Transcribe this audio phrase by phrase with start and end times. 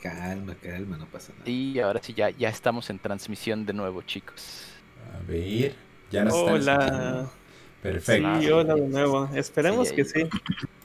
[0.00, 1.50] Calma, calma, no pasa nada.
[1.50, 4.64] Y ahora sí, ya, ya estamos en transmisión de nuevo, chicos.
[5.14, 5.74] A ver,
[6.10, 7.28] ya nos Hola.
[7.82, 8.40] Perfecto.
[8.40, 9.28] Sí, hola de nuevo.
[9.34, 10.22] Esperemos Sí, que sí.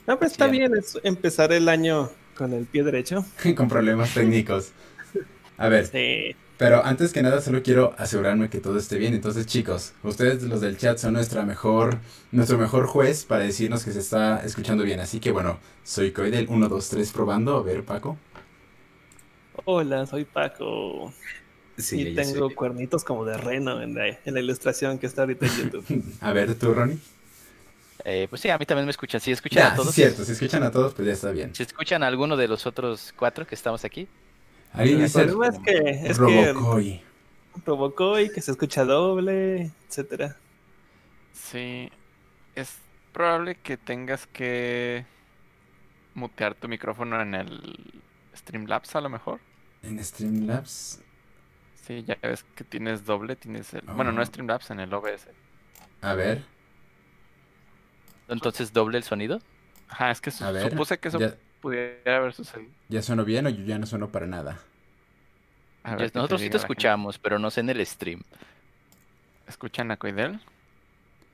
[0.08, 3.26] No, pero está Sí, bien es empezar el año con el pie derecho.
[3.56, 4.72] Con problemas técnicos.
[5.58, 6.36] A ver, Sí.
[6.58, 9.14] pero antes que nada solo quiero asegurarme que todo esté bien.
[9.14, 12.00] Entonces, chicos, ustedes los del chat son nuestra mejor,
[12.32, 15.00] nuestro mejor juez para decirnos que se está escuchando bien.
[15.00, 17.58] Así que bueno, soy Coidel 1, 2, 3 probando.
[17.58, 18.18] A ver, Paco.
[19.66, 21.14] Hola, soy Paco.
[21.78, 25.48] Sí, y tengo cuernitos como de reno en la, en la ilustración que está ahorita
[25.48, 25.88] en YouTube.
[26.22, 27.00] A ver, tú, Ronnie.
[28.04, 29.20] Eh, pues sí, a mí también me escuchan.
[29.22, 29.90] ¿Sí escuchan Ya, a sí todos?
[29.90, 31.56] es cierto, si escuchan a todos, pues ya está bien.
[31.56, 34.08] ¿Se escuchan a alguno de los otros cuatro que estamos aquí?
[34.72, 37.04] Alguien el dice problema es que, es que Robocoy.
[37.64, 40.42] provocó y que se escucha doble, etcétera.
[41.34, 41.90] Sí,
[42.56, 45.06] es probable que tengas que
[46.14, 48.04] mutear tu micrófono en el
[48.36, 49.42] Streamlabs a lo mejor.
[49.86, 51.02] En Streamlabs.
[51.86, 53.82] Sí, ya ves que tienes doble, tienes el...
[53.82, 54.26] Bueno, no Ah.
[54.26, 55.28] Streamlabs, en el OBS.
[56.02, 56.44] A ver,
[58.28, 59.40] Entonces, ¿doble el sonido?
[59.88, 60.70] Ajá, es que su- a ver.
[60.72, 62.72] supuse que eso Ya, pudiera haber sucedido.
[62.90, 64.60] ya sueno bien o yo ya no sueno para nada.
[65.84, 66.58] A ver te Nosotros sí te gente.
[66.58, 68.24] escuchamos, pero no sé en el stream.
[69.48, 70.40] ¿Escuchan a Coidel?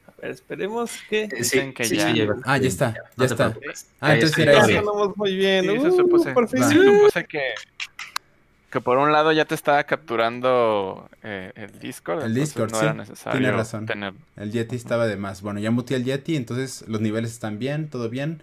[0.08, 1.24] A ver, esperemos que...
[1.24, 2.14] Eh, Dicen que ya.
[2.44, 3.56] Ah, ya está, ya No está.
[4.02, 4.82] Ah, entonces era ese.
[5.16, 5.64] muy bien.
[5.70, 6.34] Sí, se Uh, supuse.
[6.34, 6.62] por fin.
[6.62, 6.68] Va.
[6.68, 7.54] Sí, supuse que,
[8.72, 12.24] que por un lado ya te estaba capturando eh, el Discord.
[12.24, 13.86] El Discord, no sí, era necesario tiene razón.
[13.86, 14.14] tener.
[14.38, 15.42] El Yeti estaba de más.
[15.42, 18.42] Bueno, ya muteé el Yeti, entonces los niveles están bien, todo bien.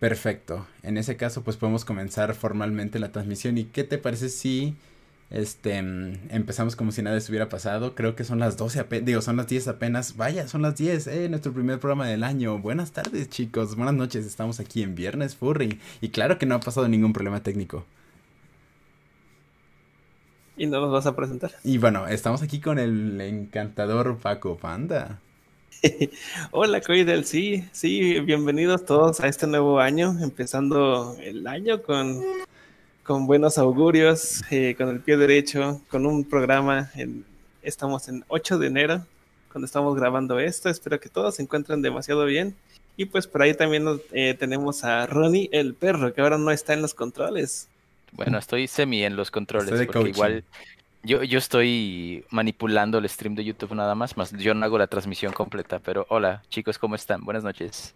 [0.00, 0.66] Perfecto.
[0.82, 3.58] En ese caso, pues podemos comenzar formalmente la transmisión.
[3.58, 4.74] ¿Y qué te parece si
[5.30, 7.94] este empezamos como si nada estuviera pasado?
[7.94, 10.16] Creo que son las 12 apenas, digo, son las 10 apenas.
[10.16, 12.58] Vaya, son las 10, eh, nuestro primer programa del año.
[12.58, 13.76] Buenas tardes, chicos.
[13.76, 14.24] Buenas noches.
[14.24, 17.84] Estamos aquí en Viernes Furry y claro que no ha pasado ningún problema técnico.
[20.58, 21.52] Y no nos vas a presentar.
[21.64, 25.20] Y bueno, estamos aquí con el encantador Paco Panda.
[26.50, 32.20] Hola, Coidel, sí, sí, bienvenidos todos a este nuevo año, empezando el año con,
[33.04, 37.24] con buenos augurios, eh, con el pie derecho, con un programa, en-
[37.62, 39.06] estamos en 8 de enero,
[39.52, 42.56] cuando estamos grabando esto, espero que todos se encuentren demasiado bien.
[42.96, 46.50] Y pues por ahí también nos- eh, tenemos a Ronnie el perro, que ahora no
[46.50, 47.68] está en los controles.
[48.12, 50.14] Bueno, estoy semi en los controles, Estoy de porque coaching.
[50.14, 50.44] igual
[51.02, 54.88] yo, yo estoy manipulando el stream de YouTube nada más, más yo no hago la
[54.88, 57.24] transmisión completa, pero hola chicos, ¿cómo están?
[57.24, 57.94] Buenas noches.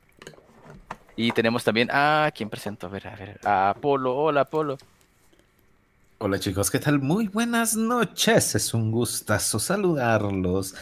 [1.17, 2.87] Y tenemos también, ah, ¿quién presento?
[2.87, 4.78] A ver, a ver, a Apolo, hola Apolo.
[6.19, 7.00] Hola chicos, ¿qué tal?
[7.00, 8.55] Muy buenas noches.
[8.55, 10.75] Es un gustazo saludarlos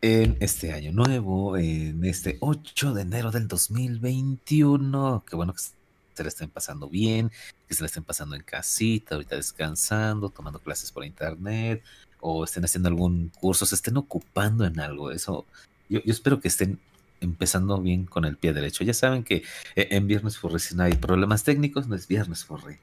[0.00, 5.24] en este año nuevo, en este 8 de enero del 2021.
[5.28, 7.30] Qué bueno que se le estén pasando bien,
[7.68, 11.84] que se le estén pasando en casita, ahorita descansando, tomando clases por internet,
[12.20, 15.10] o estén haciendo algún curso, se estén ocupando en algo.
[15.12, 15.46] Eso,
[15.88, 16.80] yo, yo espero que estén
[17.20, 18.84] empezando bien con el pie derecho.
[18.84, 19.42] Ya saben que
[19.76, 22.78] eh, en Viernes Furry si no hay problemas técnicos, no es Viernes Furry.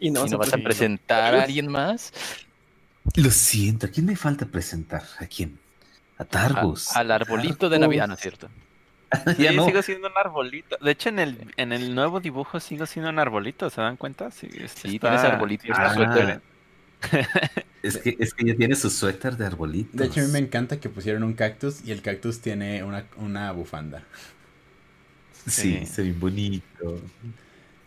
[0.00, 1.34] Y no, si no vas a presentar.
[1.34, 2.12] a alguien más,
[3.16, 5.02] Lo siento, ¿a quién me falta presentar?
[5.18, 5.58] ¿A quién?
[6.16, 6.96] A a- Targus.
[6.96, 7.78] al arbolito de.
[7.78, 8.48] Navidad, ¿no es cierto?
[9.36, 9.66] Sí, Ya no.
[9.66, 10.76] sigo siendo un arbolito.
[10.80, 14.30] De hecho, en el, en el nuevo dibujo sigo siendo un arbolito, ¿se dan cuenta?
[14.30, 15.94] Sí, este Sí, está- tienes arbolito y está Ah.
[15.94, 16.40] suéter.
[17.82, 19.88] Es que, es que ya tiene su suéter de arbolito.
[19.96, 23.06] De hecho, a mí me encanta que pusieron un cactus y el cactus tiene una,
[23.16, 24.02] una bufanda.
[25.46, 25.86] Sí, Sí.
[25.86, 27.00] se ve bonito.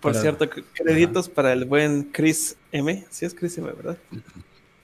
[0.02, 3.06] Por Pero- cierto, créditos para el buen Chris M.
[3.12, 3.98] Sí es Chris M, ¿verdad?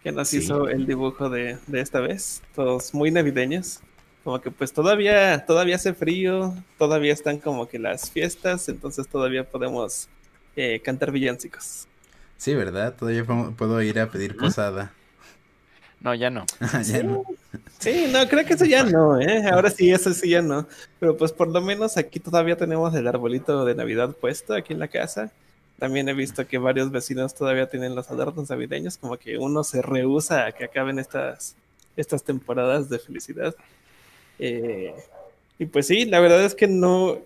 [0.04, 0.38] Que nos Sí.
[0.38, 2.44] hizo el dibujo de, de esta vez.
[2.54, 3.80] Todos muy navideños.
[4.24, 9.44] Como que pues todavía, todavía hace frío, todavía están como que las fiestas, entonces todavía
[9.50, 10.08] podemos
[10.56, 11.88] eh, cantar villancicos.
[12.38, 12.96] Sí, ¿verdad?
[12.96, 14.92] Todavía puedo- ir a pedir posada.
[16.02, 16.46] No, ya no.
[16.86, 17.24] Ya no.
[17.80, 19.44] Sí, no, creo que eso ya no, ¿eh?
[19.52, 20.68] Ahora sí, eso sí ya no.
[21.00, 24.80] Pero pues por lo menos aquí todavía tenemos el arbolito de Navidad puesto aquí en
[24.80, 25.32] la casa.
[25.78, 29.82] También he visto que varios vecinos todavía tienen los adornos navideños, como que uno se
[29.82, 31.56] rehúsa a que acaben estas,
[31.96, 33.56] estas temporadas de felicidad.
[34.40, 34.94] Eh,
[35.58, 37.18] y pues sí, la verdad es que no,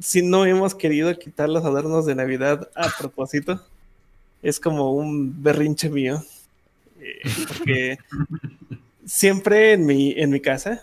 [0.00, 3.60] si no hemos querido quitar los adornos de Navidad a propósito,
[4.42, 6.22] es como un berrinche mío.
[7.00, 7.98] Eh, porque
[9.06, 10.82] siempre en mi, en mi casa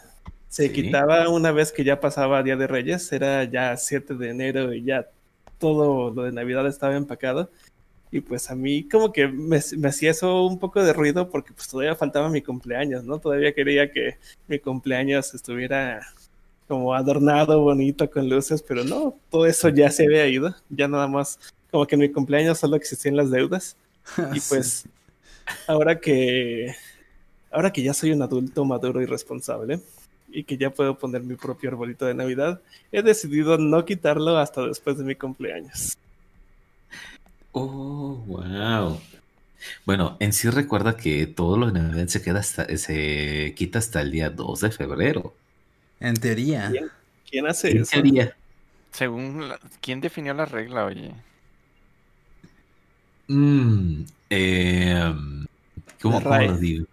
[0.49, 0.73] se Sí.
[0.73, 4.83] quitaba una vez que ya pasaba Día de Reyes, era ya 7 de enero y
[4.83, 5.07] ya
[5.59, 7.49] todo lo de Navidad estaba empacado.
[8.11, 11.53] Y pues a mí como que me, me hacía eso un poco de ruido porque
[11.53, 13.19] pues todavía faltaba mi cumpleaños, ¿no?
[13.19, 14.17] Todavía quería que
[14.47, 16.01] mi cumpleaños estuviera
[16.67, 20.55] como adornado, bonito, con luces, pero no, todo eso ya se había ido.
[20.69, 21.39] Ya nada más
[21.71, 23.75] como que en mi cumpleaños solo existían las deudas.
[24.35, 24.45] Y Sí.
[24.49, 24.85] pues,
[25.67, 26.73] ahora que,
[27.51, 29.79] ahora que ya soy un adulto maduro y responsable
[30.31, 34.65] y que ya puedo poner mi propio arbolito de Navidad, he decidido no quitarlo hasta
[34.67, 35.97] después de mi cumpleaños.
[37.61, 39.01] Oh, wow.
[39.85, 44.01] Bueno, en sí recuerda que todo lo de Navidad se queda hasta, se quita hasta
[44.01, 45.33] el día 2 de febrero.
[45.99, 46.69] En teoría.
[46.69, 46.89] Bien.
[47.29, 47.91] ¿Quién hace ¿Quién eso?
[47.91, 48.35] sería?
[48.91, 51.13] Según la- ¿Quién definió la regla, oye?
[53.27, 55.13] Mm, eh,
[56.01, 56.47] ¿cómo, La cómo RAE.
[56.47, 56.85] lo digo?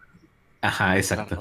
[0.61, 1.41] Ajá, exacto.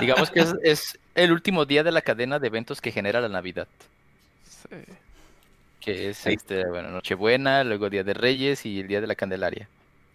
[0.00, 3.28] Digamos que es, es el último día de la cadena de eventos que genera la
[3.28, 3.68] Navidad.
[4.42, 4.76] Sí.
[5.86, 9.68] Que es este, bueno, Nochebuena, luego Día de Reyes y el Día de la Candelaria.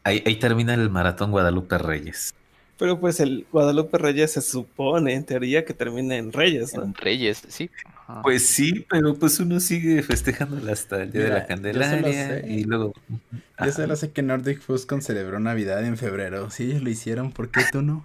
[0.03, 2.33] Ahí, ahí termina el maratón Guadalupe Reyes.
[2.77, 6.83] Pero pues el Guadalupe Reyes se supone, en teoría, que termina en Reyes, ¿no?
[6.83, 7.69] En Reyes, sí.
[7.85, 8.21] Ajá.
[8.21, 12.27] Pues sí, pero pues uno sigue festejándola hasta el día Mira, de la yo Candelaria
[12.41, 12.94] sé- y luego...
[13.31, 13.71] Yo Ajá.
[13.71, 16.50] solo sé que Nordic Fuscon celebró Navidad en febrero.
[16.50, 18.03] Si ellos lo hicieron, ¿por qué tú no?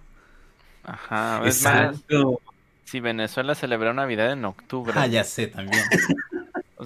[0.84, 1.42] Ajá.
[1.44, 1.96] Es más,
[2.84, 5.82] si Venezuela celebró Navidad en octubre, Ah, ya sé también.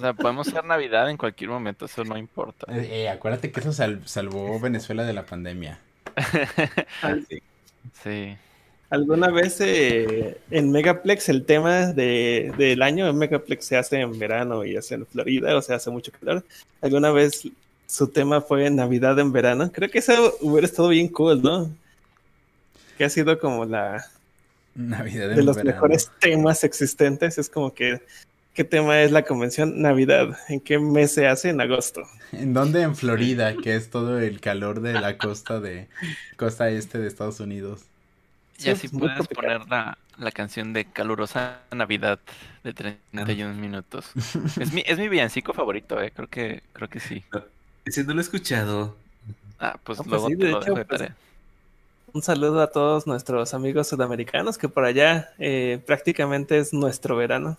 [0.01, 2.65] o sea, podemos hacer Navidad en cualquier momento, eso no importa.
[2.75, 5.77] Eh, eh, acuérdate que eso sal- salvó Venezuela de la pandemia.
[8.03, 8.35] Sí.
[8.89, 14.17] Alguna vez eh, en Megaplex el tema de, del año en Megaplex se hace en
[14.19, 16.43] verano y es en Florida, o sea, hace mucho calor.
[16.81, 17.47] Alguna vez
[17.87, 19.71] su tema fue Navidad en verano.
[19.71, 21.69] Creo que eso hubiera estado bien cool, ¿no?
[22.97, 24.05] Que ha sido como la
[24.75, 25.71] Navidad de en los verano.
[25.73, 27.37] mejores temas existentes.
[27.37, 28.01] Es como que,
[28.53, 29.81] ¿qué tema es la convención?
[29.81, 30.37] Navidad.
[30.49, 31.49] ¿En qué mes se hace?
[31.49, 32.01] En agosto.
[32.31, 32.81] ¿En dónde?
[32.81, 35.89] En Florida, que es todo el calor de la costa de
[36.37, 37.89] costa este de Estados Unidos.
[38.57, 42.19] Y así puedes poner la, la canción de Calurosa Navidad
[42.63, 44.11] de 31 minutos.
[44.57, 46.11] Es mi, es mi villancico favorito, eh.
[46.11, 47.25] Creo que, creo que sí.
[47.85, 48.95] Ese no lo he escuchado.
[49.59, 51.05] Ah, pues No, pues luego sí, te de lo hecho, dejo de pues.
[52.13, 57.57] Un saludo a todos nuestros amigos sudamericanos, que por allá eh, prácticamente es nuestro verano.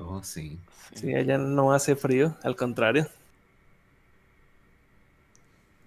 [0.00, 0.58] Oh, sí.
[0.88, 0.96] Sí.
[0.96, 3.08] Sí, allá no hace frío, al contrario.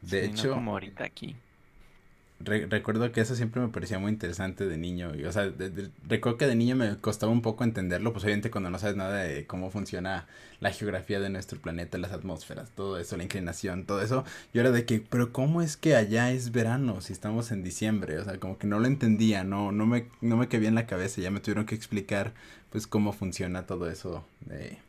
[0.02, 1.36] De Sí, no hecho, como ahorita aquí.
[2.40, 5.16] re- recuerdo que eso siempre me parecía muy interesante de niño.
[5.16, 8.26] y, o sea, de- de- recuerdo que de niño me costaba un poco entenderlo, pues
[8.26, 10.28] obviamente cuando no sabes nada de cómo funciona
[10.60, 14.26] la geografía de nuestro planeta, las atmósferas, todo eso, la inclinación, todo eso.
[14.54, 18.20] Yo era de que, pero ¿cómo es que allá es verano si estamos en diciembre?
[18.20, 20.88] O sea, como que no lo entendía, no, no me, no me cabía en la
[20.88, 21.22] cabeza.
[21.22, 22.34] Ya me tuvieron que explicar,
[22.74, 24.80] pues, cómo funciona todo eso de,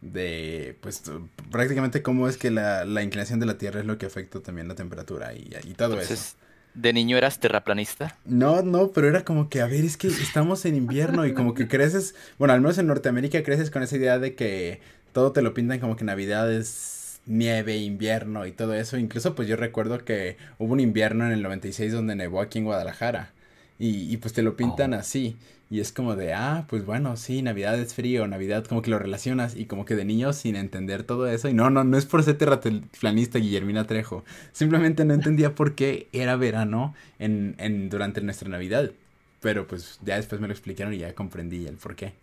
[0.00, 1.02] de pues,
[1.50, 4.68] prácticamente cómo es que la, la inclinación de la Tierra es lo que afecta también
[4.68, 6.12] la temperatura y, y todo eso.
[6.12, 6.36] Entonces,
[6.74, 8.16] ¿de niño eras terraplanista?
[8.24, 11.54] No, no, pero era como que, a ver, es que estamos en invierno y como
[11.54, 14.80] que creces, bueno, al menos en Norteamérica creces con esa idea de que
[15.12, 18.96] todo te lo pintan como que Navidad es nieve, invierno y todo eso.
[18.96, 22.64] Incluso pues yo recuerdo que hubo un invierno en el 96 donde nevó aquí en
[22.66, 23.32] Guadalajara
[23.78, 24.94] y, y pues te lo pintan Oh.
[24.94, 25.38] así.
[25.70, 28.98] Y es como de, ah, pues bueno, sí, Navidad es frío, Navidad como que lo
[28.98, 31.48] relacionas y como que de niño sin entender todo eso.
[31.48, 34.24] Y no, no, no es por ser terraplanista Guillermina Trejo.
[34.52, 38.92] Simplemente no entendía por qué era verano en, en, durante nuestra Navidad.
[39.40, 42.14] Pero pues ya después me lo explicaron y ya comprendí el por qué.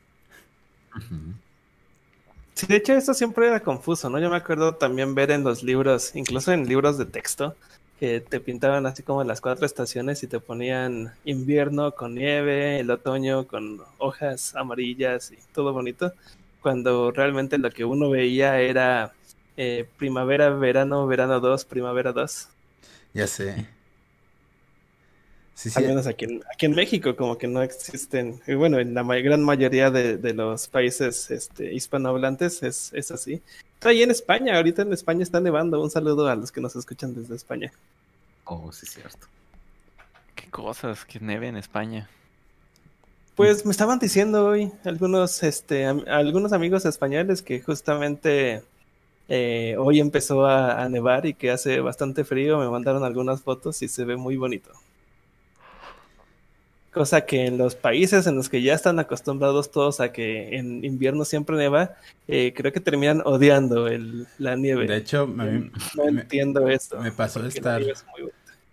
[2.56, 4.18] Sí, de hecho, esto siempre era confuso, ¿no?
[4.20, 7.58] Yo me acuerdo también ver en los libros, incluso en libros de texto,
[8.00, 12.92] que te pintaban así como las cuatro estaciones y te ponían invierno con nieve, el
[12.92, 16.14] otoño con hojas amarillas y todo bonito,
[16.62, 19.14] cuando realmente lo que uno veía era
[19.56, 22.50] eh, primavera, verano, verano 2, primavera 2.
[23.14, 23.68] Ya sé.
[25.54, 25.80] Sí, sí.
[25.80, 29.04] Al menos aquí en, aquí en México, como que no existen, y bueno, en la
[29.04, 33.42] gran mayoría de, de los países este, hispanohablantes es, es así.
[33.86, 35.82] Ahí en España, ahorita en España está nevando.
[35.82, 37.72] Un saludo a los que nos escuchan desde España.
[38.46, 39.28] Oh, sí, cierto.
[40.36, 42.10] Qué cosas, que nieve en España.
[43.36, 48.64] Pues me estaban diciendo hoy algunos, este, am- algunos amigos españoles que justamente
[49.28, 52.60] eh, hoy empezó a, a nevar y que hace bastante frío.
[52.60, 54.72] Me mandaron algunas fotos y se ve muy bonito.
[56.96, 60.86] Cosa que en los países en los que ya están acostumbrados todos a que en
[60.86, 61.92] invierno siempre neva,
[62.28, 64.88] eh, creo que terminan odiando el, la nieve.
[64.88, 66.98] De hecho, mí- no me- entiendo esto.
[67.02, 68.06] me pasó estar- es.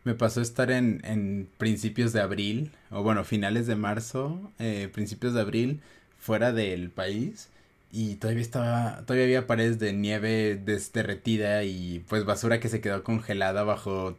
[0.05, 5.35] Me pasó estar en, en principios de abril, o bueno, finales de marzo, eh, principios
[5.35, 5.81] de abril,
[6.19, 7.49] fuera del país,
[7.93, 10.61] y todavía estaba, todavía había paredes de nieve
[10.93, 14.17] derretida y pues basura que se quedó congelada bajo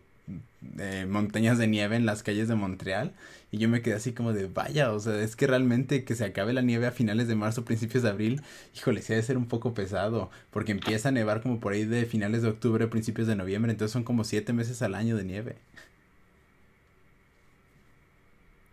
[0.80, 3.12] eh, montañas de nieve en las calles de Montreal.
[3.54, 6.26] Y yo me quedé así como de, vaya, o sea, es que realmente que se
[6.26, 8.42] acabe la nieve a finales de marzo, principios de abril,
[8.76, 11.86] híjole, sí ha de ser un poco pesado, porque empieza a nevar como por ahí
[11.86, 15.26] de finales de octubre, principios de noviembre, entonces son como siete meses al año de
[15.26, 15.62] nieve.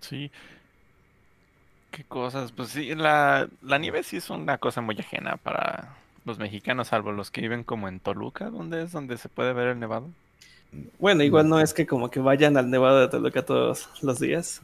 [0.01, 0.31] Sí.
[1.91, 2.53] Qué cosas.
[2.53, 7.13] Pues sí, la, la nieve sí es una cosa muy ajena para los mexicanos, salvo
[7.13, 10.15] los que viven como en Toluca, donde es donde se puede ver el nevado.
[10.99, 14.63] Bueno, igual no es que como que vayan al Nevado de Toluca todos los días.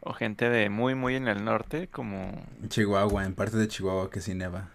[0.00, 2.32] O gente de muy, muy en el norte, como...
[2.68, 4.68] Chihuahua, en parte de Chihuahua que sí neva.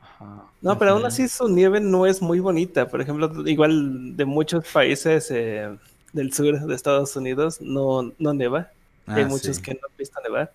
[0.00, 0.42] Ajá.
[0.60, 2.88] No, pero aún así su nieve no es muy bonita.
[2.88, 5.68] Por ejemplo, igual de muchos países eh,
[6.12, 8.70] del sur de Estados Unidos no, no neva.
[9.06, 9.62] Hay Ah, muchos sí.
[9.62, 10.52] que no han visto nevar.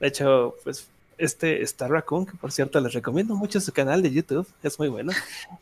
[0.00, 0.88] De hecho, pues
[1.18, 4.88] este Star Raccoon, que por cierto les recomiendo mucho su canal de YouTube, es muy
[4.88, 5.12] bueno.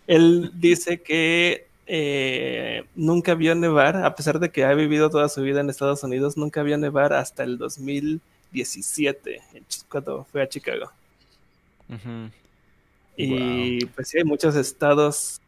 [0.06, 5.42] Él dice que eh, nunca vio nevar, a pesar de que ha vivido toda su
[5.42, 10.48] vida en Estados Unidos, nunca vio nevar hasta el 2017, en Ch- cuando fue a
[10.48, 10.90] Chicago.
[13.16, 15.40] Y pues sí, hay muchos estados,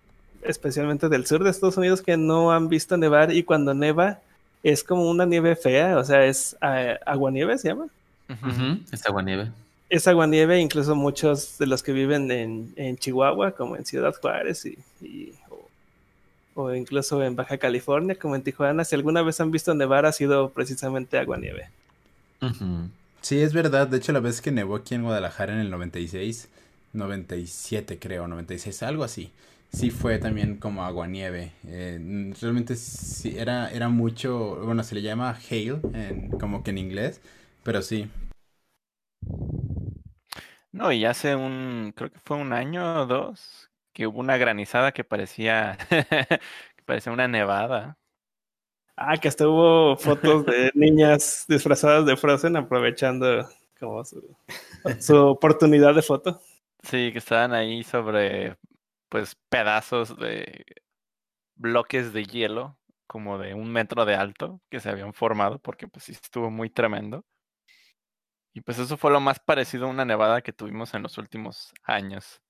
[0.43, 4.21] especialmente del sur de Estados Unidos, que no han visto nevar y cuando neva
[4.63, 7.87] es como una nieve fea, o sea, es eh, aguanieve, se llama.
[8.29, 9.51] Ujú, Es aguanieve.
[9.89, 14.67] Es aguanieve, incluso muchos de los que viven en, en Chihuahua, como en Ciudad Juárez
[14.67, 15.33] y, y-
[16.57, 20.13] o, incluso en Baja California, como en Tijuana, si alguna vez han visto nevar ha
[20.13, 21.71] sido precisamente aguanieve.
[22.43, 22.91] Ujú.
[23.21, 23.89] Sí, es verdad.
[23.89, 26.49] De hecho, la vez que nevó aquí en Guadalajara en el 96,
[26.93, 29.33] 97 creo, 96, algo así.
[29.73, 31.53] Sí fue también como aguanieve.
[31.67, 36.79] Eh, realmente sí, era, era mucho, bueno, se le llama hail, en- como que en
[36.79, 37.21] inglés,
[37.65, 38.09] pero sí.
[40.73, 44.93] No, y hace un, creo que fue un año o dos, que hubo una granizada
[44.93, 47.97] que parecía, que parecía una nevada.
[48.95, 53.49] Ah, que hasta hubo fotos de niñas disfrazadas de Frozen aprovechando
[53.81, 54.37] como su,
[55.01, 56.43] su oportunidad de foto.
[56.83, 58.59] Sí, que estaban ahí sobre,
[59.09, 60.67] pues, pedazos de
[61.55, 62.77] bloques de hielo,
[63.07, 66.69] como de un metro de alto, que se habían formado, porque pues sí estuvo muy
[66.69, 67.25] tremendo.
[68.53, 71.73] Y pues eso fue lo más parecido a una nevada que tuvimos en los últimos
[71.83, 72.43] años.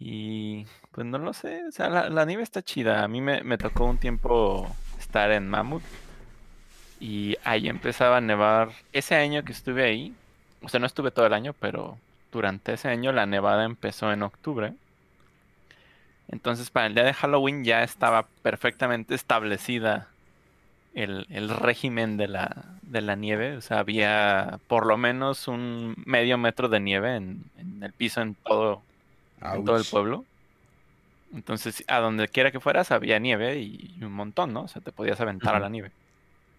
[0.00, 3.02] Y pues no lo sé, o sea, la, la nieve está chida.
[3.04, 5.82] A mí me, me tocó un tiempo estar en Mammoth
[7.00, 8.70] y ahí empezaba a nevar.
[8.92, 10.14] Ese año que estuve ahí,
[10.62, 11.98] o sea, no estuve todo el año, pero
[12.32, 14.74] durante ese año la nevada empezó en octubre.
[16.28, 20.08] Entonces para el día de Halloween ya estaba perfectamente establecida
[20.94, 23.56] el, el régimen de la, de la nieve.
[23.56, 28.20] O sea, había por lo menos un medio metro de nieve en, en el piso
[28.20, 28.82] en todo,
[29.40, 30.24] en todo el pueblo.
[31.34, 34.62] Entonces, a donde quiera que fueras había nieve y, y un montón, ¿no?
[34.62, 35.92] O sea, te podías aventar a la nieve.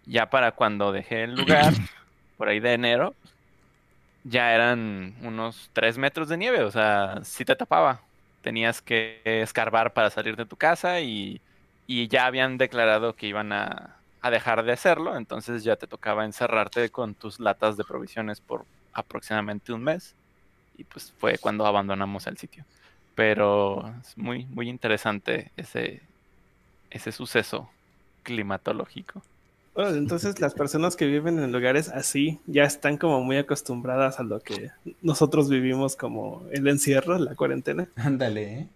[0.05, 1.73] Ya para cuando dejé el lugar,
[2.37, 3.15] por ahí de enero,
[4.23, 8.01] ya eran unos 3 metros de nieve, o sea, sí te tapaba.
[8.41, 11.41] Tenías que escarbar para salir de tu casa y,
[11.87, 16.25] y ya habían declarado que iban a, a dejar de hacerlo, entonces ya te tocaba
[16.25, 20.15] encerrarte con tus latas de provisiones por aproximadamente un mes.
[20.79, 22.63] Y pues fue cuando abandonamos el sitio.
[23.15, 26.01] Pero es muy, muy interesante ese,
[26.89, 27.69] ese suceso
[28.23, 29.21] climatológico.
[29.75, 34.23] Bueno, entonces las personas que viven en lugares así ya están como muy acostumbradas a
[34.23, 34.71] lo que
[35.01, 37.87] nosotros vivimos como el encierro, la cuarentena.
[37.95, 38.67] Ándale, ¿eh?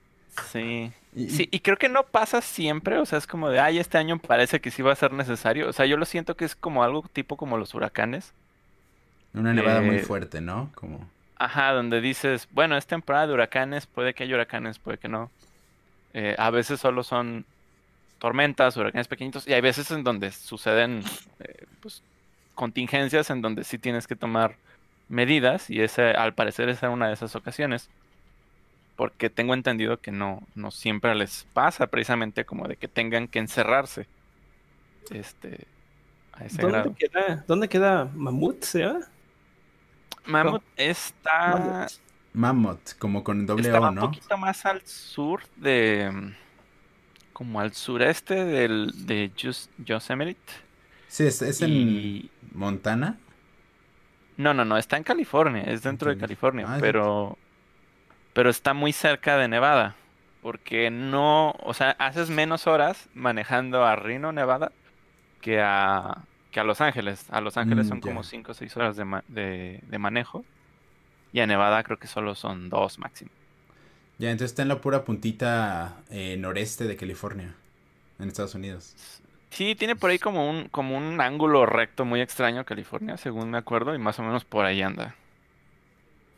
[0.52, 0.92] Sí.
[1.16, 3.98] Y- Sí, y creo que no pasa siempre, o sea, es como de, ay, este
[3.98, 5.70] año parece que sí va a ser necesario.
[5.70, 8.34] O sea, yo lo siento que es como algo tipo como los huracanes.
[9.34, 10.70] Una nevada muy Eh, fuerte, ¿no?
[10.76, 11.08] Como...
[11.44, 15.30] Ajá, donde dices, bueno, es temporada de huracanes, puede que haya huracanes, puede que no.
[16.14, 17.44] Eh, a veces solo son
[18.18, 21.04] tormentas, huracanes pequeñitos, y hay veces en donde suceden
[21.42, 22.02] eh, pues,
[22.56, 24.56] contingencias en donde sí tienes que tomar
[25.10, 27.90] medidas, y ese, al parecer esa era una de esas ocasiones.
[28.96, 33.40] Porque tengo entendido que no, no siempre les pasa precisamente como de que tengan que
[33.40, 34.08] encerrarse.
[35.12, 35.68] Este,
[36.32, 36.86] a ese grado.
[36.86, 39.10] ¿Dónde queda, ¿Dónde queda Mamut, se llama?
[40.26, 41.88] Mammoth está.
[42.34, 42.94] Mammoth.
[43.00, 44.02] Como con doble O, un ¿no?
[44.02, 46.34] poquito más al sur de.
[47.34, 50.40] Como al sureste del, de Yos- Yosemite.
[51.08, 52.30] Sí, es, es en Y.
[52.54, 53.18] Montana.
[54.38, 56.18] No, no, no, está en California, es dentro de.
[56.18, 57.38] California, Ah, es pero.
[58.34, 59.96] Pero está muy cerca de Nevada.
[60.42, 61.52] Porque no.
[61.64, 64.72] O sea, haces menos horas manejando a Reno, Nevada,
[65.42, 66.24] que a.
[66.54, 67.26] que a Los Ángeles.
[67.32, 68.10] A Los Ángeles Mm, son ya.
[68.10, 70.46] como 5 o 6 horas de, ma- de, de manejo.
[71.34, 73.32] Y a Nevada creo que solo son dos máximo.
[74.20, 77.56] Ya, entonces está en la pura puntita eh, noreste de California.
[78.20, 78.96] en Estados Unidos.
[79.50, 83.58] Sí, tiene por ahí como un, como un ángulo recto muy extraño California, según me
[83.58, 85.16] acuerdo, y más o menos por ahí anda.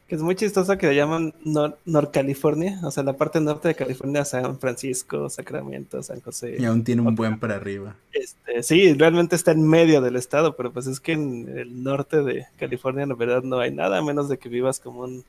[0.08, 3.76] Que es muy chistoso que le llaman Nor Norcalifornia, o sea, la parte norte de
[3.76, 6.58] California, San Francisco, Sacramento, San José.
[6.60, 7.96] Y aún tiene un buen para arriba.
[8.14, 12.22] Este, sí, realmente está en medio del estado, pero pues es que en el norte
[12.22, 15.24] de California en verdad no hay nada, a menos de que vivas como un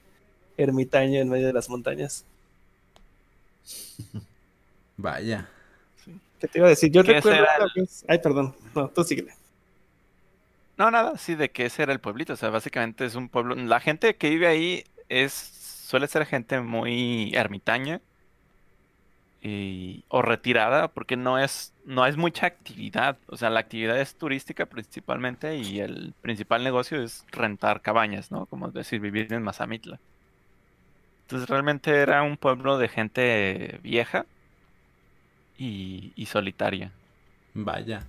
[0.59, 2.25] ermitaño en medio de las montañas.
[4.97, 5.49] Vaya.
[6.41, 6.91] ¿Qué te iba a decir?
[6.91, 8.55] Yo ¿Qué recuerdo será Ay, perdón.
[8.75, 9.33] No, tú síguele.
[10.77, 12.35] No, nada, sí, de que ese era el pueblito.
[12.35, 13.55] O sea, básicamente es un pueblo.
[13.55, 18.01] La gente que vive ahí es suele ser gente muy ermitaña
[19.43, 23.19] y, o retirada, porque no es, no es mucha actividad.
[23.29, 28.47] O sea, la actividad es turística principalmente y el principal negocio es rentar cabañas, ¿no?
[28.47, 30.01] Como decir, vivir en Mazamitla.
[31.23, 34.27] Entonces realmente era un pueblo de gente vieja
[35.59, 36.93] y, y solitaria.
[37.55, 38.07] Vaya.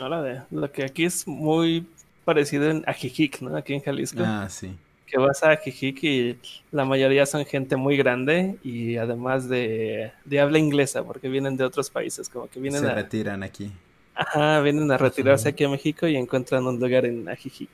[0.00, 1.86] Ahora de lo que aquí es muy
[2.24, 3.56] parecido en Ajijic, ¿no?
[3.56, 4.22] Aquí en Jalisco.
[4.24, 4.78] Ah, sí.
[5.06, 10.40] Que vas a Ajijic y la mayoría son gente muy grande y además de, de
[10.40, 13.70] habla inglesa, porque vienen de otros países, como que vienen Se a, retiran aquí.
[14.14, 17.70] ajá, vienen a retirarse aquí a México y encuentran un lugar en Ajijic.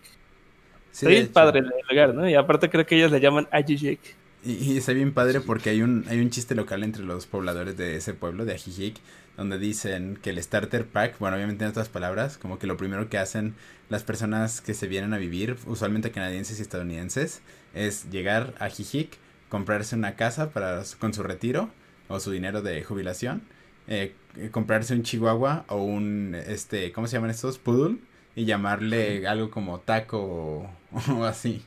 [0.93, 1.33] Sí, bien hecho.
[1.33, 2.29] padre el lugar, ¿no?
[2.29, 4.00] Y aparte creo que ellos le llaman Ajijic.
[4.42, 7.76] Y, y está bien padre porque hay un, hay un chiste local entre los pobladores
[7.76, 8.97] de ese pueblo, de Ajijic,
[9.37, 13.09] donde dicen que el starter pack, bueno, obviamente en otras palabras, como que lo primero
[13.09, 13.54] que hacen
[13.88, 17.42] las personas que se vienen a vivir, usualmente canadienses y estadounidenses,
[17.75, 19.18] es llegar a Ajijic,
[19.49, 21.70] comprarse una casa para, con su retiro
[22.09, 23.42] o su dinero de jubilación,
[23.88, 24.14] eh,
[24.50, 27.59] comprarse un chihuahua o un, este, ¿cómo se llaman estos?
[27.59, 27.99] Poodle,
[28.37, 30.70] y llamarle algo como taco o,
[31.16, 31.62] o así.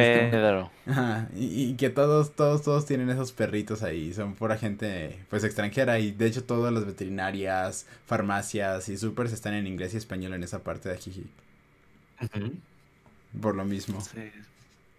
[0.00, 0.70] Es como- Pedro.
[0.86, 5.44] Ajá, y, y que todos, todos, todos tienen esos perritos ahí, son pura gente pues
[5.44, 10.34] extranjera y de hecho todas las veterinarias, farmacias y supers están en inglés y español
[10.34, 11.26] en esa parte de Ajijic,
[13.40, 14.00] por lo mismo.
[14.00, 14.30] Sí,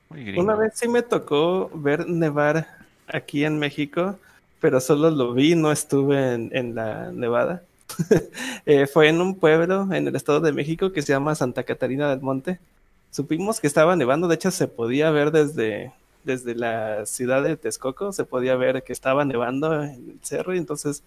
[0.09, 0.37] muy.
[0.37, 2.67] Una vez sí me tocó ver nevar
[3.07, 4.19] aquí en México,
[4.59, 7.63] pero solo lo vi, no estuve en, en la nevada.
[8.67, 12.09] Eh, fue en un pueblo en el Estado de México que se llama Santa Catarina
[12.09, 12.59] del Monte.
[13.15, 15.93] Supimos que estaba nevando, de hecho se podía ver desde,
[16.25, 20.57] desde la ciudad de Texcoco, se podía ver que estaba nevando en el cerro y
[20.57, 21.01] entonces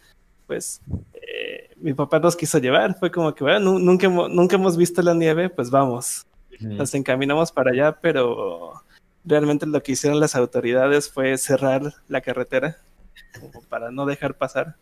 [0.47, 0.81] pues
[1.13, 5.03] eh, mi papá nos quiso llevar, fue como que bueno, nu- nunca, nunca hemos visto
[5.03, 6.25] la nieve, pues vamos.
[6.61, 8.73] Nos encaminamos para allá, pero
[9.23, 12.79] realmente lo que hicieron las autoridades fue cerrar la carretera
[13.39, 14.77] como para no dejar pasar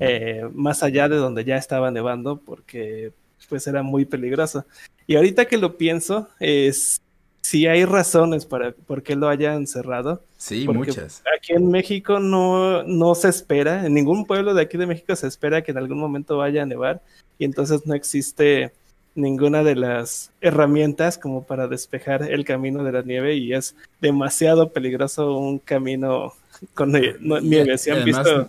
[0.00, 3.12] eh, más allá de donde ya estaba nevando porque
[3.48, 4.64] pues era muy peligroso.
[5.06, 7.00] Y ahorita que lo pienso, es
[7.42, 10.22] si hay razones para por qué lo hayan cerrado.
[10.36, 11.22] Sí, muchas.
[11.36, 15.26] Aquí en México no, no se espera, en ningún pueblo de aquí de México se
[15.26, 17.02] espera que en algún momento vaya a nevar
[17.38, 18.72] y entonces no existe
[19.14, 24.70] ninguna de las herramientas como para despejar el camino de la nieve y es demasiado
[24.72, 26.32] peligroso un camino
[26.74, 27.76] con nieve.
[27.76, 28.48] Si han, además- visto,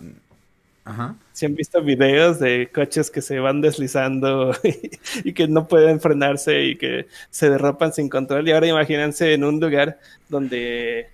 [0.86, 1.16] Ajá.
[1.32, 4.54] si han visto videos de coches que se van deslizando
[5.24, 9.44] y, que no pueden frenarse y que se derrapan sin control y ahora imagínense en
[9.44, 11.08] un lugar donde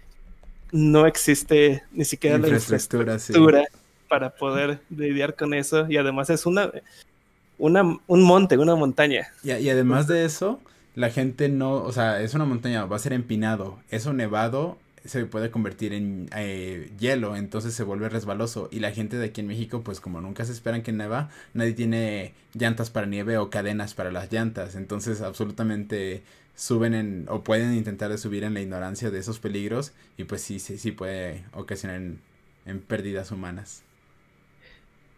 [0.72, 3.32] no existe ni siquiera la Infraestructura, sí.
[4.08, 6.70] para poder lidiar con eso y además es una,
[7.58, 9.28] una un monte, una montaña.
[9.44, 10.60] Y, y además de eso,
[10.94, 13.78] la gente no, o sea, es una montaña, va a ser empinado.
[13.90, 18.68] Eso nevado se puede convertir en eh, hielo, entonces se vuelve resbaloso.
[18.70, 21.72] Y la gente de aquí en México, pues como nunca se esperan que neva, nadie
[21.72, 24.74] tiene llantas para nieve o cadenas para las llantas.
[24.74, 26.22] Entonces absolutamente
[26.54, 29.92] suben en, o pueden intentar de subir en la ignorancia de esos peligros.
[30.16, 32.18] Y pues sí, sí, sí puede ocasionar en,
[32.66, 33.82] en pérdidas humanas.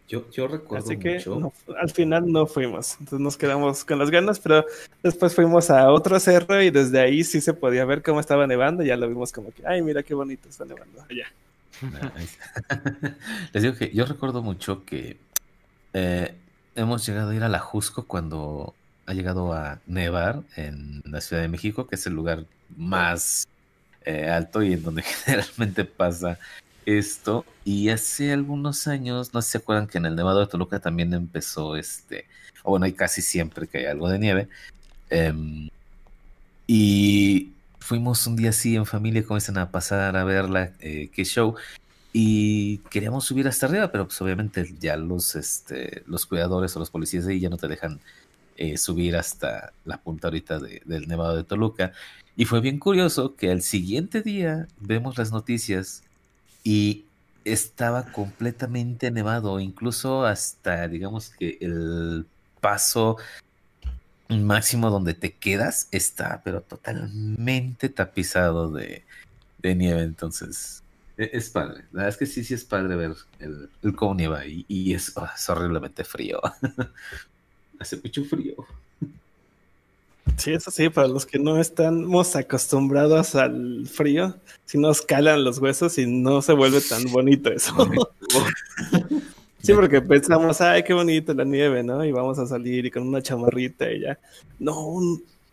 [0.07, 1.39] Yo, yo recuerdo Así que mucho.
[1.39, 4.65] no, al final no fuimos, entonces nos quedamos con las ganas, pero
[5.01, 8.83] después fuimos a otro cerro y desde ahí sí se podía ver cómo estaba nevando,
[8.83, 11.27] y ya lo vimos como que, ay, mira qué bonito está nevando allá.
[11.81, 12.37] Nice.
[13.53, 15.17] Les digo que yo recuerdo mucho que
[15.93, 16.35] eh,
[16.75, 21.41] hemos llegado a ir a la Jusco cuando ha llegado a nevar en la Ciudad
[21.41, 23.47] de México, que es el lugar más
[24.05, 26.39] eh, alto y en donde generalmente pasa
[26.85, 27.45] esto.
[27.65, 30.79] Y hace algunos años, no sé si se acuerdan que en el Nevado de Toluca
[30.79, 32.25] también empezó este,
[32.63, 34.47] o bueno, hay casi siempre que hay algo de nieve.
[35.09, 35.69] Em,
[36.67, 41.55] y fuimos un día así en familia, comienzan a pasar a verla, eh, qué show.
[42.13, 46.89] Y queríamos subir hasta arriba, pero pues obviamente ya los, este, los cuidadores o los
[46.91, 47.99] policías de ahí ya no te dejan
[48.55, 51.91] eh, subir hasta la punta ahorita de- del Nevado de Toluca.
[52.37, 56.03] Y fue bien curioso que al siguiente día vemos las noticias
[56.63, 57.05] y
[57.45, 62.25] estaba completamente nevado, incluso hasta, digamos que el
[62.61, 63.17] paso
[64.29, 69.03] máximo donde te quedas está, pero totalmente tapizado de,
[69.61, 70.83] nieve, entonces
[71.17, 71.83] e- es padre.
[71.91, 75.11] La verdad es que sí, sí es padre ver el, cómo nieva y, y es,
[75.15, 76.41] oh, es horriblemente frío.
[77.79, 78.55] Hace mucho frío.
[80.37, 85.59] Sí, eso sí, para los que no estamos acostumbrados al frío, si nos calan los
[85.59, 87.73] huesos y no se vuelve tan bonito eso.
[89.63, 92.03] Sí, porque pensamos, ay, qué bonito la nieve, ¿no?
[92.03, 94.19] Y vamos a salir y con una chamarrita y ya.
[94.59, 94.75] No,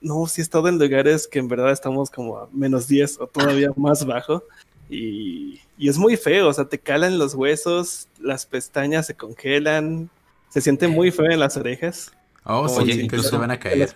[0.01, 3.29] no, si he estado en lugares que en verdad estamos como a menos 10 o
[3.29, 4.43] todavía más bajo.
[4.89, 10.11] Y, y es muy feo, o sea, te calan los huesos, las pestañas se congelan,
[10.49, 12.11] se siente muy feo en las orejas.
[12.43, 13.95] Oh, sí, incluso- se van a caer.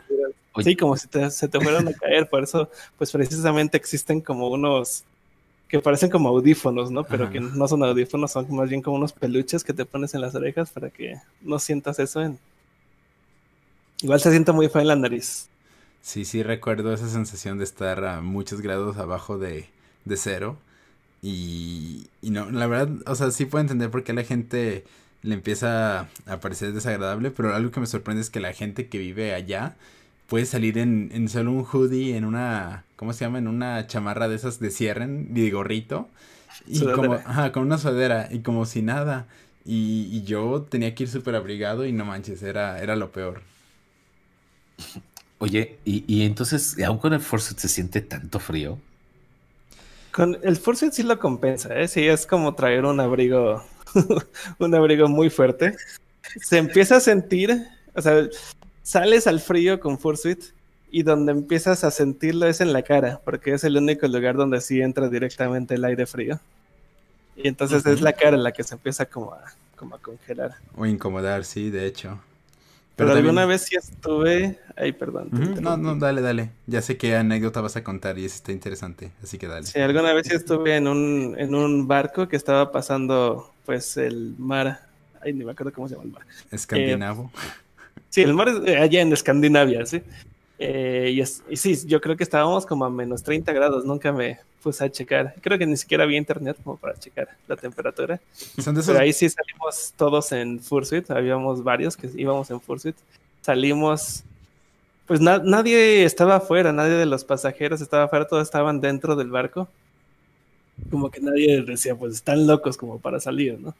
[0.55, 0.71] Oye.
[0.71, 4.49] Sí, como si te- se te fueran a caer, por eso, pues precisamente existen como
[4.49, 5.05] unos
[5.69, 7.09] que parecen como audífonos, ¿no?
[7.09, 7.31] Pero Ajá.
[7.31, 10.35] que no son audífonos, son más bien como unos peluches que te pones en las
[10.37, 12.41] orejas para que no sientas eso en...
[14.03, 15.51] Igual se siente muy feo en la nariz.
[16.03, 19.69] Sí, sí, recuerdo esa sensación de estar a muchos grados abajo de,
[20.05, 20.59] de cero.
[21.23, 24.85] Y, y no, la verdad, o sea, sí puedo entender por qué la gente
[25.23, 28.99] le empieza a parecer desagradable, pero algo que me sorprende es que la gente que
[28.99, 29.77] vive allá
[30.29, 33.39] puede salir en, en solo un hoodie, en una, ¿cómo se llama?
[33.39, 36.09] En una chamarra de esas de cierren y de gorrito.
[36.67, 36.95] Y Sudadera.
[36.95, 39.27] como, ajá, con una sudadera y como si nada.
[39.65, 43.43] Y, y yo tenía que ir súper abrigado y no manches, era, era lo peor.
[45.39, 48.79] Oye, y, y entonces, aún con el Force se siente tanto frío.
[50.13, 51.89] Con el Fursuit sí lo compensa, ¿eh?
[51.89, 53.65] Sí, es como traer un abrigo,
[54.59, 55.77] un abrigo muy fuerte.
[56.41, 58.29] Se empieza a sentir, o sea,
[58.85, 60.45] sales al frío con Fursuit
[60.93, 64.61] y donde empiezas a sentirlo es en la cara, porque es el único lugar donde
[64.61, 66.39] sí entra directamente el aire frío.
[67.37, 69.43] Y entonces es la cara la que se empieza como a,
[69.75, 70.55] como a congelar.
[70.77, 72.21] O incomodar, sí, de hecho.
[72.95, 74.61] Pero, también- alguna vez sí estuve...
[74.77, 75.31] Ay, perdón.
[75.61, 76.51] No, no, dale, dale.
[76.69, 79.67] Ya sé qué anécdota vas a contar y eso está interesante, así que dale.
[79.67, 84.37] Sí, alguna vez sí estuve en un, en un barco que estaba pasando, pues, el
[84.39, 84.87] mar.
[85.21, 86.23] Ay, ni me acuerdo cómo se llama el mar.
[86.53, 87.33] Escandinavo.
[88.15, 90.01] Sí, el mar es eh, allá en Escandinavia, sí.
[90.61, 93.85] Eh, y, es- y sí, yo creo que estábamos como a menos 30 grados.
[93.85, 95.35] Nunca me puse a checar.
[95.41, 98.21] Creo que ni siquiera había internet como para checar la temperatura.
[98.63, 98.93] Son de esos.
[98.93, 101.11] Pero ahí sí salimos todos en Fursuit.
[101.11, 102.95] Habíamos varios que íbamos en Fursuit.
[103.43, 104.23] Salimos.
[105.07, 109.31] Pues na- nadie estaba afuera, nadie de los pasajeros estaba afuera, todos estaban dentro del
[109.31, 109.69] barco.
[110.91, 113.75] Como que nadie decía, pues están locos como para salir, ¿no?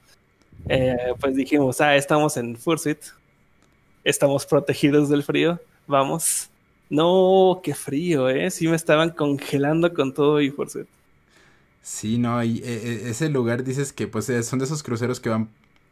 [0.69, 2.99] Eh, pues dijimos, ah, estamos en Fursuit,
[4.05, 6.51] estamos protegidos del frío, vamos.
[6.91, 8.51] No, qué frío, ¿eh?
[8.51, 10.89] Sí me estaban congelando con todo y Fursuit.
[11.83, 15.21] Sí, no, y eh, eh, ese lugar dices que pues eh, son de esos cruceros
[15.21, 15.51] que van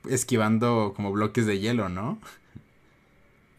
[0.09, 2.19] esquivando como bloques de hielo, ¿no?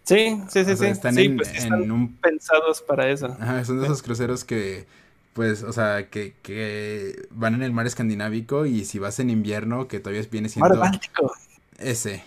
[0.05, 3.09] Sí, sí, sí, O sea, están Sí, en, pues, sí en están un pensados para
[3.09, 3.39] eso.
[3.39, 4.87] Ajá, son de esos cruceros que,
[5.33, 9.87] pues, o sea, que, que van en el mar escandinávico y si vas en invierno,
[9.87, 11.31] que todavía viene Mar siendo Báltico.
[11.79, 12.23] ese.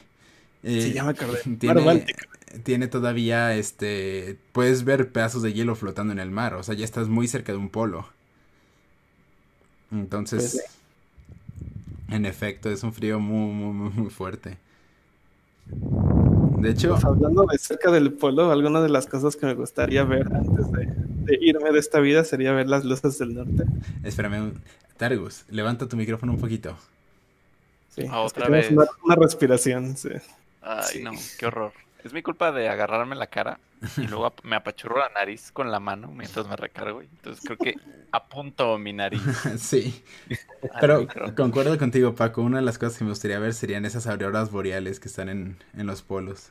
[0.62, 1.38] Eh, acordé.
[1.62, 2.06] Mar tiene,
[2.64, 6.84] tiene todavía, este, puedes ver pedazos de hielo flotando en el mar, o sea, ya
[6.84, 8.06] estás muy cerca de un polo.
[9.90, 10.76] Entonces, Pues
[12.08, 14.58] en efecto, es un frío muy, muy, muy, muy fuerte.
[16.56, 20.04] De hecho, Pues, hablando de cerca del polo, alguna de las cosas que me gustaría
[20.04, 20.88] ver antes de,
[21.26, 23.66] de irme de esta vida sería ver las luces del norte.
[24.02, 24.60] espérame, un-
[24.96, 26.76] Targus, levanta tu micrófono un poquito.
[27.88, 28.70] Sí, Ah, otra vez.
[28.70, 30.10] Una, una respiración, sí.
[30.68, 31.02] Ay, Sí.
[31.02, 31.72] no, qué horror.
[32.04, 33.58] Es mi culpa de agarrarme la cara
[33.96, 37.02] y luego ap- me apachurro la nariz con la mano mientras me recargo.
[37.02, 37.74] y Entonces creo que
[38.12, 39.20] apunto mi nariz.
[39.58, 40.02] Sí.
[40.80, 41.34] Pero micro.
[41.34, 42.42] concuerdo contigo, Paco.
[42.42, 45.56] Una de las cosas que me gustaría ver serían esas auroras boreales que están en,
[45.76, 46.50] en los polos.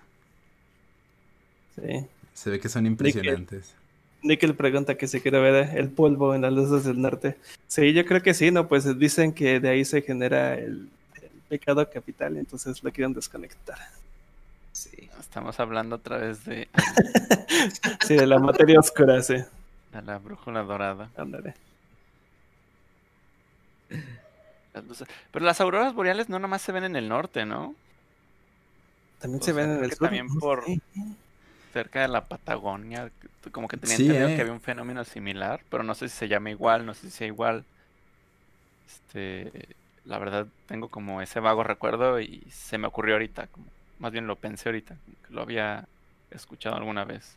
[1.75, 2.05] sí.
[2.33, 3.75] Se ve que son impresionantes.
[4.21, 7.37] Nickel pregunta que si quiere ver el polvo en las luces del norte.
[7.67, 8.67] Sí, yo creo que sí, ¿no?
[8.67, 10.89] Pues dicen que de ahí se genera el
[11.59, 13.77] pecado capital, entonces lo quieren desconectar.
[14.71, 15.09] Sí.
[15.19, 16.67] Estamos hablando otra vez de,
[18.05, 19.35] Sí, de la materia oscura, sí.
[19.35, 21.09] de la brújula dorada.
[21.17, 21.53] Ándale.
[25.31, 27.75] Pero las auroras boreales no nomás se ven en el norte, ¿no?
[29.19, 29.99] También O se sea, ven en el sur.
[30.07, 30.81] también por- Sí.
[31.71, 33.09] Cerca de la Patagonia.
[33.51, 34.35] Como que tenía Sí, entendido eh.
[34.35, 37.11] que había un fenómeno similar, pero no sé si se llama igual, no sé si
[37.11, 37.63] sea igual.
[38.87, 43.65] Este, la verdad tengo como ese vago recuerdo y se me ocurrió ahorita, como,
[43.99, 45.87] más bien lo pensé ahorita, como que lo había
[46.31, 47.35] escuchado alguna vez.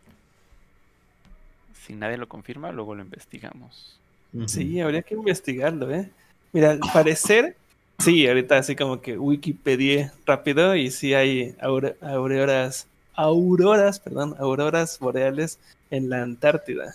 [1.75, 3.99] Si nadie lo confirma, luego lo investigamos.
[4.47, 6.11] Sí, habría que investigarlo, ¿eh?
[6.53, 7.57] Mira, al parecer,
[8.01, 15.59] Sí, ahorita así como que Wikipedia rápido y sí hay auroras, auroras, perdón, auroras boreales
[15.91, 16.95] en la Antártida.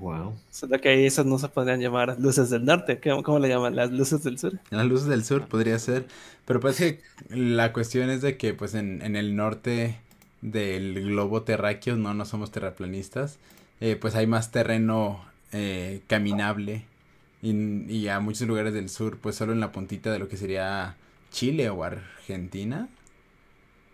[0.00, 0.36] Wow.
[0.50, 3.00] Solo que ahí esas no se podrían llamar luces del norte.
[3.00, 3.76] ¿Cómo, cómo le llaman?
[3.76, 4.60] ¿Las luces del sur?
[4.70, 6.06] Las luces del sur podría ser,
[6.44, 10.00] pero pues que la cuestión es de que pues en, en el norte
[10.42, 13.38] del globo terráqueo no, no somos terraplanistas,
[13.80, 16.84] eh, pues hay más terreno eh, caminable
[17.42, 17.52] y,
[17.92, 20.96] y a muchos lugares del sur pues solo en la puntita de lo que sería
[21.30, 22.88] Chile o Argentina.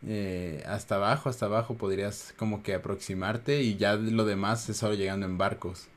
[0.05, 4.95] eh, hasta abajo, hasta abajo podrías como que aproximarte y ya lo demás es solo
[4.95, 5.88] llegando en barcos.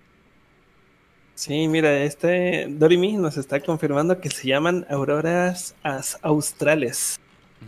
[1.36, 7.18] Sí, mira, este Dorimi nos está confirmando que se llaman auroras as- australes.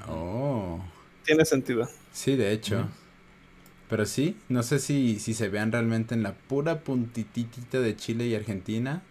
[0.07, 0.81] Oh.
[1.25, 1.87] Tiene sentido.
[2.11, 2.89] Sí, de hecho.
[3.87, 8.27] Pero sí, no sé si, si se vean realmente en la pura puntitita de Chile
[8.27, 9.03] y Argentina.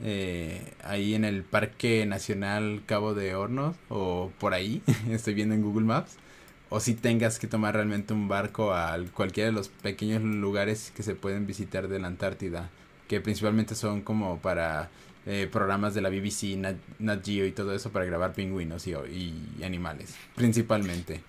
[0.00, 5.62] eh, ahí en el Parque Nacional Cabo de Hornos o por ahí, estoy viendo en
[5.62, 6.18] Google Maps.
[6.70, 11.02] O si tengas que tomar realmente un barco a cualquiera de los pequeños lugares que
[11.04, 12.70] se pueden visitar de la Antártida.
[13.08, 14.88] Que principalmente son como para
[15.26, 18.92] eh, programas de la BBC, Nat, Nat Geo y todo eso para grabar pingüinos y,
[18.92, 20.14] y animales.
[20.34, 21.20] Principalmente.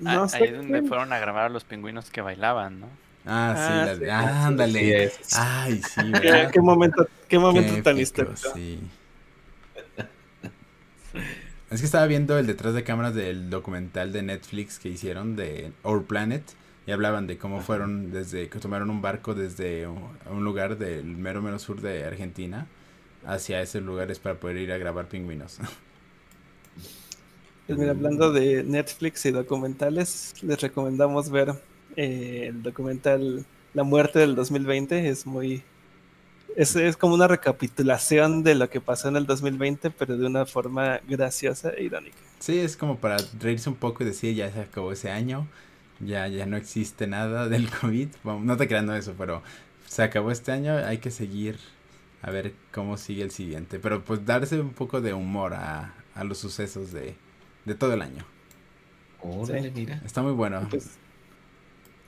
[0.00, 2.88] No Ah, sé Ahí es donde fueron a grabar a los pingüinos que bailaban, ¿no?
[3.26, 5.10] Ah, sí, Ah, la sí, de- sí, ah, ándale.
[5.10, 5.30] sí.
[5.30, 6.50] Ay, sí, ¿Qué, ¿verdad?
[6.52, 8.50] qué momento, qué momento Qué tan histórico.
[8.52, 8.80] sí.
[11.70, 15.72] Es que estaba viendo el detrás de cámaras del documental de Netflix que hicieron de
[15.82, 16.42] Our Planet
[16.86, 21.04] y hablaban de cómo fueron desde que tomaron un barco desde un un lugar del
[21.04, 22.66] mero mero sur de Argentina
[23.26, 25.58] hacia esos lugares para poder ir a grabar pingüinos.
[27.66, 31.54] Pues mira, hablando de Netflix y documentales, les recomendamos ver
[31.96, 35.08] eh, el documental La muerte del 2020.
[35.08, 35.62] Es muy.
[36.56, 40.44] Es, es como una recapitulación de lo que pasó en el 2020, pero de una
[40.44, 42.18] forma graciosa e irónica.
[42.38, 45.48] Sí, es como para reírse un poco y decir ya se acabó ese año,
[46.04, 48.08] ya, ya no existe nada del COVID.
[48.22, 49.42] Bueno, no te creando eso, pero
[49.86, 51.58] se acabó este año, hay que seguir
[52.22, 53.78] a ver cómo sigue el siguiente.
[53.78, 57.14] Pero pues darse un poco de humor a, a los sucesos de,
[57.64, 58.24] de todo el año.
[59.20, 59.72] Órale, Sí.
[59.74, 60.00] mira.
[60.04, 60.66] Está muy bueno.
[60.70, 60.90] Pues,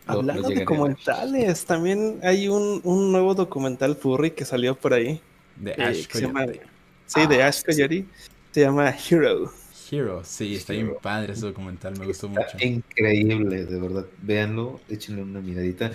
[0.06, 5.20] hablando de documentales, también hay un, un nuevo documental furry que salió por ahí.
[5.56, 6.62] De eh, Ash llama- Coyote.
[7.06, 8.04] Sí, de Ah, Ash Coyote.
[8.52, 9.52] Se llama Hero.
[9.90, 12.42] Hero, sí, está bien padre ese documental, me gustó mucho.
[12.42, 14.06] Está increíble, de verdad.
[14.22, 15.92] Véanlo, échenle una miradita.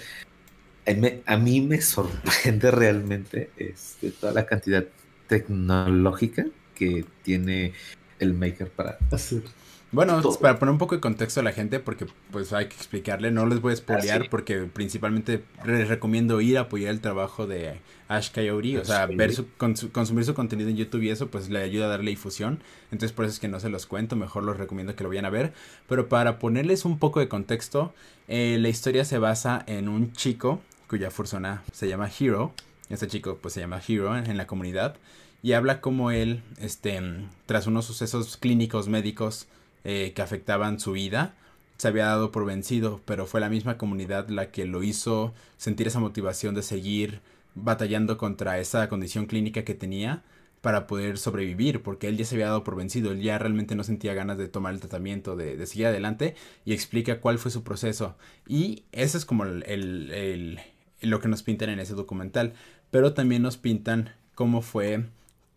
[0.88, 4.86] A mí, a mí me sorprende realmente este, toda la cantidad
[5.28, 7.74] tecnológica que tiene
[8.20, 9.44] el maker para hacer.
[9.92, 10.40] Bueno, Todo.
[10.40, 13.46] para poner un poco de contexto a la gente, porque pues hay que explicarle, no
[13.46, 14.28] les voy a spoilear Ah, sí.
[14.32, 19.34] porque principalmente les recomiendo ir a apoyar el trabajo de Ash Coyote, o sea, ver
[19.34, 22.64] su, consu- consumir su contenido en YouTube y eso pues le ayuda a darle difusión,
[22.92, 25.26] entonces por eso es que no se los cuento, mejor los recomiendo que lo vayan
[25.26, 25.52] a ver,
[25.90, 27.94] pero para ponerles un poco de contexto,
[28.30, 32.54] eh, la historia se basa en un chico cuya persona se llama Hero,
[32.90, 34.96] este chico pues se llama Hero en, en la comunidad,
[35.44, 37.02] y habla como él, este,
[37.46, 39.48] tras unos sucesos clínicos médicos,
[39.84, 41.34] eh, que afectaban su vida,
[41.78, 45.88] se había dado por vencido, pero fue la misma comunidad la que lo hizo sentir
[45.88, 47.22] esa motivación de seguir
[47.56, 50.24] batallando contra esa condición clínica que tenía
[50.62, 53.84] para poder sobrevivir, porque él ya se había dado por vencido, él ya realmente no
[53.84, 57.64] sentía ganas de tomar el tratamiento, de, de seguir adelante, y explica cuál fue su
[57.64, 58.16] proceso.
[58.48, 60.60] Y eso es como el, el- el-
[61.02, 62.54] lo que nos pintan en ese documental,
[62.92, 65.06] pero también nos pintan cómo fue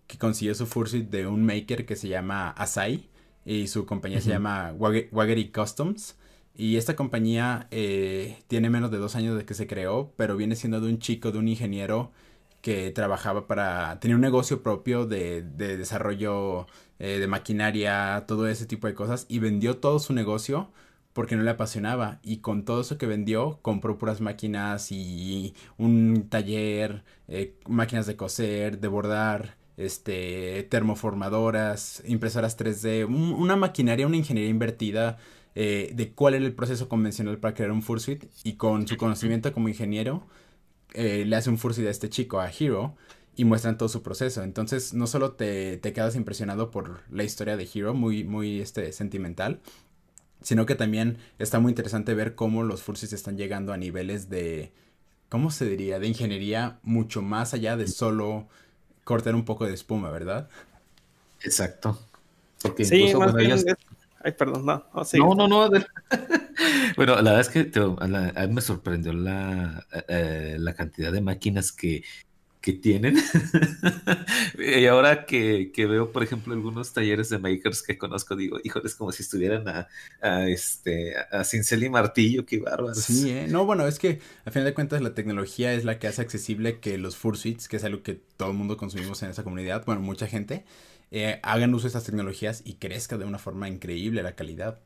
[0.06, 3.04] que consiguió su fursuit de un maker que se llama Asai,
[3.44, 6.16] y su compañía se llama Wagger- Waggery Customs.
[6.56, 10.54] Y esta compañía eh, tiene menos de dos años de que se creó, pero viene
[10.56, 12.12] siendo de un chico, de un ingeniero
[12.60, 13.98] que trabajaba para...
[14.00, 16.66] tenía un negocio propio de, de desarrollo
[16.98, 20.70] eh, de maquinaria, todo ese tipo de cosas, y vendió todo su negocio
[21.12, 22.20] porque no le apasionaba.
[22.22, 28.16] Y con todo eso que vendió, compró puras máquinas y un taller, eh, máquinas de
[28.16, 35.18] coser, de bordar, este, termoformadoras, impresoras 3D, un- una maquinaria, una ingeniería invertida
[35.54, 39.52] eh, de cuál era el proceso convencional para crear un fursuit y con su conocimiento
[39.52, 40.26] como ingeniero
[40.94, 42.96] eh, le hace un fursuit a este chico, a Hero,
[43.36, 44.42] y muestran todo su proceso.
[44.44, 48.92] Entonces no solo te, te quedas impresionado por la historia de Hero, muy, muy este,
[48.92, 49.60] sentimental,
[50.42, 54.72] sino que también está muy interesante ver cómo los fursuits están llegando a niveles de,
[55.28, 55.98] ¿cómo se diría?
[55.98, 58.48] De ingeniería mucho más allá de solo
[59.04, 60.48] cortar un poco de espuma, ¿verdad?
[61.42, 61.98] Exacto.
[62.62, 63.58] Porque Sí, incluso, más bueno, bien.
[63.58, 63.76] ellos- es-
[64.26, 64.82] Ay, perdón, no.
[64.94, 65.18] no, sí.
[65.18, 65.68] No, no, no.
[66.96, 70.72] bueno, la verdad es que te- a, la- a mí me sorprendió la, eh, la
[70.74, 72.02] cantidad de máquinas que,
[72.64, 73.18] que tienen.
[74.58, 78.86] y ahora que, que, veo, por ejemplo, algunos talleres de makers que conozco, digo, híjole,
[78.86, 79.86] es como si estuvieran a,
[80.22, 83.02] a este, a cincel y martillo, qué bárbaros.
[83.02, 83.48] Sí, ¿eh?
[83.50, 86.80] no, bueno, es que a final de cuentas la tecnología es la que hace accesible
[86.80, 90.00] que los fursuits, que es algo que todo el mundo consumimos en esa comunidad, bueno,
[90.00, 90.64] mucha gente,
[91.10, 94.80] eh, hagan uso de estas tecnologías y crezca de una forma increíble la calidad.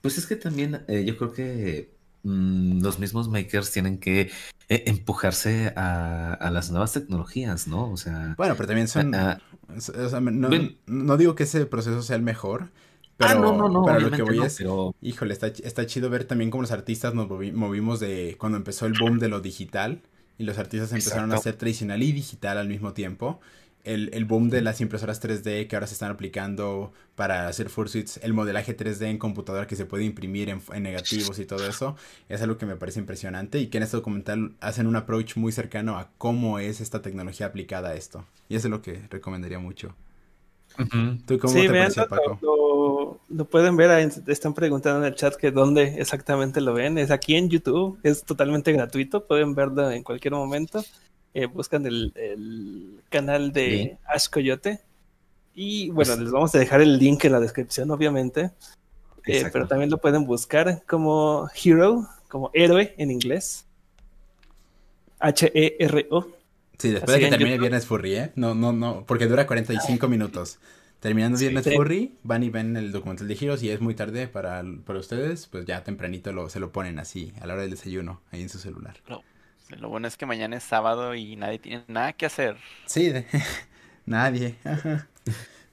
[0.00, 1.95] Pues es que también eh, yo creo que
[2.26, 4.30] mm, los mismos makers tienen que
[4.68, 7.90] eh, empujarse a, a, las nuevas tecnologías, ¿no?
[7.90, 8.34] O sea.
[8.36, 9.14] Bueno, pero también son.
[9.14, 9.36] Uh,
[9.76, 10.48] o sea, no,
[10.86, 12.70] no, digo que ese proceso sea el mejor.
[13.16, 14.94] Pero, ah, no, no, no, pero lo que voy es, pero...
[15.00, 18.84] híjole, está, está chido ver también cómo los artistas nos movi movimos de cuando empezó
[18.84, 20.02] el boom de lo digital
[20.36, 21.40] y los artistas empezaron Exacto.
[21.40, 23.40] a ser tradicional y digital al mismo tiempo.
[23.86, 28.18] El, el, boom de las impresoras 3D que ahora se están aplicando para hacer fursuits,
[28.22, 31.96] el modelaje 3D en computadora que se puede imprimir en, en, negativos y todo eso,
[32.28, 35.52] es algo que me parece impresionante y que en este documental hacen un approach muy
[35.52, 38.24] cercano a cómo es esta tecnología aplicada a esto.
[38.48, 39.94] Y eso es lo que recomendaría mucho.
[40.78, 41.26] Uh -huh.
[41.26, 42.38] ¿Tú cómo sí, te vean, pareció, Paco?
[42.42, 46.98] Lo, lo, pueden ver, ahí, están preguntando en el chat que dónde exactamente lo ven.
[46.98, 50.84] Es aquí en YouTube, es totalmente gratuito, pueden verlo en cualquier momento.
[51.34, 53.98] Eh, buscan el, el, canal de Bien.
[54.06, 54.80] Ash Coyote.
[55.54, 58.50] Y bueno, pues, les vamos a dejar el link en la descripción, obviamente.
[59.26, 63.64] Eh, pero también lo pueden buscar como Hero, como héroe en inglés.
[65.18, 66.28] H-E-R-O.
[66.78, 67.60] Sí, después Así de que termine YouTube.
[67.62, 68.32] Viernes Furry, ¿eh?
[68.36, 70.58] No, no, no, porque dura 45 minutos.
[71.00, 74.28] Terminando Viernes sí, Furry, van y ven el documental de Heroes y es muy tarde
[74.28, 77.70] para, para ustedes, pues ya tempranito lo, se lo ponen así, a la hora del
[77.70, 78.96] desayuno, ahí en su celular.
[79.06, 79.22] Lo,
[79.70, 82.56] lo bueno es que mañana es sábado y nadie tiene nada que hacer.
[82.86, 83.26] Sí, de,
[84.06, 84.56] nadie.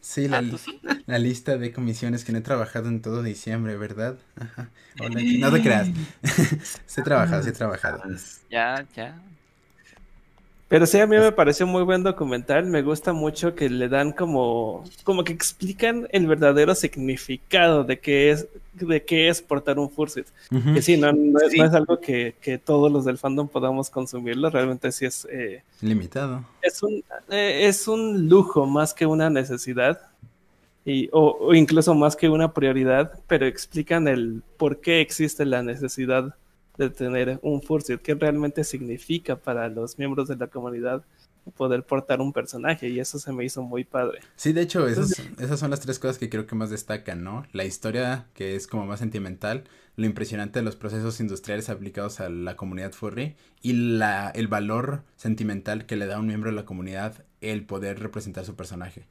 [0.04, 0.82] Sí, la, ah, sí?
[1.06, 4.18] la, lista de comisiones que no he trabajado en todo diciembre, ¿verdad?
[4.36, 4.70] Ajá.
[5.00, 5.88] Hola, no te creas.
[6.86, 8.04] sí he trabajado, sí he trabajado.
[8.50, 9.22] Ya, ya.
[10.74, 12.66] Pero sí, a mí me pareció muy buen documental.
[12.66, 18.32] Me gusta mucho que le dan como, como que explican el verdadero significado de qué
[18.32, 20.26] es, de qué es portar un fursuit.
[20.50, 20.74] Uh -huh.
[20.74, 21.60] Que sí, no, no, sí.
[21.60, 24.50] no es algo que, que, todos los del fandom podamos consumirlo.
[24.50, 26.44] Realmente sí es eh, limitado.
[26.64, 30.02] Es un, eh, es un lujo más que una necesidad.
[30.86, 35.62] Y, o, o incluso más que una prioridad, pero explican el por qué existe la
[35.62, 36.34] necesidad
[36.78, 41.04] de tener un fursuit, qué realmente significa para los miembros de la comunidad
[41.52, 44.20] poder portar un personaje y eso se me hizo muy padre.
[44.36, 47.46] Sí, de hecho, esos, esas son las tres cosas que creo que más destacan, ¿no?
[47.52, 52.30] La historia, que es como más sentimental, lo impresionante de los procesos industriales aplicados a
[52.30, 56.56] la comunidad furry y la, el valor sentimental que le da a un miembro de
[56.56, 59.06] la comunidad el poder representar su personaje.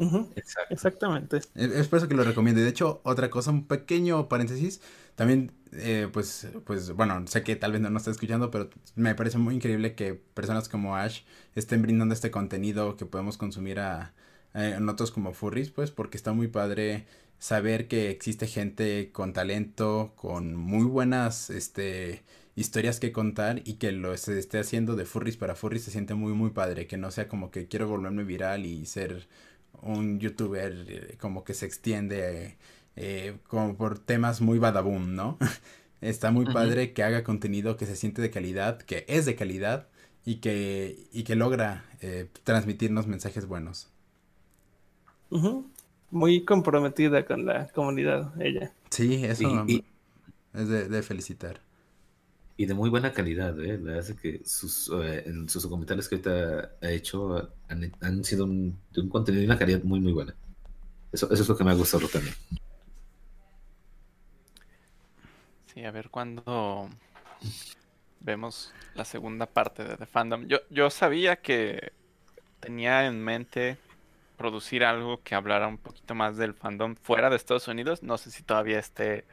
[0.00, 0.32] Uh -huh.
[0.36, 0.74] Exacto.
[0.74, 1.36] Exactamente.
[1.38, 2.60] Es, es, por eso que lo recomiendo.
[2.60, 4.80] Y de hecho, otra cosa, un pequeño paréntesis,
[5.14, 9.14] también, eh, pues, pues, bueno, sé que tal vez no nos está escuchando, pero me
[9.14, 11.22] parece muy increíble que personas como Ash
[11.54, 14.14] estén brindando este contenido que podemos consumir a,
[14.54, 17.06] a nosotros como furries, pues, porque está muy padre
[17.38, 22.22] saber que existe gente con talento, con muy buenas, este,
[22.56, 26.14] historias que contar y que lo se esté haciendo de furries para furries se siente
[26.14, 29.26] muy, muy padre, que no sea como que quiero volverme viral y ser
[29.82, 32.56] un youtuber eh, como que se extiende
[32.96, 35.38] eh, como por temas muy badaboom, ¿no?
[36.00, 36.52] Está muy uh -huh.
[36.52, 39.88] padre que haga contenido que se siente de calidad, que es de calidad
[40.24, 43.90] y que, y que logra eh, transmitirnos mensajes buenos.
[45.30, 45.64] Uh -huh.
[46.10, 48.72] Muy comprometida con la comunidad, ella.
[48.90, 49.84] Sí, eso y, y...
[50.54, 51.60] es de, de felicitar
[52.60, 53.78] y de muy buena calidad, ¿eh?
[53.78, 58.78] La verdad es que sus, eh, sus documentales que ahorita ha hecho han, sido un,
[58.92, 60.34] de un contenido y una calidad muy, muy buena.
[61.10, 62.34] Eso, es lo que me ha gustado también.
[65.72, 66.90] Sí, a ver cuándo
[68.20, 70.46] vemos la segunda parte de The Fandom.
[70.46, 71.92] Yo, yo sabía que
[72.60, 73.78] tenía en mente
[74.36, 78.02] producir algo que hablara un poquito más del fandom fuera de Estados Unidos.
[78.02, 79.24] No sé si todavía esté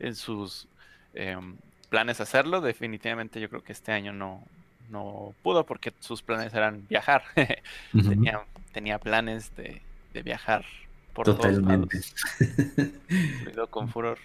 [0.00, 0.66] en sus
[1.14, 1.36] eh,
[1.86, 2.60] planes hacerlo.
[2.60, 4.42] Definitivamente yo creo que este año no,
[4.90, 7.24] no pudo porque sus planes eran viajar.
[7.36, 8.08] uh -huh.
[8.08, 8.40] tenía,
[8.72, 10.64] tenía planes de, de viajar
[11.12, 11.98] por Totalmente.
[11.98, 13.70] todos lados.
[13.70, 14.18] con furor.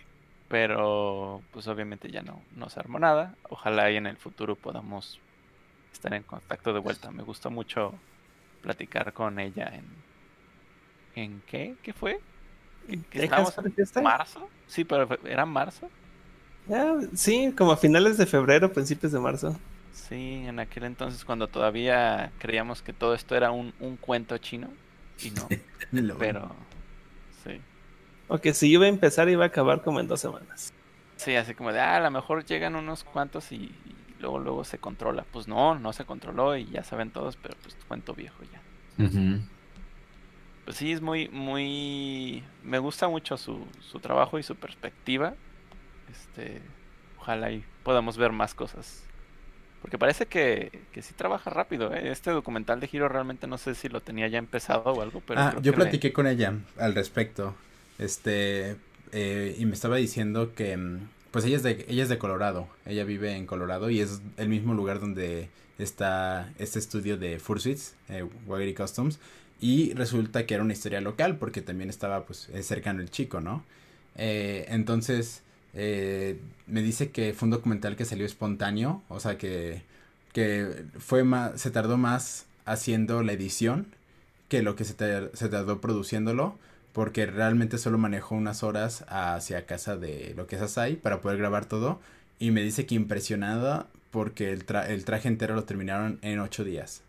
[0.50, 3.36] Pero pues obviamente ya no, no se armó nada.
[3.50, 5.20] Ojalá y en el futuro podamos
[5.94, 7.10] estar en contacto de vuelta.
[7.12, 7.94] Me gustó mucho
[8.62, 9.86] platicar con ella en...
[11.14, 11.76] ¿En qué?
[11.84, 12.20] ¿Qué fue?
[13.10, 14.50] ¿Qué estábamos en marzo?
[14.68, 15.90] Sí, pero era marzo.
[16.68, 19.58] Yeah, sí, como a finales de febrero, principios de marzo.
[19.94, 24.70] Sí, en aquel entonces cuando todavía creíamos que todo esto era un, un cuento chino.
[25.24, 25.48] Y no.
[26.20, 26.52] pero,
[27.44, 27.60] sí.
[28.28, 30.74] Ok, si iba a empezar iba a acabar como en dos semanas.
[31.18, 34.64] Sí, así como de, ah, a lo mejor llegan unos cuantos y, y luego luego
[34.64, 35.26] se controla.
[35.32, 39.06] Pues no, no se controló y ya saben todos, pero pues cuento viejo ya.
[39.06, 39.42] Ujú.
[40.66, 42.44] Pues sí, es muy, muy...
[42.64, 45.34] Me gusta mucho su, su trabajo y su perspectiva.
[46.12, 46.60] Este,
[47.20, 49.04] ojalá y podamos ver más cosas.
[49.82, 52.12] Porque parece que, que sí trabaja rápido, ¿eh?
[52.12, 55.40] Este documental de Hiro realmente no sé si lo tenía ya empezado o algo, pero
[55.40, 57.56] ah, yo platiqué con ella al respecto.
[57.98, 58.76] Este,
[59.12, 61.00] eh, y me estaba diciendo que, mm,
[61.32, 62.68] pues ella es de, ella es de Colorado.
[62.86, 65.50] Ella vive en Colorado y es el mismo lugar donde
[65.80, 69.20] está este estudio de Fursuits, eh, Waggery Customs.
[69.60, 73.42] Y resulta que era una historia local porque también estaba, pues, eh, cercano el chico,
[73.42, 73.64] ¿no?
[74.16, 75.44] Eh, entonces,
[75.74, 79.84] eh, me dice que fue un documental que salió espontáneo, o sea que,
[80.34, 83.88] que fue más, se tardó más haciendo la edición
[84.50, 86.58] que lo que se, tar- se tardó produciéndolo,
[86.94, 91.38] porque realmente solo manejó unas horas hacia casa de lo que es Asai para poder
[91.38, 92.00] grabar todo,
[92.40, 96.64] y me dice que impresionada porque el, tra- el traje entero lo terminaron en ocho
[96.66, 97.02] días.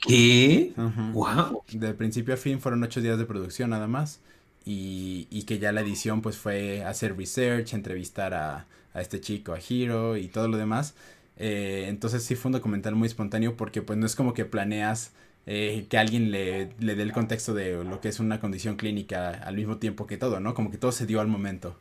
[0.00, 0.74] ¿Qué?
[1.12, 1.62] Wow.
[1.72, 4.20] De principio a fin fueron ocho días de producción nada más.
[4.66, 9.52] Y, y que ya la edición pues fue hacer research, entrevistar a, a este chico,
[9.52, 10.94] a Hiro y todo lo demás.
[11.36, 15.12] Eh, entonces sí fue un documental muy espontáneo porque pues no es como que planeas
[15.46, 19.30] eh, que alguien le, le dé el contexto de lo que es una condición clínica
[19.30, 20.54] al mismo tiempo que todo, ¿no?
[20.54, 21.76] Como que todo se dio al momento.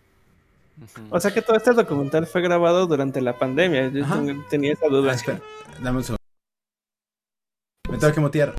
[1.12, 3.90] O sea que todo este documental fue grabado durante la pandemia.
[3.90, 4.24] Yo Ajá.
[4.50, 5.12] tenía esa duda.
[5.12, 5.42] Ah, espera,
[5.82, 6.18] dame un segundo.
[7.90, 8.56] Me tengo que mutear.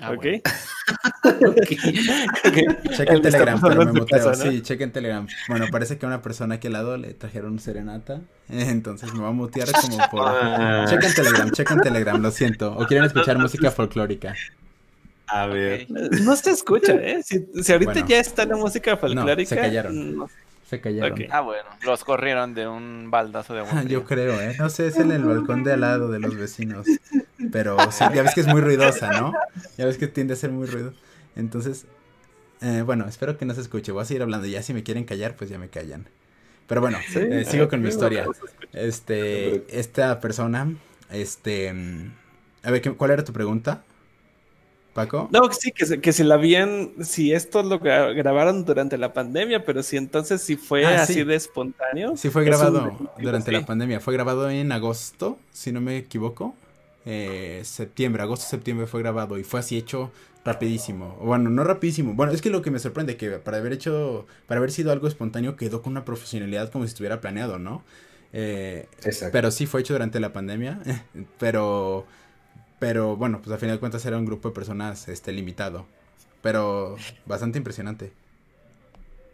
[0.00, 0.22] Ah, ¿Ok?
[0.22, 0.40] bueno.
[1.24, 1.66] Ok.
[2.96, 4.06] Checa en Él está Telegram, pero me muteo.
[4.06, 4.50] casa, ¿no?
[4.50, 5.26] Sí, checa en Telegram.
[5.48, 8.20] Bueno, parece que a una persona aquí al lado le trajeron serenata.
[8.48, 10.22] Entonces me va a mutear como por.
[10.26, 12.72] Ah, Checa en Telegram, checa en Telegram, lo siento.
[12.76, 14.34] O quieren escuchar música folclórica.
[15.26, 15.86] a ver.
[15.90, 17.22] No se escucha, ¿eh?
[17.22, 18.08] Si, si ahorita Bueno.
[18.08, 19.48] ya está la música folclórica.
[19.48, 20.16] se callaron.
[20.16, 20.30] no.
[20.72, 21.20] Se callaron.
[21.20, 21.28] Ok.
[21.30, 23.82] Ah, bueno, los corrieron de un baldazo de agua.
[23.86, 24.56] Yo creo, ¿eh?
[24.58, 26.86] No sé, es en el balcón de al lado de los vecinos.
[27.52, 29.34] Pero sí, ya ves que es muy ruidosa, ¿no?
[29.76, 30.94] Ya ves que tiende a ser muy ruido.
[31.36, 31.84] Entonces,
[32.62, 33.92] eh, bueno, espero que no se escuche.
[33.92, 34.46] Voy a seguir hablando.
[34.46, 36.08] Ya si me quieren callar, pues ya me callan.
[36.68, 38.26] Pero bueno, Sí, eh, sigo con mi historia.
[38.72, 40.74] Este, esta persona,
[41.10, 42.12] este, mm,
[42.62, 43.84] a ver, ¿qué- ¿cuál era tu pregunta,
[44.92, 45.30] Paco?
[45.30, 48.98] No, que sí, que, se- que si la habían, si esto lo gra- grabaron durante
[48.98, 51.24] la pandemia, pero si entonces si fue Ah, así sí.
[51.24, 52.16] de espontáneo.
[52.16, 53.52] Sí, fue es un grabado durante sí.
[53.52, 54.00] la pandemia.
[54.00, 56.54] Fue grabado en agosto, si no me equivoco.
[57.04, 60.12] Eh, septiembre, agosto, septiembre fue grabado y fue así hecho
[60.44, 61.16] rapidísimo.
[61.20, 62.14] Bueno, no rapidísimo.
[62.14, 65.08] Bueno, es que lo que me sorprende que para haber hecho, para haber sido algo
[65.08, 67.82] espontáneo quedó con una profesionalidad como si estuviera planeado, ¿no?
[68.32, 69.32] Eh, Exacto.
[69.32, 70.80] Pero sí fue hecho durante la pandemia.
[71.38, 72.06] pero,
[72.82, 75.86] pero bueno, pues a final de cuentas era un grupo de personas este, limitado.
[76.42, 78.10] Pero bastante impresionante.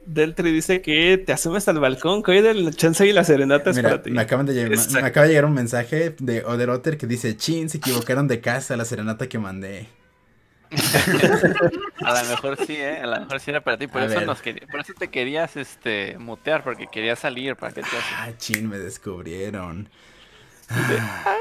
[0.05, 3.77] Deltri dice que te asumes al balcón, que hoy del chance y la serenata es
[3.77, 4.11] Mira, para ti.
[4.11, 7.71] me, acaban de llegar, me- acaba de llegar un mensaje de Oderotter que dice, chin,
[7.71, 9.89] se equivocaron de casa la serenata que mandé.
[12.05, 12.99] A lo mejor sí, ¿eh?
[13.01, 13.87] A lo mejor sí era para ti.
[13.87, 14.29] Por A eso, ver.
[14.29, 17.57] nos quería- por eso te querías este, mutear, porque querías salir.
[17.57, 18.03] ¿Para qué te haces?
[18.19, 19.89] Ah, chin, me descubrieron.
[20.69, 21.35] Ah,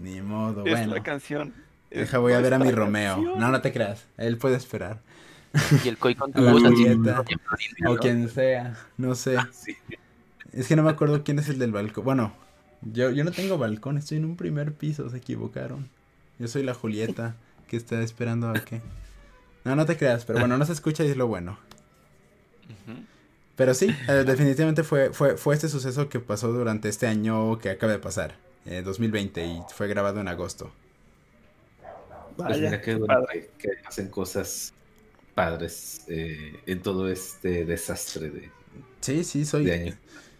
[0.00, 0.94] ni modo, es bueno.
[0.94, 1.54] la canción.
[1.90, 3.14] Deja, voy a ver a mi Romeo.
[3.16, 3.38] canción.
[3.38, 5.00] No, no te creas, él puede esperar.
[5.84, 7.96] Y el Koi con tu O ¿no?
[7.98, 9.36] quien sea, no sé.
[9.52, 9.76] Sí.
[10.52, 12.04] Es que no me acuerdo quién es el del balcón.
[12.04, 12.32] Bueno,
[12.82, 15.88] yo, yo no tengo balcón, estoy en un primer piso, se equivocaron.
[16.38, 17.34] Yo soy la Julieta
[17.68, 18.80] que está esperando a que...
[19.64, 21.58] No, no te creas, pero bueno, no se escucha y es lo bueno.
[23.56, 27.70] Pero sí, eh, definitivamente fue, fue, fue este suceso que pasó durante este año que
[27.70, 28.34] acaba de pasar,
[28.66, 30.72] eh, 2020, y fue grabado en agosto.
[32.46, 33.50] Pues Vaya, mira qué qué bueno padre.
[33.58, 34.74] que, que hacen cosas
[35.34, 38.52] padres eh, en todo este desastre de,
[39.00, 39.98] Sí, sí, soy, de año.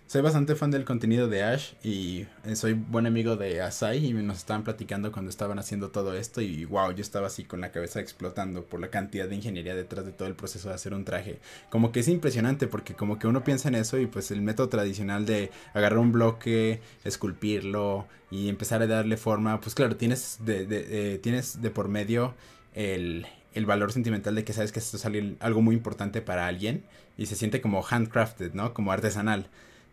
[0.08, 4.12] Soy bastante fan del contenido de Ash y eh, soy buen amigo de Asai y
[4.12, 7.72] nos estaban platicando cuando estaban haciendo todo esto y wow, yo estaba así con la
[7.72, 11.04] cabeza explotando por la cantidad de ingeniería detrás de todo el proceso de hacer un
[11.04, 11.40] traje.
[11.70, 14.68] Como que es impresionante porque como que uno piensa en eso y pues el método
[14.68, 20.66] tradicional de agarrar un bloque, esculpirlo y empezar a darle forma, pues claro, tienes de,
[20.66, 22.34] de- eh, tienes de por medio
[22.74, 25.04] el, el valor sentimental de que sabes que esto es
[25.40, 26.84] algo muy importante para alguien
[27.18, 28.72] y se siente como handcrafted, ¿no?
[28.72, 29.48] Como artesanal.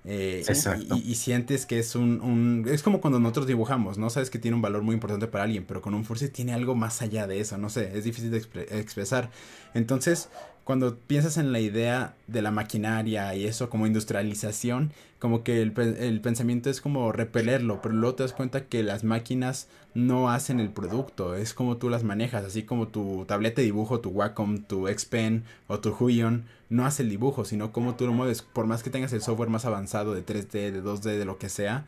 [0.05, 0.95] Eh, Exacto.
[0.97, 4.09] Y, y sientes que es un, un- Es como cuando nosotros dibujamos, ¿no?
[4.09, 6.75] Sabes que tiene un valor muy importante para alguien, pero con un Fursi tiene algo
[6.75, 9.31] más allá de eso, no sé, es difícil de expre- expresar.
[9.73, 10.29] Entonces,
[10.63, 15.73] cuando piensas en la idea de la maquinaria y eso como industrialización, como que el,
[15.77, 20.59] el pensamiento es como repelerlo, pero luego te das cuenta que las máquinas no hacen
[20.59, 24.59] el producto, es como tú las manejas, así como tu tableta de dibujo, tu Wacom,
[24.59, 28.65] tu Xpen o tu Huion no hace el dibujo, sino cómo tú lo mueves, por
[28.65, 31.85] más que tengas el software más avanzado de 3D, de 2D, de lo que sea,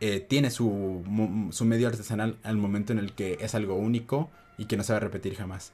[0.00, 1.02] eh, tiene su,
[1.50, 4.92] su medio artesanal al momento en el que es algo único y que no se
[4.92, 5.72] va a repetir jamás.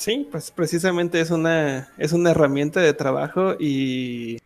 [0.00, 4.38] Sí, pues precisamente es una, es una herramienta de trabajo y,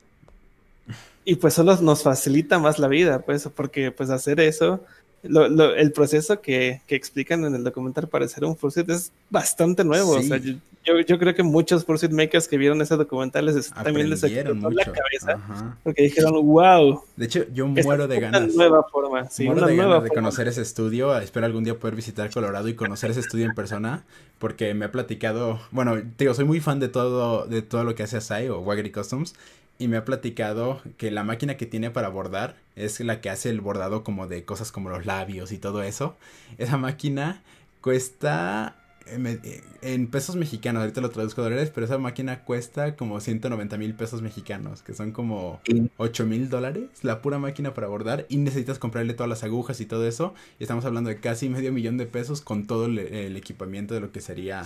[1.25, 4.85] y pues solo nos facilita más la vida, pues, porque pues hacer eso,
[5.23, 9.13] lo- lo- el proceso que, que explican en el documental para hacer un Fursuit es
[9.31, 10.19] bastante nuevo.
[10.19, 10.25] Sí.
[10.25, 13.70] O sea, yo, yo- yo creo que muchos Fursuit makers que vieron ese documental les,
[13.70, 14.70] también les explotó mucho.
[14.76, 15.76] la cabeza Ajá.
[15.82, 18.43] porque dijeron, wow, De hecho, yo muero de ganas.
[18.43, 20.22] una nueva forma, sí, Muero una de nueva ganas de forma.
[20.22, 21.18] conocer ese estudio.
[21.18, 24.05] Espero algún día poder visitar Colorado y conocer ese estudio en persona.
[24.39, 25.61] Porque me ha platicado.
[25.70, 28.59] Bueno, te digo, soy muy fan de todo, de todo lo que hace Asai o
[28.61, 29.35] Waggery Customs.
[29.78, 33.49] Y me ha platicado que la máquina que tiene para bordar es la que hace
[33.51, 36.14] el bordado como de cosas como los labios y todo eso.
[36.59, 37.43] Esa máquina
[37.80, 38.76] cuesta
[39.07, 43.95] en pesos mexicanos, ahorita lo traduzco a dólares, pero esa máquina cuesta como 190 mil
[43.95, 45.61] pesos mexicanos, que son como
[45.99, 49.87] 8 mil dólares la pura máquina para bordar y necesitas comprarle todas las agujas y
[49.87, 50.35] todo eso.
[50.59, 54.01] Y estamos hablando de casi medio millón de pesos con todo el, el equipamiento de
[54.01, 54.65] lo que sería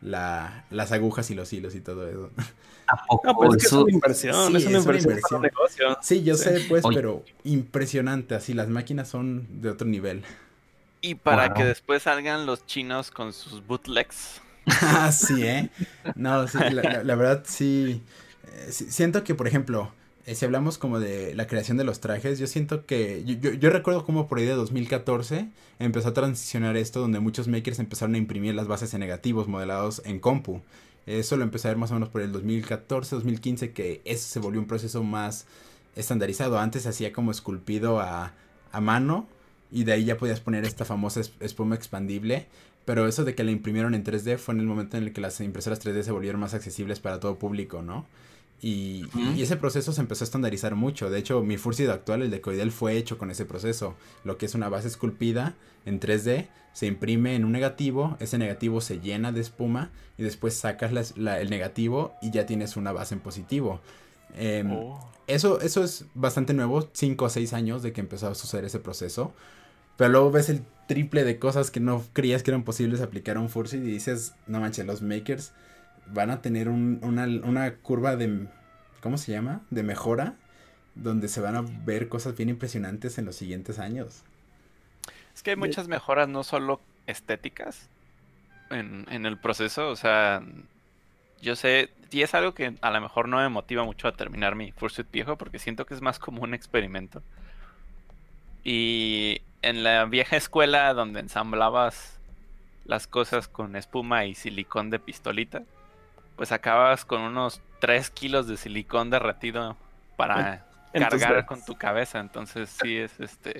[0.00, 2.30] la, las agujas y los hilos y todo eso.
[2.86, 4.98] ¿A poco No, pues es que es eso- una inversión, Sí, es una es una
[4.98, 5.98] inversión, para un negocio.
[6.02, 6.44] Sí, yo Sí.
[6.44, 6.96] sé, pues, Oye.
[6.96, 8.34] pero impresionante.
[8.34, 10.22] Así, las máquinas son de otro nivel.
[11.00, 11.54] Y para Wow.
[11.54, 14.40] que después salgan los chinos con sus bootlegs.
[14.82, 15.70] Ah, sí, ¿eh?
[16.14, 18.02] No, sí, la, la- la verdad sí,
[18.44, 19.92] eh, sí, Siento que, por ejemplo,
[20.26, 23.22] eh, si hablamos como de la creación de los trajes, yo siento que...
[23.24, 27.48] Yo, yo, yo recuerdo como por ahí de 2014 empezó a transicionar esto donde muchos
[27.48, 30.62] makers empezaron a imprimir las bases en negativos modelados en compu.
[31.06, 34.40] Eso lo empecé a ver más o menos por el 2014, 2015, que eso se
[34.40, 35.46] volvió un proceso más
[35.96, 36.58] estandarizado.
[36.58, 38.34] Antes se hacía como esculpido a,
[38.72, 39.26] a mano
[39.70, 42.46] y de ahí ya podías poner esta famosa es- espuma expandible.
[42.84, 45.20] Pero eso de que la imprimieron en 3D fue en el momento en el que
[45.20, 48.06] las impresoras 3D se volvieron más accesibles para todo público, ¿no?
[48.62, 49.04] Y,
[49.36, 51.10] y ese proceso se empezó a estandarizar mucho.
[51.10, 53.94] De hecho, mi Fursid actual, el de Coidel, fue hecho con ese proceso.
[54.24, 55.54] Lo que es una base esculpida
[55.84, 60.54] en 3D, se imprime en un negativo, ese negativo se llena de espuma y después
[60.54, 63.80] sacas la- la- el negativo y ya tienes una base en positivo.
[64.36, 64.98] Em, Oh.
[65.26, 68.78] eso, eso es bastante nuevo, 5 o 6 años de que empezó a suceder ese
[68.80, 69.34] proceso.
[69.98, 73.40] Pero luego ves el triple de cosas que no creías que eran posibles aplicar a
[73.40, 75.52] un Fursuit y dices, no manches, los makers
[76.14, 78.48] van a tener un- una, una curva de,
[79.02, 79.62] ¿cómo se llama?
[79.70, 80.36] De mejora,
[80.96, 84.24] donde se van a ver cosas bien impresionantes en los siguientes años.
[85.34, 87.90] Es que hay muchas mejoras, no solo estéticas,
[88.70, 89.90] en, en el proceso.
[89.90, 90.42] O sea,
[91.40, 94.54] yo sé, y es algo que a lo mejor no me motiva mucho a terminar
[94.56, 97.24] mi Fursuit viejo, porque siento que es más como un experimento.
[98.62, 102.18] Y en la vieja escuela donde ensamblabas
[102.84, 105.62] las cosas con espuma y silicón de pistolita,
[106.36, 109.76] pues acabas con unos 3 kilos de silicón derretido
[110.16, 112.18] para cargar con tu cabeza.
[112.20, 113.56] Entonces sí es este.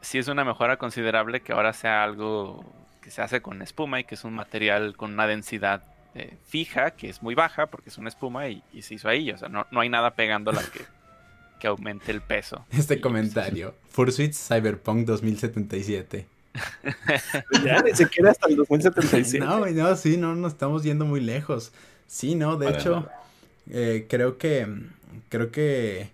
[0.00, 2.64] Sí es una mejora considerable que ahora sea algo
[3.00, 5.82] que se hace con espuma y que es un material con una densidad
[6.14, 9.30] eh, fija, que es muy baja porque es una espuma y, y se hizo ahí.
[9.30, 10.84] O sea, no, no hay nada pegándola que,
[11.62, 12.66] que aumente el peso.
[12.72, 16.26] Este Y, pues, comentario, Fursuit Cyberpunk 2077.
[17.64, 19.38] Ya ni siquiera hasta el 2077.
[19.38, 21.70] No, no, sí, no nos estamos yendo muy lejos.
[22.08, 23.08] Sí, no, de hecho,
[23.70, 24.66] eh, creo que,
[25.28, 26.10] creo que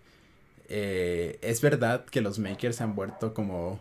[0.68, 3.80] eh, es verdad que los makers se han vuelto como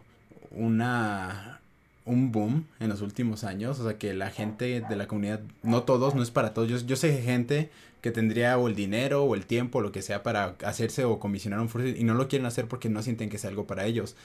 [0.51, 1.59] una,
[2.05, 3.77] un boom en los últimos años.
[3.81, 6.69] O sea, que la gente de la comunidad, no todos, no es para todos.
[6.69, 7.69] Yo, yo sé gente
[8.07, 11.59] que tendría o el dinero o el tiempo, lo que sea, para hacerse o comisionar
[11.59, 14.15] un Fursuit y no lo quieren hacer porque no sienten que sea algo para ellos.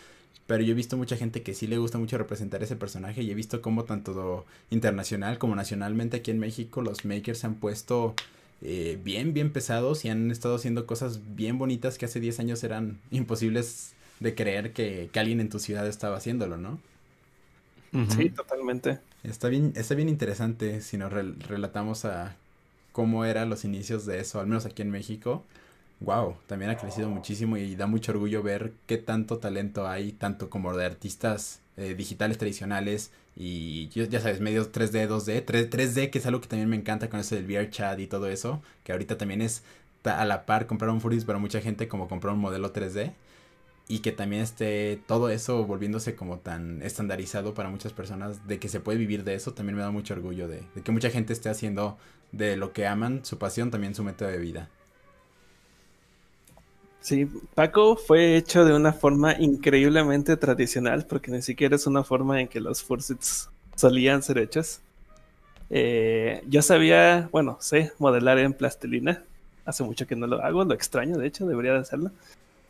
[0.46, 3.30] Pero yo he visto mucha gente que sí le gusta mucho representar ese personaje y
[3.30, 8.14] he visto cómo tanto internacional como nacionalmente aquí en México los makers se han puesto
[8.60, 12.64] eh, bien, bien pesados y han estado haciendo cosas bien bonitas que hace 10 años
[12.64, 16.80] eran imposibles de creer que, que alguien en tu ciudad estaba haciéndolo, ¿no?
[18.06, 19.00] Sí, totalmente.
[19.22, 22.36] Está bien, está bien interesante si nos rel- relatamos a
[22.92, 25.44] cómo eran los inicios de eso, al menos aquí en México.
[26.00, 30.50] Wow, también ha crecido muchísimo y da mucho orgullo ver qué tanto talento hay, tanto
[30.50, 36.18] como de artistas eh, digitales tradicionales y ya sabes, medios 3D, 2D, 3, 3D, que
[36.18, 38.92] es algo que también me encanta con eso del VR chat y todo eso, que
[38.92, 39.62] ahorita también es
[40.04, 43.12] a la par comprar un Furries para mucha gente como comprar un modelo 3D
[43.88, 48.68] y que también esté todo eso volviéndose como tan estandarizado para muchas personas de que
[48.68, 51.48] se puede vivir de eso, también me da mucho orgullo de que mucha gente esté
[51.48, 51.96] haciendo
[52.32, 54.68] de lo que aman, su pasión, también su método de vida.
[57.00, 62.40] Sí, Paco fue hecho de una forma increíblemente tradicional, porque ni siquiera es una forma
[62.40, 64.80] en que los Fursuits solían ser hechos.
[65.68, 69.24] Eh, yo sabía, bueno, sé modelar en plastilina.
[69.64, 72.12] Hace mucho que no lo hago, lo extraño, de hecho, debería de hacerlo.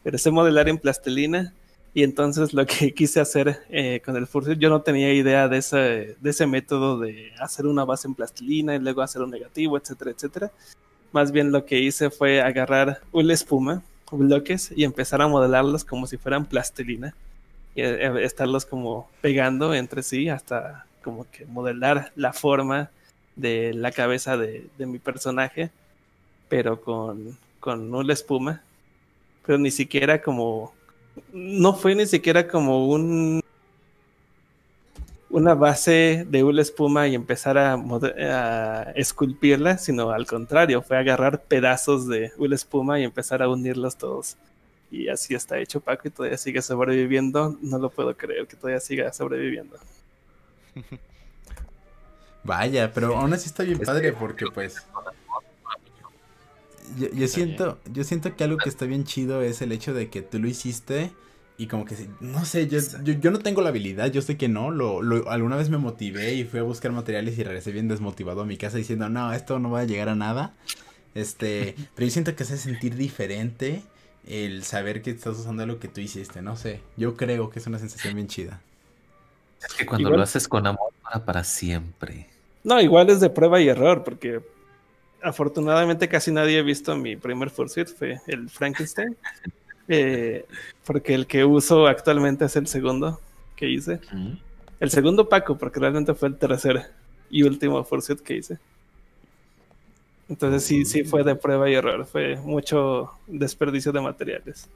[0.03, 1.53] pero sé modelar en plastilina.
[1.95, 5.59] Y entonces lo que quise hacer eh, con el Fursuit, yo no tenía idea de
[5.59, 9.77] ese, de ese método de hacer una base en plastilina y luego hacer un negativo,
[9.77, 10.51] etcétera, etcétera.
[11.13, 16.07] Más bien lo que hice fue agarrar una espuma, bloques, y empezar a modelarlos como
[16.07, 17.15] si fueran plastilina.
[17.75, 22.91] Y eh, estarlos como pegando entre sí hasta como que modelar la forma
[23.37, 25.71] de la cabeza de, de mi personaje,
[26.49, 28.63] pero con, con una espuma.
[29.45, 30.73] Pero ni siquiera como
[31.33, 33.43] no fue ni siquiera como un
[35.33, 41.41] una base de una espuma y empezar a, a, esculpirla, sino al contrario, fue agarrar
[41.41, 44.37] pedazos de una espuma y empezar a unirlos todos.
[44.91, 47.57] Y así está hecho Paco y todavía sigue sobreviviendo.
[47.63, 49.79] No lo puedo creer que todavía siga sobreviviendo.
[52.45, 54.85] Vaya, pero aún así está bien padre porque pues
[56.99, 60.09] yo, yo siento, yo siento que algo que está bien chido es el hecho de
[60.09, 61.13] que tú lo hiciste
[61.59, 64.49] y como que, no sé, yo, yo, yo no tengo la habilidad, yo sé que
[64.49, 67.89] no, lo, lo, alguna vez me motivé y fui a buscar materiales y regresé bien
[67.89, 70.55] desmotivado a mi casa diciendo, no, esto no va a llegar a nada.
[71.15, 73.83] Este, pero yo siento que hace sentir diferente
[74.27, 77.67] el saber que estás usando lo que tú hiciste, no sé, yo creo que es
[77.67, 78.61] una sensación bien chida.
[79.65, 82.27] Es que cuando igual, lo haces con amor, para, para siempre.
[82.65, 84.41] No, igual es de prueba y error, porque
[85.23, 89.17] afortunadamente casi nadie ha visto mi primer Fursuit, fue el Frankenstein.
[89.89, 90.47] Eh,
[90.87, 93.21] porque el que uso actualmente es el segundo
[93.57, 94.01] que hice.
[94.13, 94.35] Mm.
[94.79, 96.93] El segundo Paco, porque realmente fue el tercer
[97.29, 98.59] y último Fursuit que hice.
[100.29, 104.69] Entonces sí, sí fue de prueba y error, fue mucho desperdicio de materiales.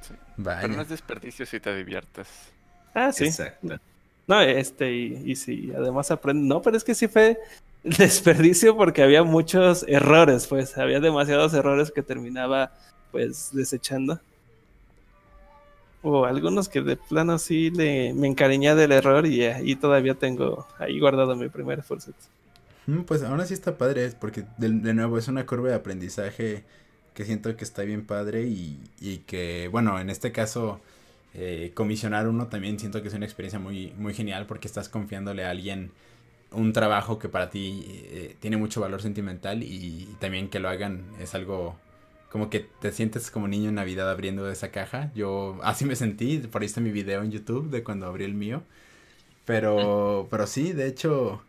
[0.00, 0.14] Sí.
[0.42, 2.28] Pero no es desperdicio si te diviertes.
[2.94, 3.26] Ah, sí.
[3.26, 3.78] Exacto.
[4.26, 6.48] No, este, y, y sí, además aprende.
[6.48, 7.38] No, pero es que sí fue
[7.98, 12.72] desperdicio porque había muchos errores, pues había demasiados errores que terminaba
[13.12, 14.20] pues desechando.
[16.02, 20.66] O algunos que de plano sí le, me encariñé del error y ahí todavía tengo
[20.78, 22.16] ahí guardado mi primer Fursuit.
[23.06, 26.62] Pues aún así está padre, porque de, de, nuevo es una curva de aprendizaje
[27.14, 30.80] que siento que está bien padre y, y que, bueno, en este caso,
[31.34, 35.44] eh, comisionar uno también siento que es una experiencia muy, muy genial porque estás confiándole
[35.44, 35.90] a alguien
[36.56, 40.68] un trabajo que para ti eh, tiene mucho valor sentimental y, y, también que lo
[40.68, 41.76] hagan es algo
[42.30, 45.10] como que te sientes como niño en Navidad abriendo esa caja.
[45.14, 48.34] Yo así me sentí, por ahí está mi video en YouTube de cuando abrí el
[48.34, 48.62] mío.
[49.46, 51.42] Pero, pero sí, de hecho,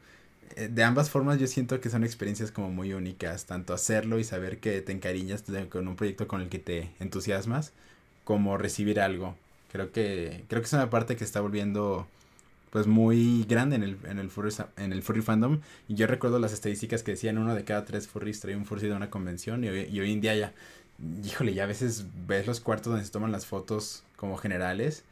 [0.55, 4.23] eh, de ambas formas yo siento que son experiencias como muy únicas, tanto hacerlo y
[4.23, 7.73] saber que te encariñas con un proyecto con el que te entusiasmas,
[8.23, 9.35] como recibir algo.
[9.71, 12.07] Creo que, creo que es una parte que está volviendo
[12.70, 15.61] pues muy grande en el, en el, furry, en el furry fandom.
[15.88, 18.88] Y yo recuerdo las estadísticas que decían uno de cada tres furries trae un furry
[18.88, 19.63] de una convención.
[19.63, 20.53] Y hoy, y hoy en día ya,
[21.24, 25.03] híjole, ya a veces ves los cuartos donde se toman las fotos como generales.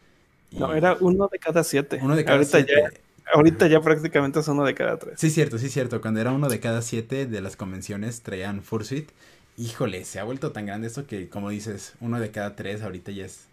[0.51, 0.59] Y...
[0.59, 1.99] No, era uno de cada siete.
[2.01, 2.73] Uno de cada ahorita siete.
[2.75, 5.19] Ya, ahorita ya prácticamente es uno de cada tres.
[5.19, 6.01] Sí, cierto, sí, cierto.
[6.01, 9.09] Cuando era uno de cada siete de las convenciones traían fursuit.
[9.57, 13.11] Híjole, se ha vuelto tan grande esto que, como dices, uno de cada tres ahorita
[13.11, 13.45] ya es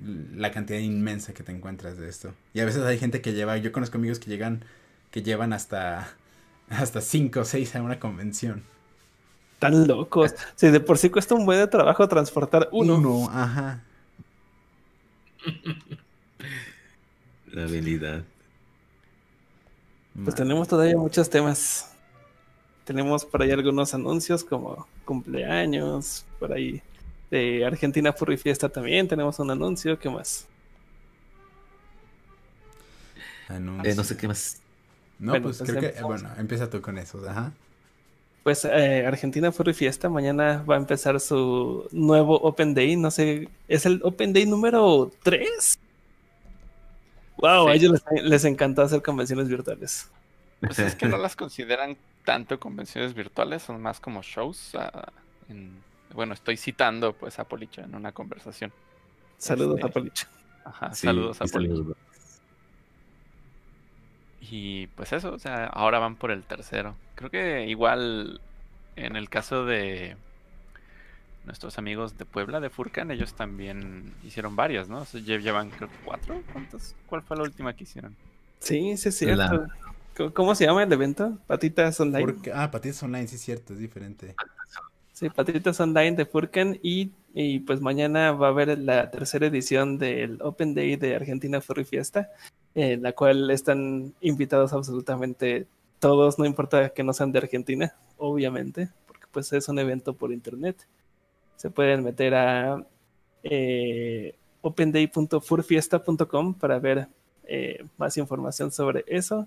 [0.00, 2.32] la cantidad inmensa que te encuentras de esto.
[2.54, 4.64] Y a veces hay gente que lleva, yo conozco amigos que llegan,
[5.10, 6.14] que llevan hasta,
[6.68, 8.62] hasta cinco o seis a una convención.
[9.58, 10.30] Tan locos.
[10.54, 12.96] Si sí, de por sí cuesta un buen de trabajo transportar uno.
[12.96, 13.82] Uno, ajá.
[17.52, 18.22] La habilidad.
[20.24, 21.94] Pues tenemos todavía muchos temas.
[22.84, 26.82] Tenemos por ahí algunos anuncios como cumpleaños, por ahí
[27.30, 29.98] de Argentina Furry Fiesta también tenemos un anuncio.
[29.98, 30.46] ¿Qué más?
[33.48, 34.60] Eh, no sé qué más.
[35.18, 37.52] No, bueno, pues, pues creo que, bueno, empieza tú con eso, ajá.
[38.42, 43.48] Pues eh, Argentina Furry Fiesta mañana va a empezar su nuevo Open Day, no sé,
[43.68, 45.78] es el Open Day número 3.
[47.36, 47.70] Wow, sí.
[47.70, 50.08] a ellos les, les encantó hacer convenciones virtuales.
[50.60, 54.72] Pues es que no las consideran tanto convenciones virtuales, son más como shows.
[54.74, 55.72] Uh, en
[56.14, 58.72] bueno, estoy citando pues a Policha en una conversación.
[59.38, 60.28] Saludos este, a Policha.
[60.64, 61.74] Ajá, sí, saludos a Policha.
[61.74, 61.96] Saludos.
[64.40, 66.96] Y pues eso, o sea, ahora van por el tercero.
[67.14, 68.40] Creo que igual
[68.96, 70.16] en el caso de
[71.44, 75.00] nuestros amigos de Puebla, de Furcan, ellos también hicieron varios, ¿no?
[75.00, 76.42] O sea, llevan creo cuatro.
[76.52, 76.94] ¿Cuántos?
[77.06, 78.16] ¿Cuál fue la última que hicieron?
[78.58, 79.26] Sí, sí, sí.
[79.26, 79.68] La...
[80.34, 81.38] ¿Cómo se llama el evento?
[81.46, 82.24] Patitas Online.
[82.24, 82.62] Furca...
[82.62, 84.34] Ah, Patitas Online, sí es cierto, es diferente.
[85.20, 89.98] Sí, Patitas Online de Furcan y, y, pues mañana va a haber la tercera edición
[89.98, 92.30] del Open Day de Argentina Furry Fiesta,
[92.74, 95.66] en la cual están invitados absolutamente
[95.98, 100.32] todos, no importa que no sean de Argentina, obviamente, porque pues es un evento por
[100.32, 100.88] internet.
[101.56, 102.82] se pueden meter a
[103.42, 107.08] eh, openday.furfiesta.com para ver
[107.44, 109.46] eh, más información sobre eso.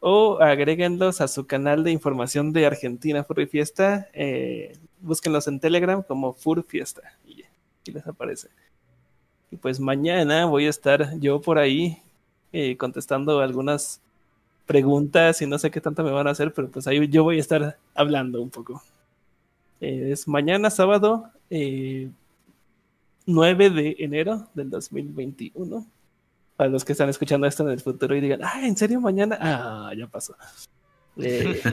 [0.00, 4.08] O agréguenlos a su canal de información de Argentina Furry Fiesta.
[4.12, 7.02] Eh, búsquenlos en Telegram como Furfiesta.
[7.26, 7.42] Y
[7.80, 8.48] aquí les aparece.
[9.50, 11.98] Y pues mañana voy a estar yo por ahí
[12.52, 14.00] eh, contestando algunas
[14.66, 17.38] preguntas y no sé qué tanto me van a hacer, pero pues ahí yo voy
[17.38, 18.82] a estar hablando un poco.
[19.80, 22.10] Eh, es mañana sábado eh,
[23.26, 25.86] 9 de enero del 2021.
[26.58, 29.38] Para los que están escuchando esto en el futuro y digan, ah, ¿en serio mañana?
[29.40, 30.36] Ah, ya pasó.
[31.20, 31.66] Eh,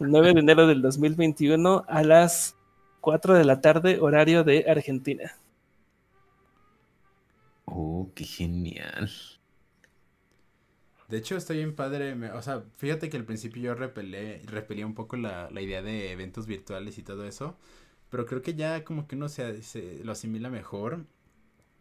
[0.00, 2.56] 9 de enero del 2021 a las
[3.00, 5.36] 4 de la tarde, horario de Argentina.
[7.68, 9.08] Oh, qué genial.
[11.08, 12.14] De hecho, estoy bien padre.
[12.14, 15.82] me- o sea, fíjate que al principio yo repelé, repelé un poco la, la idea
[15.82, 17.56] de eventos virtuales y todo eso.
[18.10, 21.06] Pero creo que ya como que uno se, se lo asimila mejor.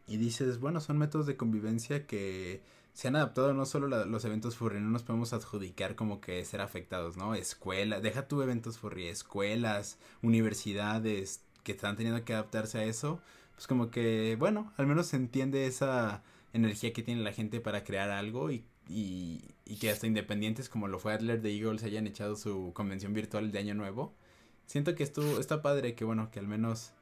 [0.08, 2.62] Y dices, bueno, son métodos de convivencia que
[2.94, 6.62] se han adaptado no solo los eventos furry, no nos podemos adjudicar como que ser
[6.62, 7.36] afectados, ¿no?
[7.36, 13.20] Escuela, deja tu eventos furry, escuelas, universidades que están teniendo que adaptarse a eso.
[13.56, 17.84] Pues como que, bueno, al menos se entiende esa energía que tiene la gente para
[17.84, 22.08] crear algo y, y, y que hasta independientes como lo fue Adler de Eagles hayan
[22.08, 24.14] echado su convención virtual de Año Nuevo.
[24.68, 26.94] Siento que esto está padre, que bueno, que al menos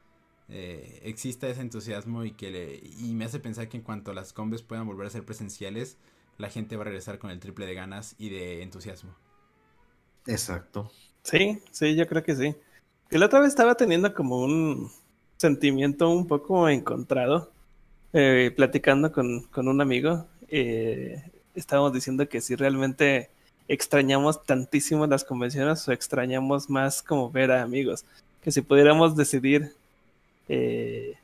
[0.49, 4.33] eh, exista ese entusiasmo y que le- y me hace pensar que en cuanto las
[4.33, 5.97] combes puedan volver a ser presenciales,
[6.37, 9.15] la gente va a regresar con el triple de ganas y de entusiasmo.
[10.27, 10.91] Exacto.
[11.23, 12.55] Sí, sí, yo creo que sí.
[13.09, 14.91] Que la otra vez estaba teniendo como un
[15.37, 17.51] sentimiento un poco encontrado,
[18.13, 20.27] eh, platicando con, con un amigo.
[20.49, 21.23] eh,
[21.55, 23.29] estábamos diciendo que si realmente
[23.67, 28.05] extrañamos tantísimo las convenciones o extrañamos más como ver a amigos.
[28.41, 29.73] Que si pudiéramos decidir
[30.49, 31.15] eh,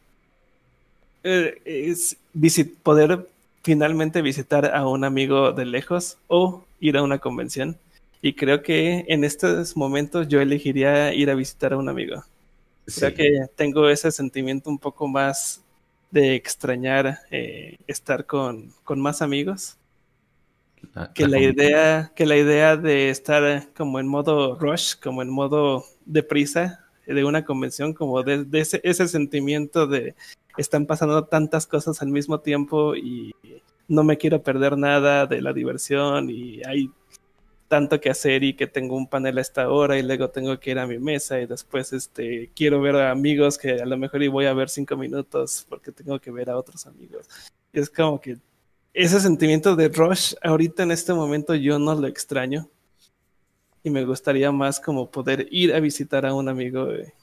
[1.23, 3.27] es visit- poder
[3.63, 7.77] finalmente visitar a un amigo de lejos o ir a una convención.
[8.21, 12.23] Y creo que en estos momentos yo elegiría ir a visitar a un amigo.
[12.85, 13.15] Creo Sí.
[13.15, 15.61] que tengo ese sentimiento un poco más
[16.11, 19.75] de extrañar eh, estar con, con más amigos
[20.95, 25.21] La- que la la idea que la idea de estar como en modo rush, como
[25.21, 26.79] en modo deprisa
[27.13, 30.15] de una convención, como de, ese, ese sentimiento de
[30.57, 33.33] están pasando tantas cosas al mismo tiempo y
[33.87, 36.91] no me quiero perder nada de la diversión y hay
[37.67, 40.71] tanto que hacer y que tengo un panel a esta hora y luego tengo que
[40.71, 44.23] ir a mi mesa y después este quiero ver a amigos que a lo mejor
[44.23, 47.27] y voy a ver cinco minutos porque tengo que ver a otros amigos.
[47.71, 48.37] Es como que
[48.93, 52.67] ese sentimiento de rush ahorita en este momento yo no lo extraño
[53.83, 57.13] y me gustaría más como poder ir a visitar a un amigo eh,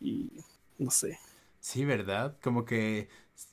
[0.00, 0.30] y
[0.78, 1.18] no sé.
[1.60, 2.36] Sí, ¿verdad?
[2.42, 3.08] Como que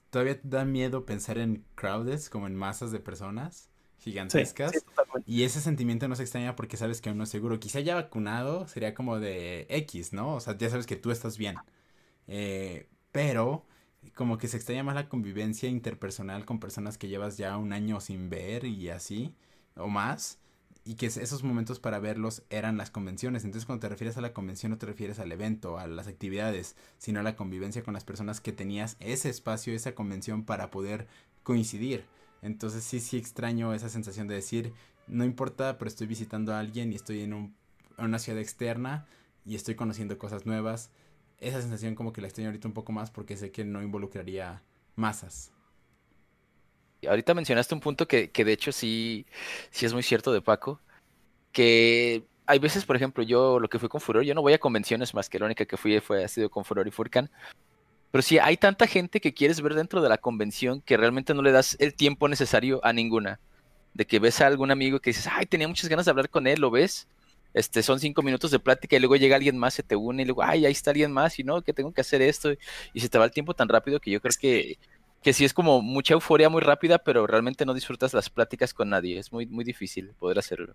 [0.09, 4.71] todavía te da miedo pensar en crowds, como en masas de personas gigantescas.
[4.73, 4.79] sí.
[5.25, 7.59] Y ese sentimiento no se extraña porque sabes que aún no es seguro.
[7.59, 10.35] Quizá ya vacunado sería como de X, ¿no?
[10.35, 11.57] O sea, ya sabes que tú estás bien.
[12.27, 13.65] Eh, pero
[14.15, 17.99] como que se extraña más la convivencia interpersonal con personas que llevas ya un año
[18.01, 19.35] sin ver y así,
[19.75, 20.39] o más.
[20.89, 23.43] Y que es- esos momentos para verlos eran las convenciones.
[23.43, 26.77] Entonces cuando te refieres a la convención no te refieres al evento, a las actividades,
[26.97, 31.07] sino a la convivencia con las personas que tenías ese espacio, esa convención para poder
[31.43, 32.05] coincidir.
[32.41, 34.71] Entonces sí, sí extraño esa sensación de decir,
[35.07, 37.55] no importa, pero estoy visitando a alguien y estoy en, un-
[37.97, 39.05] en una ciudad externa
[39.45, 40.89] y estoy conociendo cosas nuevas.
[41.39, 44.63] Esa sensación como que la extraño ahorita un poco más porque sé que no involucraría
[44.95, 45.51] masas.
[47.05, 49.25] Ahorita mencionaste un punto que, que de hecho sí,
[49.69, 50.81] sí es muy cierto de Paco,
[51.51, 54.59] que hay veces, por ejemplo, yo lo que fui con Furor, yo no voy a
[54.59, 57.29] convenciones más que la única que fui fue ha sido con Furor y Furcan,
[58.11, 61.41] pero sí hay tanta gente que quieres ver dentro de la convención que realmente no
[61.41, 63.39] le das el tiempo necesario a ninguna.
[63.93, 66.47] De que ves a algún amigo que dices, ay, tenía muchas ganas de hablar con
[66.47, 67.07] él, lo ves,
[67.53, 70.25] este, son cinco minutos de plática y luego llega alguien más, se te une y
[70.25, 72.51] luego, ay, ahí está alguien más y no, que tengo que hacer esto
[72.93, 74.77] y se te va el tiempo tan rápido que yo creo que
[75.27, 78.91] que sí es como mucha euforia muy rápida, pero realmente no disfrutas las pláticas con
[78.91, 79.19] nadie.
[79.19, 80.73] Es muy, muy difícil poder hacerlo.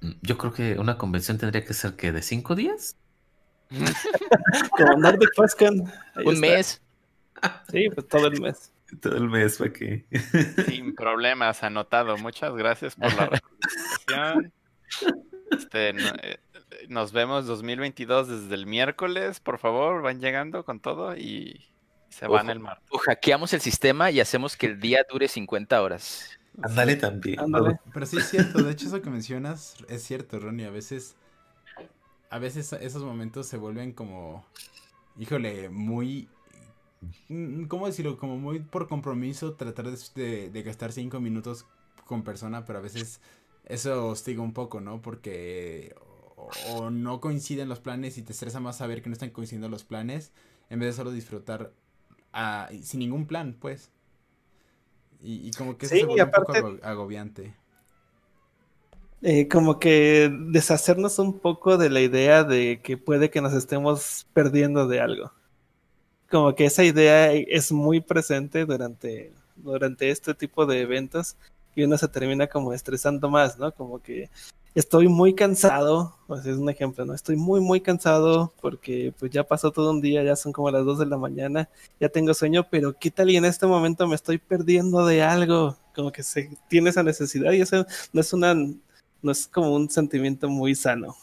[0.00, 2.96] Mm, Yo creo que una convención tendría que ser que de cinco días.
[4.76, 6.40] Como Nordic ahí Un está.
[6.48, 6.82] mes.
[7.70, 8.72] Sí, pues todo el mes.
[9.00, 10.04] Todo el mes para que.
[10.66, 12.18] Sin problemas, anotado.
[12.18, 14.52] Muchas gracias por la recomendación.
[15.52, 16.40] Este, no- eh,
[16.88, 19.38] nos vemos 2022 desde el miércoles.
[19.38, 21.68] Por favor, van llegando con todo y
[22.12, 22.50] se van Ojo.
[22.50, 22.88] el martes.
[22.90, 26.38] O hackeamos el sistema y hacemos que el día dure 50 horas.
[26.62, 27.40] Ándale también.
[27.40, 27.78] Ándale.
[27.92, 31.16] Pero sí es cierto, de hecho eso que mencionas es cierto, Ronnie, a veces
[32.30, 34.44] a veces esos momentos se vuelven como
[35.16, 36.28] híjole, muy...
[37.28, 38.16] mm, ¿Cómo decirlo?
[38.18, 41.66] Como muy por compromiso tratar de, de- de gastar cinco minutos
[42.06, 43.20] con persona, pero a veces
[43.64, 45.02] eso hostiga un poco, ¿no?
[45.02, 45.94] Porque
[46.36, 49.68] o, o no coinciden los planes y te estresa más saber que no están coincidiendo
[49.68, 50.32] los planes
[50.70, 51.72] en vez de solo disfrutar
[52.32, 53.90] ah, y sin ningún plan, pues.
[55.22, 57.54] Y, y como que eso Sí, se vuelve un poco aparte- ago- agobiante.
[59.24, 64.26] Eh, como que deshacernos un poco de la idea de que puede que nos estemos
[64.32, 65.32] perdiendo de algo.
[66.28, 71.36] Como que esa idea es muy presente durante, durante este tipo de eventos
[71.74, 73.72] y uno se termina como estresando más, ¿no?
[73.72, 74.30] Como que
[74.74, 77.14] estoy muy cansado, pues es un ejemplo, ¿no?
[77.14, 80.84] Estoy muy, muy cansado porque pues ya pasó todo un día, ya son como las
[80.84, 81.68] 2 de la mañana,
[82.00, 85.76] ya tengo sueño, pero ¿qué tal y en este momento me estoy perdiendo de algo?
[85.94, 88.54] Como que se tiene esa necesidad y eso no es una
[89.22, 91.16] no es como un sentimiento muy sano.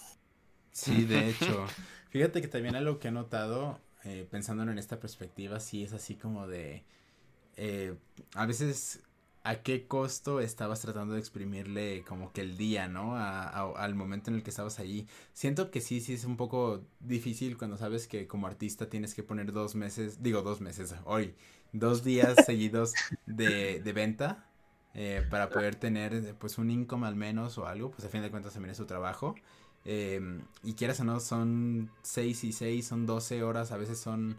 [0.71, 1.65] Sí, de hecho.
[2.09, 6.15] Fíjate que también algo que he notado, eh, pensándolo en esta perspectiva, sí es así
[6.15, 6.83] como de...
[7.57, 7.95] eh,
[8.35, 9.01] a veces,
[9.43, 13.15] ¿a qué costo estabas tratando de exprimirle como que el día, ¿no?
[13.15, 15.07] A- a- al momento en el que estabas allí.
[15.33, 19.23] Siento que sí, sí es un poco difícil cuando sabes que como artista tienes que
[19.23, 21.35] poner dos meses, digo dos meses, hoy,
[21.71, 24.45] dos días seguidos de, de venta.
[24.95, 28.31] eh, para poder tener pues un income al menos o algo, pues a fin de
[28.31, 29.35] cuentas también es su trabajo.
[29.85, 30.19] Eh,
[30.63, 34.37] y quieras o no, son 6 y 6, son 12 horas, a veces son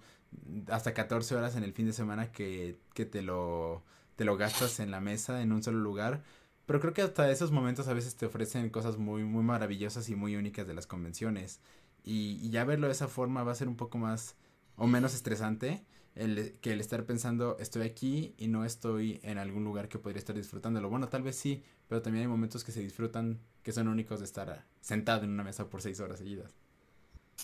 [0.68, 3.82] hasta 14 horas en el fin de semana que, que te, lo,
[4.20, 6.22] te lo gastas en la mesa, en un solo lugar.
[6.66, 10.14] Pero creo que hasta esos momentos a veces te ofrecen cosas muy, muy maravillosas y
[10.14, 11.62] muy únicas de las convenciones.
[12.04, 14.36] Y, y ya verlo de esa forma va a ser un poco más
[14.76, 19.64] o menos estresante el, que el estar pensando estoy aquí y no estoy en algún
[19.64, 20.90] lugar que podría estar disfrutándolo.
[20.90, 24.26] Bueno, tal vez sí, pero también hay momentos que se disfrutan que son únicos de
[24.26, 26.54] estar sentado en una mesa por seis horas seguidas.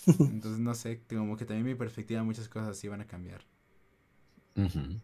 [0.29, 3.41] Entonces, no sé, como que también mi perspectiva, muchas cosas sí van a cambiar.
[4.57, 4.99] Ujú.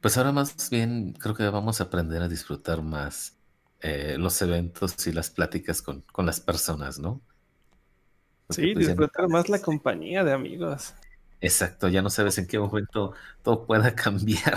[0.00, 3.38] Pues ahora más bien creo que vamos a aprender a disfrutar más
[3.80, 7.22] eh, los eventos y las pláticas con, con las personas, ¿no?
[8.46, 10.94] Porque, Sí, pues, no disfrutar más la compañía de amigos.
[11.40, 13.12] Exacto, ya no sabes en qué momento
[13.42, 14.54] todo pueda cambiar.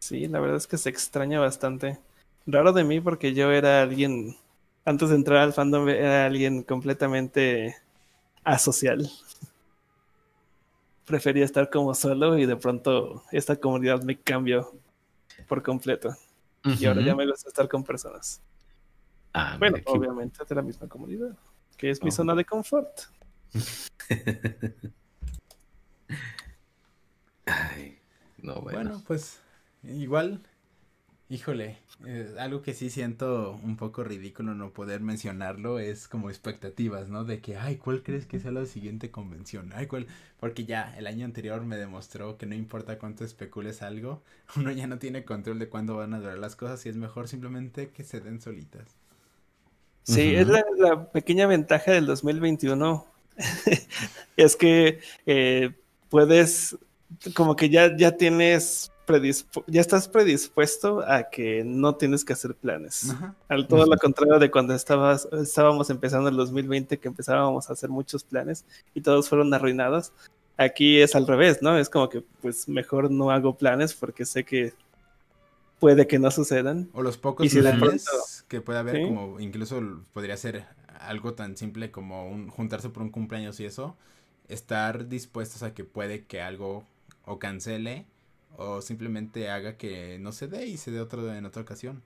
[0.00, 1.98] Sí, la verdad es que se extraña bastante.
[2.46, 4.36] Raro de mí porque yo era alguien,
[4.84, 7.76] antes de entrar al fandom, era alguien completamente
[8.44, 9.10] asocial.
[11.12, 14.72] Prefería estar como solo y de pronto esta comunidad me cambió
[15.46, 16.16] por completo.
[16.64, 18.40] Y ahora ya me gusta estar con personas.
[19.34, 21.36] Ah, Bueno, mira, qué- obviamente de la misma comunidad,
[21.76, 22.12] que es mi Oh.
[22.12, 22.88] zona de confort.
[27.44, 27.98] Ay,
[28.38, 28.78] no, bueno.
[28.78, 29.38] Bueno, pues
[29.82, 30.40] igual,
[31.32, 37.08] híjole, eh, algo que sí siento un poco ridículo no poder mencionarlo es como expectativas,
[37.08, 37.24] ¿no?
[37.24, 39.72] De que, ay, ¿cuál crees que sea la siguiente convención?
[39.74, 40.06] Ay, ¿cuál?
[40.38, 44.22] Porque ya el año anterior me demostró que no importa cuánto especules algo,
[44.56, 47.28] uno ya no tiene control de cuándo van a durar las cosas y es mejor
[47.28, 48.98] simplemente que se den solitas.
[50.02, 53.06] Sí, es la, la pequeña ventaja del 2021.
[54.36, 55.70] es que eh,
[56.10, 56.76] puedes,
[57.34, 58.92] como que ya, ya tienes,
[59.66, 63.10] ya estás predispuesto a que no tienes que hacer planes.
[63.10, 63.34] Ajá.
[63.48, 67.90] Al todo lo contrario de cuando estabas, estábamos empezando el 2020, que empezábamos a hacer
[67.90, 70.12] muchos planes y todos fueron arruinados.
[70.56, 71.78] Aquí es al revés, ¿no?
[71.78, 74.74] Es como que pues mejor no hago planes porque sé que
[75.78, 76.88] puede que no sucedan.
[76.92, 79.02] O los pocos Y si de planes que puede haber, Sí.
[79.04, 79.82] como incluso
[80.12, 80.64] podría ser
[81.00, 83.96] algo tan simple como un, juntarse por un cumpleaños y eso,
[84.48, 86.84] estar dispuestos a que puede que algo
[87.24, 88.06] o cancele
[88.56, 92.02] o simplemente haga que no se dé y se dé otro en otra ocasión.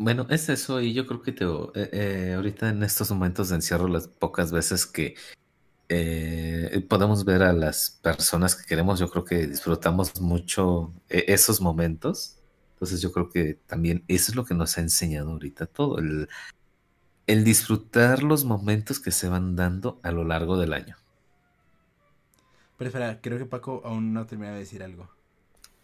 [0.00, 3.56] Bueno, es eso, y yo creo que te, eh, eh, ahorita en estos momentos de
[3.56, 5.16] encierro, las pocas veces que
[5.88, 12.36] eh, podemos ver a las personas que queremos, yo creo que disfrutamos mucho esos momentos.
[12.74, 16.28] Entonces yo creo que también eso es lo que nos ha enseñado ahorita todo, el,
[17.26, 20.96] el disfrutar los momentos que se van dando a lo largo del año.
[22.78, 25.08] Pero espera, creo que Paco aún no termina de decir algo.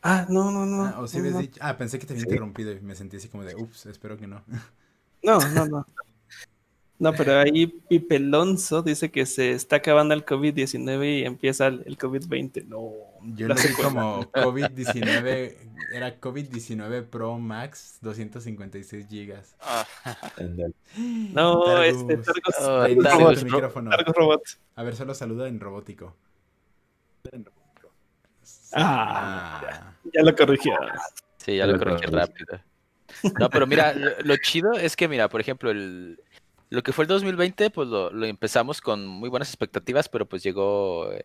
[0.02, 0.84] Ah, no, no, no.
[0.84, 1.40] Ah, o si no, habías no.
[1.42, 2.28] dicho- ah, pensé que te había Sí.
[2.28, 4.42] interrumpido y me sentí así como de, ups, espero que no.
[5.22, 5.86] No, no, no.
[6.98, 11.82] No, pero ahí Pipe Alonso dice que se está acabando el COVID-19 y empieza el,
[11.86, 12.66] el COVID-20.
[12.66, 12.92] No.
[13.34, 15.56] Yo lo vi como COVID-19,
[15.92, 19.56] era COVID-19 Pro Max 256 gigas.
[19.60, 19.84] Ah,
[20.96, 21.86] No, Targus.
[21.86, 23.42] este Targus, Robot.
[23.44, 23.90] micrófono.
[23.90, 24.42] Targus Robot.
[24.76, 26.14] A ver, solo saluda en robótico.
[28.72, 29.94] Ah, Ah.
[30.12, 30.74] Ya lo corrigió.
[31.38, 32.60] Sí, ya lo corregí rápido.
[33.38, 36.20] No, pero mira, lo, lo chido es que, mira, por ejemplo, el,
[36.70, 40.42] lo que fue el 2020, pues lo, lo empezamos con muy buenas expectativas, pero pues
[40.42, 41.24] llegó eh,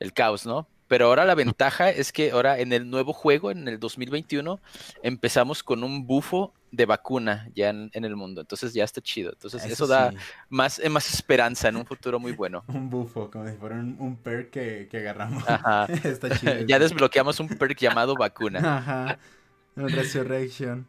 [0.00, 0.68] el caos, ¿no?
[0.92, 4.60] Pero ahora la ventaja es que ahora en el nuevo juego, en el 2021,
[5.02, 8.42] empezamos con un bufo de vacuna ya en, en el mundo.
[8.42, 9.32] Entonces ya está chido.
[9.32, 10.18] Entonces eso, da sí.
[10.50, 12.62] más, eh, más esperanza en un futuro muy bueno.
[12.68, 15.42] Un bufo, como si fuera un, un perk que, que agarramos.
[15.48, 15.86] Ajá.
[16.04, 16.60] Está chido.
[16.66, 18.76] ya desbloqueamos un perk llamado vacuna.
[18.76, 19.18] Ajá.
[19.76, 20.86] Resurrection.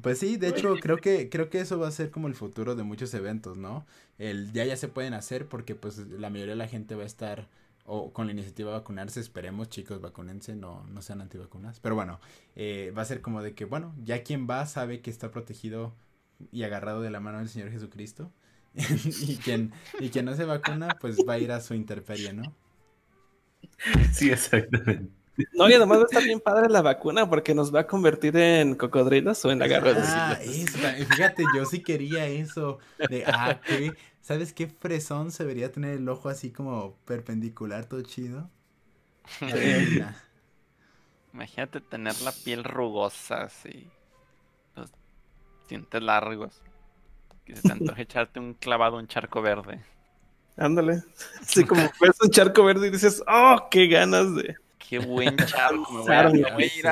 [0.00, 2.74] Pues sí, de hecho, creo que, creo que eso va a ser como el futuro
[2.74, 3.84] de muchos eventos, ¿no?
[4.16, 7.06] El ya ya se pueden hacer porque pues la mayoría de la gente va a
[7.06, 7.46] estar
[7.86, 11.80] o con la iniciativa de vacunarse, esperemos chicos, vacúnense, no, no sean antivacunas.
[11.80, 12.20] Pero bueno,
[12.54, 15.94] eh, va a ser como de que, bueno, ya quien va sabe que está protegido
[16.52, 18.32] y agarrado de la mano del Señor Jesucristo.
[18.74, 22.54] y quien, y quien no se vacuna, pues va a ir a su interperie, ¿no?
[24.12, 25.10] Sí, exactamente.
[25.52, 28.36] No, y además va a estar bien padre la vacuna porque nos va a convertir
[28.36, 29.96] en cocodrilos o en lagartos.
[30.06, 32.78] Ah, eso, fíjate, yo sí quería eso.
[33.08, 33.92] De, ah, ¿qué?
[34.22, 38.50] ¿Sabes qué fresón se debería tener el ojo así como perpendicular, todo chido?
[41.32, 43.88] Imagínate tener la piel rugosa así.
[44.74, 44.90] Los
[45.68, 46.62] dientes largos.
[47.44, 49.84] Que se te antoje echarte un clavado, un charco verde.
[50.56, 51.02] Ándale.
[51.40, 54.56] Así como ves un charco verde y dices, oh, qué ganas de.
[54.88, 55.92] Qué buen charco.
[55.92, 56.86] Me voy a, me voy a ir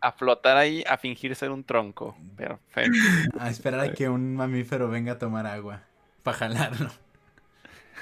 [0.00, 2.16] a, flotar ahí a fingir ser un tronco.
[2.36, 3.10] Perfecto.
[3.38, 5.82] A esperar a que un mamífero venga a tomar agua.
[6.22, 6.90] Para jalarlo.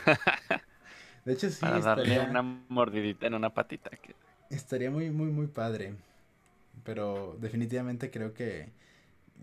[1.25, 3.91] De hecho, sí, Para darle estaría, una mordidita en una patita.
[3.91, 4.14] que-
[4.51, 5.95] estaría muy, muy, muy padre.
[6.85, 8.72] Pero definitivamente creo que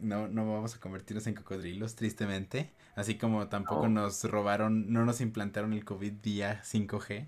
[0.02, 2.72] no, no vamos a convertirnos en cocodrilos, tristemente.
[2.96, 3.90] Así como tampoco No.
[3.90, 7.28] nos robaron, no nos implantaron el COVID vía 5G.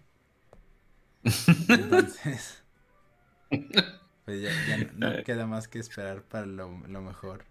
[1.24, 2.64] Entonces,
[4.26, 7.46] pues ya, ya no, no queda más que esperar para lo, lo mejor.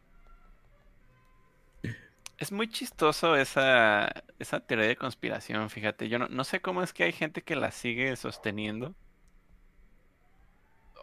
[2.38, 6.08] Es muy chistoso esa, esa teoría de conspiración, fíjate.
[6.08, 8.94] Yo no, no sé cómo es que hay gente que la sigue sosteniendo.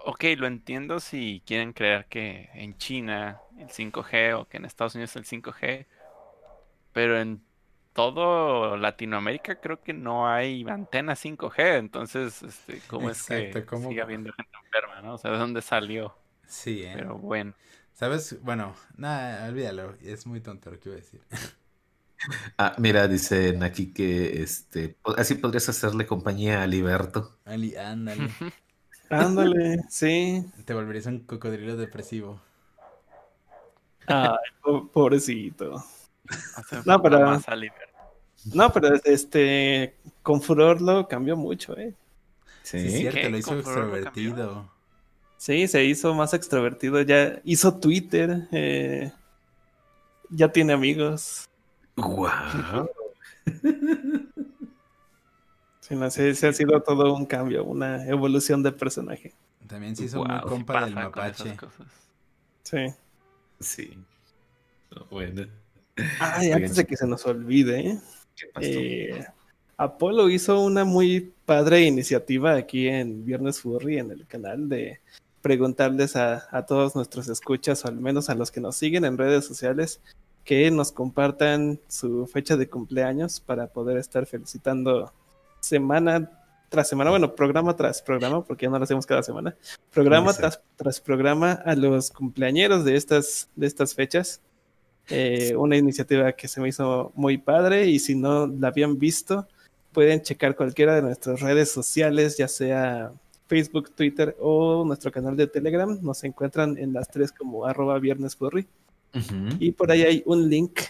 [0.05, 4.95] Ok, lo entiendo si quieren creer que en China el 5G o que en Estados
[4.95, 5.87] Unidos el 5G,
[6.93, 7.43] pero en
[7.99, 14.01] todo Latinoamérica creo que no hay antena 5G, entonces, este, ¿cómo es que ¿cómo- sigue
[14.01, 15.15] habiendo gente enferma, no?
[15.15, 16.15] O sea, ¿de dónde salió?
[16.47, 16.93] Sí, ¿eh?
[16.95, 17.53] Pero bueno.
[17.93, 18.41] ¿Sabes?
[18.41, 19.95] Bueno, nada, olvídalo.
[20.01, 21.21] Es muy tonto lo que iba a decir.
[22.57, 27.37] Ah, mira, dicen aquí que este, así podrías hacerle compañía a Liberto.
[27.45, 28.27] Ali, ándale.
[29.09, 30.45] Ándale, sí.
[30.65, 32.41] Te volverías un cocodrilo depresivo.
[34.07, 35.83] Ay, po- pobrecito.
[36.85, 37.88] No, pero- más a Liber.
[38.53, 41.93] No, pero este, con Furor lo cambió mucho, ¿eh?
[42.63, 42.97] Sí, es Sí.
[42.99, 43.29] cierto, ¿Qué?
[43.29, 44.71] lo hizo ¿Con Furor lo extrovertido.
[45.37, 49.11] Sí, se hizo más extrovertido, ya hizo Twitter, eh,
[50.29, 51.47] ya tiene amigos.
[51.95, 52.89] Guau.
[55.81, 59.33] Sí, no, sí, sí ha sido todo un cambio, una evolución de personaje.
[59.67, 61.57] También se hizo Guau, muy compa del mapache.
[62.61, 62.93] Sí.
[63.59, 63.97] Sí.
[64.95, 65.47] No, Bueno.
[66.19, 67.99] Ay, antes de que se nos olvide, ¿eh?
[68.61, 69.25] Eh,
[69.77, 74.99] Apolo hizo una muy padre iniciativa aquí en Viernes Furry en el canal de
[75.41, 79.17] preguntarles a, a todos nuestros escuchas, o al menos a los que nos siguen en
[79.17, 80.01] redes sociales,
[80.43, 85.13] que nos compartan su fecha de cumpleaños para poder estar felicitando
[85.61, 86.29] semana
[86.69, 89.55] tras semana, bueno, programa tras programa, porque ya no lo hacemos cada semana,
[89.91, 94.41] programa tras, tras programa a los cumpleañeros de estas, de estas fechas.
[95.09, 99.47] Eh, una iniciativa que se me hizo muy padre y si no la habían visto,
[99.91, 103.11] pueden checar cualquiera de nuestras redes sociales, ya sea
[103.47, 105.97] Facebook, Twitter o nuestro canal de Telegram.
[106.01, 108.67] Nos encuentran en las tres como arroba viernesfurry.
[109.15, 109.57] Ujú.
[109.59, 110.81] Y por ahí hay un link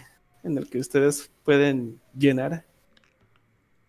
[0.44, 2.66] en el que ustedes pueden llenar.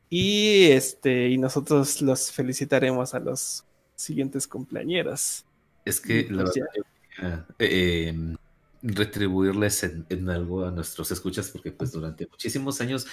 [0.08, 3.64] Y este, y nosotros los felicitaremos a los
[3.94, 5.44] siguientes cumpleañeros.
[5.84, 8.36] Es que Pues verdad, eh, em,
[8.82, 13.06] retribuirles en, algo a nuestros escuchas, porque pues durante muchísimos años,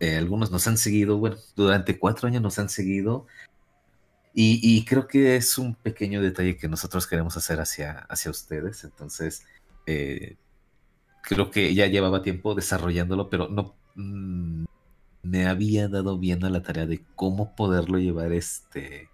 [0.00, 3.26] eh, algunos nos han seguido, bueno, durante cuatro años nos han seguido,
[4.34, 8.84] y, y creo que es un pequeño detalle que nosotros queremos hacer hacia, hacia ustedes,
[8.84, 9.44] entonces
[9.86, 10.36] eh,
[11.22, 14.64] creo que ya llevaba tiempo desarrollándolo, pero no mm,
[15.22, 19.08] me había dado bien a la tarea de cómo poderlo llevar este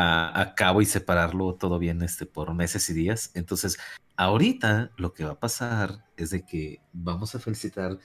[0.00, 3.32] a, cabo y separarlo todo bien este por meses y días.
[3.34, 3.78] Entonces,
[4.16, 7.98] ahorita lo que va a pasar es de que vamos a felicitar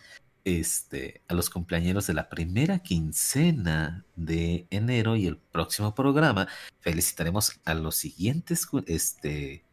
[0.43, 6.49] este a los cumpleañeros de la primera quincena de enero y el próximo programa
[6.81, 9.63] felicitaremos a los siguientes este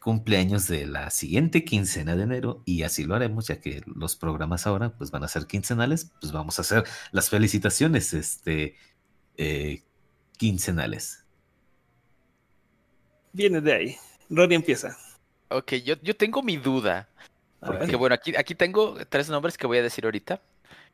[0.00, 4.66] cumpleaños de la siguiente quincena de enero y así lo haremos ya que los programas
[4.66, 8.76] ahora pues van a ser quincenales, pues vamos a hacer las felicitaciones este
[9.36, 9.82] eh,
[10.38, 11.21] quincenales.
[13.32, 13.96] Viene de ahí.
[14.30, 14.96] Ronnie empieza.
[15.48, 17.08] Ok, yo, yo tengo mi duda.
[17.60, 20.40] Porque bueno, aquí, aquí tengo tres nombres que voy a decir ahorita.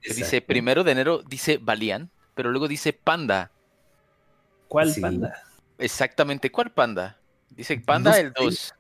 [0.00, 3.50] Que dice primero de enero, dice Balian, pero luego dice Panda.
[4.68, 5.00] ¿Cuál Sí.
[5.00, 5.42] panda?
[5.78, 7.18] Exactamente, ¿cuál Panda?
[7.50, 8.44] Dice Panda el sé.
[8.44, 8.74] 2.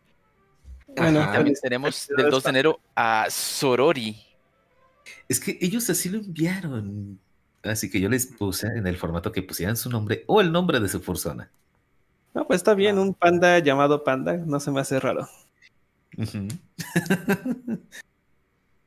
[0.96, 1.32] Bueno, Ajá.
[1.32, 4.22] También tenemos del 2 de enero a Sorori.
[5.28, 7.18] Es que ellos así lo enviaron.
[7.62, 10.78] Así que yo les puse en el formato que pusieran su nombre o el nombre
[10.80, 11.50] de su persona.
[12.34, 15.28] No, pues está bien, un panda llamado panda, no se me hace raro.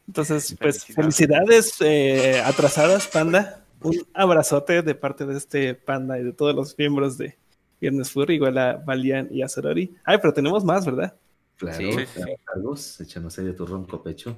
[0.07, 1.75] Entonces, pues Felicidades.
[1.75, 3.63] felicidades eh, atrasadas, panda.
[3.81, 7.37] Un abrazote de parte de este panda y de todos los miembros de
[7.79, 9.95] Viernes Furry, igual a Valian y a Sorori.
[10.05, 11.15] Ay, pero tenemos más, ¿verdad?
[11.57, 12.41] Claro, Sí, sí, claro, sí.
[12.43, 14.37] Carlos, échanos ahí de tu ronco pecho.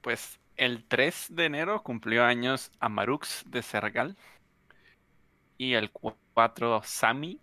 [0.00, 4.16] Pues el 3 de enero cumplió años Amarux de Sergal.
[5.58, 7.40] Y el 4 Sami.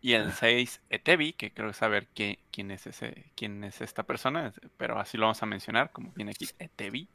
[0.00, 4.52] Y el 6 Etevi, que creo saber qué- quién es ese, quién es esta persona,
[4.76, 7.08] pero así lo vamos a mencionar, como viene aquí, Etevi.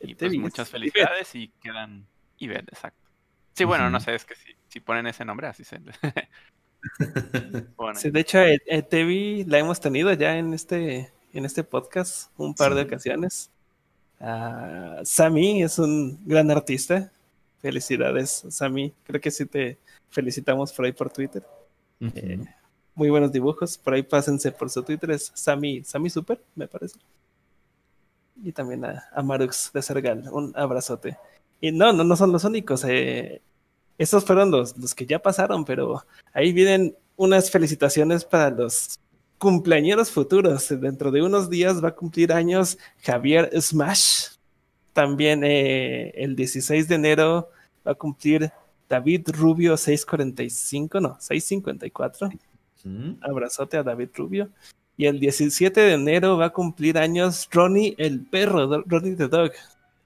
[0.00, 2.06] Y pues muchas es felicidades y quedan
[2.38, 3.00] Ibet, exacto.
[3.54, 5.80] Sí, bueno, no sé, es que si, si ponen ese nombre, así se
[7.76, 7.98] pone.
[7.98, 12.74] Sí, de hecho, Etevi la hemos tenido ya en este, en este podcast un par
[12.74, 12.86] de Sí.
[12.86, 13.50] ocasiones.
[14.20, 17.10] Ah, Sami es un gran artista.
[17.60, 18.92] Felicidades, Sami.
[19.04, 19.78] Creo que sí te
[20.10, 21.44] felicitamos por ahí por Twitter.
[22.00, 22.44] Eh,
[22.94, 23.78] muy buenos dibujos.
[23.78, 25.10] Por ahí pásense por su Twitter.
[25.10, 26.98] Es Sami, Sami Super, me parece.
[28.42, 30.28] Y también a, a Marux de Sergal.
[30.30, 31.16] Un abrazote.
[31.60, 32.84] Y no, no, no son los únicos.
[32.84, 33.42] eh,
[33.98, 38.98] estos fueron los, los que ya pasaron, pero ahí vienen unas felicitaciones para los
[39.38, 40.68] cumpleañeros futuros.
[40.68, 44.36] Dentro de unos días va a cumplir años Javier Smash.
[44.92, 47.50] También eh, el 16 de enero
[47.86, 48.52] va a cumplir
[48.88, 52.28] David Rubio 645, no, 654.
[52.84, 53.16] Ujú.
[53.20, 54.48] Abrazote a David Rubio.
[54.96, 59.52] Y el 17 de enero va a cumplir años Ronnie el perro, Ronnie the Dog.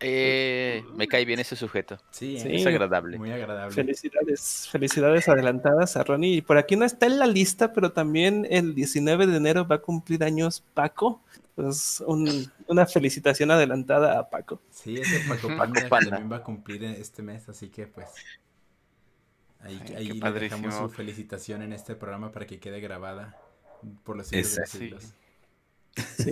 [0.05, 1.97] Eh, me cae bien ese sujeto.
[2.11, 2.49] Sí, Sí.
[2.49, 2.57] ¿eh?
[2.57, 3.17] Es agradable.
[3.19, 3.73] muy agradable.
[3.73, 6.35] Felicidades, felicidades adelantadas a Ronnie.
[6.37, 9.77] Y por aquí no está en la lista, pero también el 19 de enero va
[9.77, 11.23] a cumplir años Paco.
[11.55, 14.61] Pues un- una felicitación adelantada a Paco.
[14.71, 18.09] Sí, ese Paco Paco Panda, también va a cumplir este mes, así que pues
[19.63, 20.69] ahí, Ay, qué ahí le padrísimo.
[20.69, 23.39] dejamos su felicitación en este programa para que quede grabada
[24.05, 24.79] por los siglos de los Exacto.
[24.79, 25.15] siglos.
[26.17, 26.31] Sí,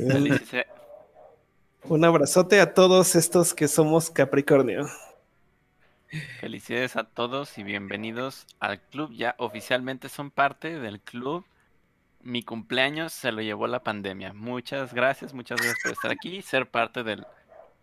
[1.85, 4.87] un abrazote a todos estos que somos Capricornio.
[6.41, 9.13] Felicidades a todos y bienvenidos al club.
[9.13, 11.45] Ya oficialmente son parte del club.
[12.23, 14.33] Mi cumpleaños se lo llevó la pandemia.
[14.33, 17.27] Muchas gracias, muchas gracias por estar aquí y ser parte del,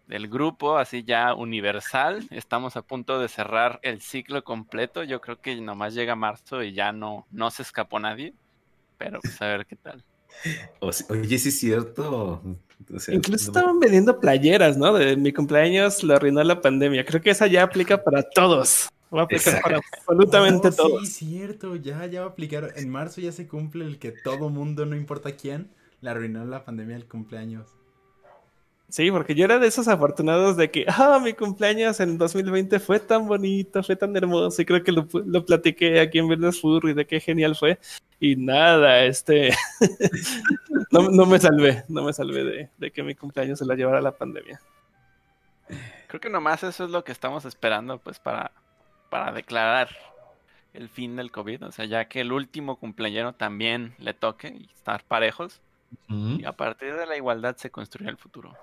[0.07, 2.25] del grupo, así ya universal.
[2.31, 5.03] Estamos a punto de cerrar el ciclo completo.
[5.03, 8.33] Yo creo que nomás llega marzo y ya no, no se escapó nadie.
[8.97, 10.03] Pero pues a ver qué tal.
[10.79, 12.41] Oye, sí es cierto.
[12.93, 14.93] O sea, Incluso no me- estaban vendiendo playeras, ¿no?
[14.93, 17.05] De mi cumpleaños lo arruinó la pandemia.
[17.05, 18.89] Creo que esa ya aplica para todos.
[19.13, 19.63] Va a aplicar Exacto.
[19.63, 21.07] para absolutamente Oh, todos.
[21.09, 22.73] Sí, cierto, ya, ya va a aplicar.
[22.75, 25.69] En marzo ya se cumple el que todo mundo, no importa quién,
[26.01, 27.67] le arruinó la pandemia del cumpleaños.
[28.89, 33.01] Sí, porque yo era de esos afortunados de que, ah, mi cumpleaños en 2020 fue
[33.01, 36.93] tan bonito, fue tan hermoso, y creo que lo, lo platiqué aquí en Viernes Furry
[36.93, 37.79] de qué genial fue.
[38.19, 39.51] Y nada, este,
[40.91, 44.01] no, no me salvé, no me salvé de, de que mi cumpleaños se la llevara
[44.01, 44.61] la pandemia.
[46.07, 48.51] Creo que nomás eso es lo que estamos esperando, pues, para,
[49.09, 49.89] para declarar
[50.73, 51.65] el fin del COVID.
[51.65, 55.59] O sea, ya que el último cumpleañero también le toque y estar parejos.
[56.09, 58.55] Y a partir de la igualdad se construye el futuro.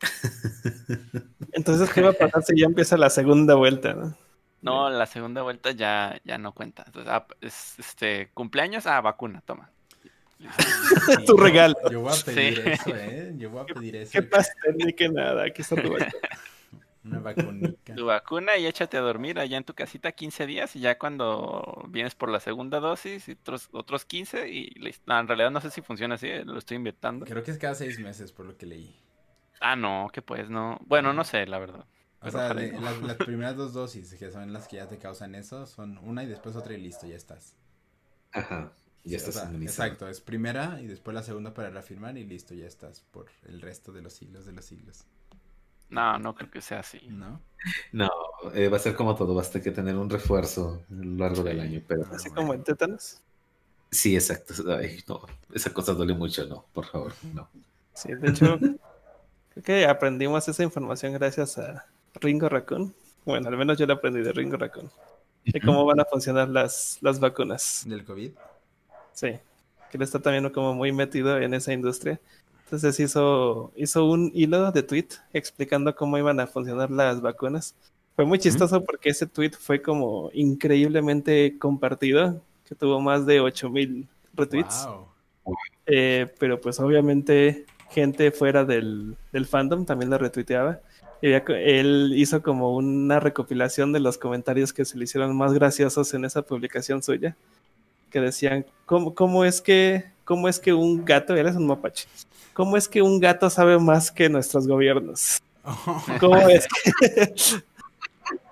[1.52, 3.94] Entonces, ¿qué va a pasar si ya empieza la segunda vuelta?
[3.94, 4.16] no?
[4.62, 6.84] No, la segunda vuelta ya, ya no cuenta.
[6.86, 9.70] Entonces, ah, es- este, cumpleaños, ah, vacuna, toma.
[10.38, 10.46] Sí,
[11.26, 11.74] Tu regalo.
[11.90, 12.70] Yo voy a pedir Sí.
[12.70, 13.32] eso, ¿eh?
[13.36, 14.12] Yo voy a pedir eso.
[14.12, 15.44] ¿Qué pastel ni que nada?
[15.44, 16.10] Aquí está tu vuelta.
[17.04, 17.94] Una vacunica.
[17.94, 21.86] Tu vacuna y échate a dormir allá en tu casita 15 días y ya cuando
[21.88, 25.02] vienes por la segunda dosis y otros, otros 15 y listo.
[25.06, 27.24] No, en realidad no sé si funciona así, eh, lo estoy inventando.
[27.24, 28.94] Creo que es cada seis meses, por lo que leí.
[29.60, 30.78] Ah, no, que pues no.
[30.86, 31.86] Bueno, no sé, la verdad.
[32.20, 32.80] O Pero sea, de- no.
[32.80, 36.24] las, las primeras dos dosis, que son las que ya te causan eso, son una
[36.24, 37.56] y después otra y listo, ya estás.
[38.32, 38.72] Ajá.
[39.04, 39.88] Ya Sí, o estás sea, inmunizado.
[39.88, 43.60] Exacto, es primera y después la segunda para reafirmar y listo, ya estás por el
[43.60, 45.06] resto de los siglos de los siglos.
[45.90, 47.00] No, no creo que sea así.
[47.08, 47.42] ¿No?
[47.92, 48.08] No,
[48.54, 51.60] eh, va a ser como todo, basta que tener un refuerzo a lo largo del
[51.60, 52.34] año, pero Así bueno.
[52.34, 53.22] como en tétanos.
[53.90, 54.54] Sí, exacto.
[54.78, 55.22] Ay, no,
[55.52, 57.50] esa cosa duele mucho, no, por favor, no.
[57.94, 58.58] Sí, de hecho,
[59.52, 62.94] creo que aprendimos esa información gracias a Ringo Raccoon.
[63.24, 64.90] Bueno, al menos yo la aprendí de Ringo Raccoon.
[65.44, 67.84] De cómo van a funcionar las, las vacunas.
[67.86, 68.32] Del COVID.
[69.12, 69.28] Sí,
[69.90, 72.20] que él está también como muy metido en esa industria.
[72.64, 77.74] Entonces hizo, hizo un hilo de tweet explicando cómo iban a funcionar las vacunas.
[78.14, 84.06] Fue muy chistoso porque ese tweet fue como increíblemente compartido, que tuvo más de 8000
[84.34, 84.86] retweets.
[84.86, 85.56] Wow.
[85.86, 90.80] Eh, pero pues obviamente gente fuera del, del fandom también lo retuiteaba.
[91.22, 95.36] Y había co- él hizo como una recopilación de los comentarios que se le hicieron
[95.36, 97.36] más graciosos en esa publicación suya,
[98.10, 102.06] que decían, ¿cómo, cómo es, que, cómo es que un gato, él es un mapache,
[102.54, 105.38] cómo es que un gato sabe más que nuestros gobiernos?
[106.20, 107.34] ¿Cómo es que,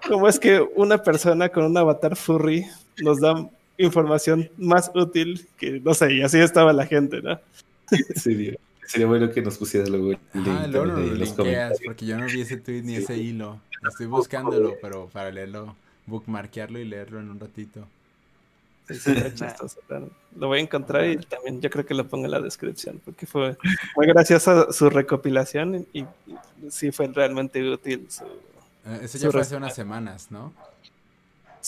[0.09, 2.67] cómo es que una persona con un avatar furry
[3.03, 3.49] nos da
[3.79, 7.39] información más útil que, no sé, y así estaba la gente, ¿no?
[8.15, 8.57] Sería,
[8.89, 12.19] sería bueno que nos pusiera luego el Ah, link ahí lo los linkeas, porque yo
[12.19, 13.03] no vi ese tweet ni Sí.
[13.03, 13.61] ese hilo.
[13.89, 17.87] Estoy buscándolo, pero para leerlo, bookmarkearlo y leerlo en un ratito.
[18.87, 18.97] Fue
[19.35, 19.79] chistoso,
[20.35, 23.27] Lo voy a encontrar y también yo creo que lo pongo en la descripción, porque
[23.27, 23.57] fue
[23.95, 26.07] muy graciosa su recopilación y, y
[26.71, 28.07] sí fue realmente útil.
[28.09, 28.25] su-
[28.87, 30.55] Eh, Eso Su ya fue res- hace unas semanas, ¿no?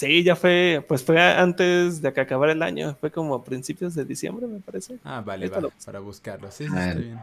[0.01, 3.95] Sí, ya fue, pues fue antes de que acabara el año, fue como a principios
[3.95, 4.95] de diciembre, me parece.
[5.05, 6.51] Ah, vale, Ahorita va, lo- para buscarlo.
[6.51, 7.21] Sí, sí, Ah, está bien.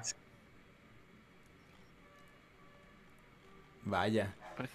[3.86, 4.36] Vaya.
[4.56, 4.70] Pues,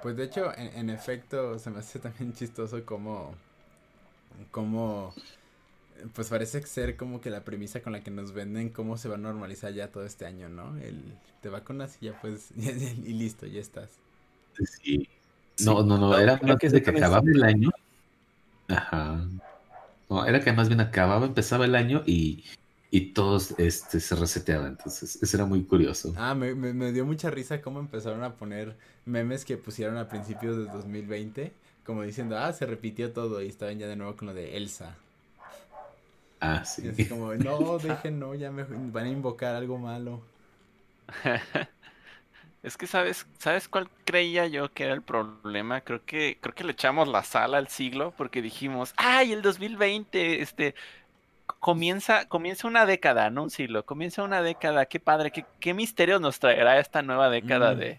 [0.00, 3.34] Pues de hecho, en, en efecto, se me hace también chistoso como,
[4.50, 5.14] como,
[6.14, 9.14] pues parece ser como que la premisa con la que nos venden cómo se va
[9.16, 10.76] a normalizar ya todo este año, ¿no?
[10.78, 14.00] El, te vacunas y ya pues, y listo, ya estás.
[14.72, 15.08] Sí.
[15.58, 17.70] No, no, no, era más que de que acababa el año.
[18.68, 19.26] Ajá.
[20.10, 22.44] No, era que más bien acababa, empezaba el año y,
[22.90, 24.68] y todos este, se reseteaban.
[24.72, 26.14] Entonces, eso era muy curioso.
[26.16, 30.08] Ah, me, me, me dio mucha risa cómo empezaron a poner memes que pusieron a
[30.08, 34.26] principios de 2020, como diciendo, ah, se repitió todo y estaban ya de nuevo con
[34.28, 34.96] lo de Elsa.
[36.40, 36.88] Ah, Y sí.
[36.88, 40.22] así como, no, dejen, no, ya me van a invocar algo malo.
[42.64, 45.82] Es que sabes, ¿sabes cuál creía yo que era el problema?
[45.82, 50.40] Creo que, creo que le echamos la sala al siglo porque dijimos, ay, el 2020,
[50.40, 50.74] este,
[51.60, 56.22] comienza, comienza una década, no un siglo, comienza una década, qué padre, qué, qué misterios
[56.22, 57.98] nos traerá esta nueva década de,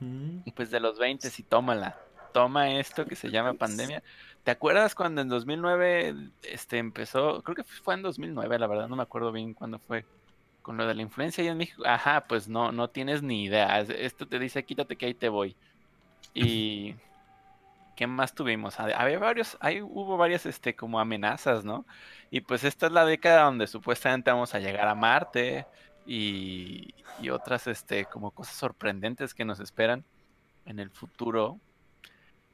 [0.55, 1.99] pues de los 20 y tómala,
[2.33, 4.01] toma esto que se llama pandemia.
[4.43, 7.43] ¿Te acuerdas cuando en 2009 este empezó?
[7.43, 10.05] Creo que fue en 2009, la verdad, no me acuerdo bien cuándo fue.
[10.65, 11.83] Con lo de la influencia ahí en México.
[11.85, 13.79] Ajá, pues no, no tienes ni idea.
[13.79, 15.55] Es- Esto te dice, quítate que ahí te voy.
[16.33, 16.95] Y
[17.95, 18.79] ¿qué más tuvimos?
[18.79, 21.85] Ha- Había varios, ahí hubo varias este como amenazas, ¿no?
[22.31, 25.65] Y pues esta es la década donde supuestamente vamos a llegar a Marte
[26.05, 30.03] y, y otras este como cosas sorprendentes que nos esperan
[30.65, 31.59] en el futuro.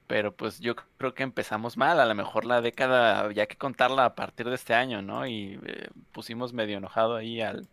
[0.07, 4.05] Pero pues yo creo que empezamos mal, a lo mejor la década había que contarla
[4.05, 5.25] a partir de este año, ¿no?
[5.25, 7.67] Y eh, pusimos medio enojado ahí al,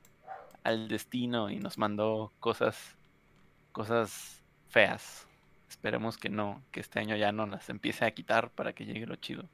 [0.69, 2.77] al destino y nos mandó cosas,
[3.73, 5.27] cosas feas.
[5.69, 9.07] Esperemos que no, que este año ya no las empiece a quitar para que llegue
[9.07, 9.45] lo chido.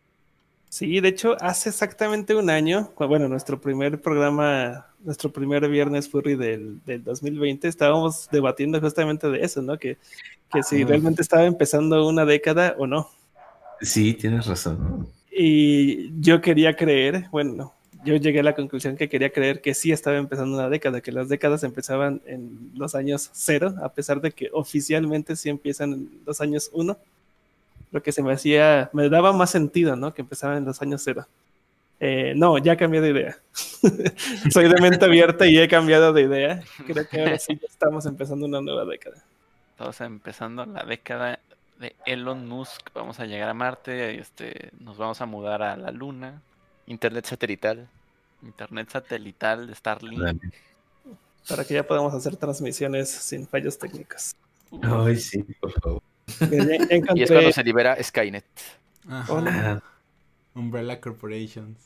[0.69, 6.35] Sí, de hecho, hace exactamente un año, bueno, nuestro primer programa, nuestro primer viernes furry
[6.35, 9.78] del, del 2020, estábamos debatiendo justamente de eso, ¿no?
[9.78, 9.99] Que,
[10.53, 10.86] que si Ah.
[10.89, 13.09] realmente estaba empezando una década o no.
[13.81, 15.09] Sí, tienes razón.
[15.31, 17.73] Y yo quería creer, bueno,
[18.05, 21.12] yo llegué a la conclusión que quería creer que sí estaba empezando una década, que
[21.12, 26.20] las décadas empezaban en los años cero, a pesar de que oficialmente sí empiezan en
[26.26, 26.97] los años uno.
[27.90, 30.12] Lo que se me hacía, me daba más sentido, ¿no?
[30.12, 31.26] Que empezaban en los años cero.
[32.01, 33.39] Eh, no, ya cambié de idea.
[34.51, 36.62] Soy de mente abierta y he cambiado de idea.
[36.86, 39.22] Creo que ahora sí estamos empezando una nueva década.
[39.70, 41.39] Estamos empezando la década
[41.78, 42.90] de Elon Musk.
[42.94, 46.43] Vamos a llegar a Marte, este, nos vamos a mudar a la Luna.
[46.86, 47.89] Internet satelital.
[48.43, 50.20] Internet satelital de Starlink.
[50.23, 50.40] Dale.
[51.48, 54.35] Para que ya podamos hacer transmisiones sin fallos técnicos.
[54.82, 56.02] Ay, sí, por favor.
[57.15, 58.44] Y es cuando se libera Skynet.
[59.28, 59.82] Hola.
[59.82, 59.82] Ah,
[60.55, 61.77] Umbrella Corporations.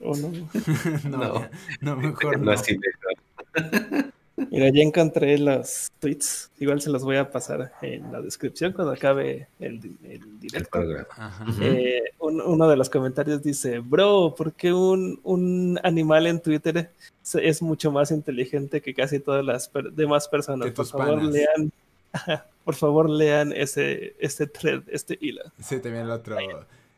[0.00, 0.28] Oh, no.
[1.08, 1.40] no, No.
[1.40, 2.52] ya- no, mejor no, no.
[2.52, 4.12] así de-
[4.50, 6.50] Mira, ya encontré los tweets.
[6.60, 10.78] Igual se los voy a pasar en la descripción cuando acabe el, el directo.
[11.16, 11.44] Ajá.
[11.60, 16.90] Eh, un- uno de los comentarios dice, bro, ¿por qué un, un animal en Twitter
[17.34, 20.70] es mucho más inteligente que casi todas las per- demás personas?
[20.70, 21.32] Por favor, panas.
[21.32, 21.72] lean,
[22.64, 25.42] por favor, lean ese, este thread, este hilo.
[25.60, 26.36] Sí, también el otro.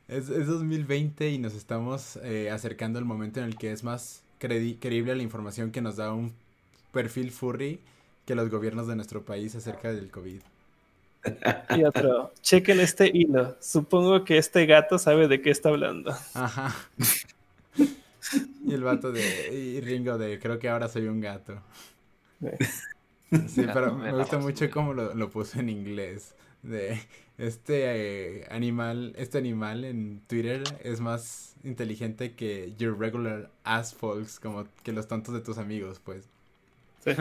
[0.09, 4.23] Es, es 2020 y nos estamos eh, acercando al momento en el que es más
[4.39, 6.33] creíble la información que nos da un
[6.93, 7.81] perfil furry
[8.27, 10.41] que los gobiernos de nuestro país acerca del COVID.
[11.77, 13.57] Y otro, chequen este hilo.
[13.61, 16.15] Supongo que este gato sabe de qué está hablando.
[16.35, 16.75] Ajá.
[18.65, 21.61] Y el vato de y Ringo de creo que ahora soy un gato.
[23.49, 26.35] Sí, pero me gusta mucho cómo lo, lo puso en inglés.
[26.63, 27.01] De
[27.39, 34.39] este eh, animal, este animal en Twitter es más inteligente que your regular ass folks,
[34.39, 36.29] como que los tontos de tus amigos, pues.
[37.05, 37.13] Sí.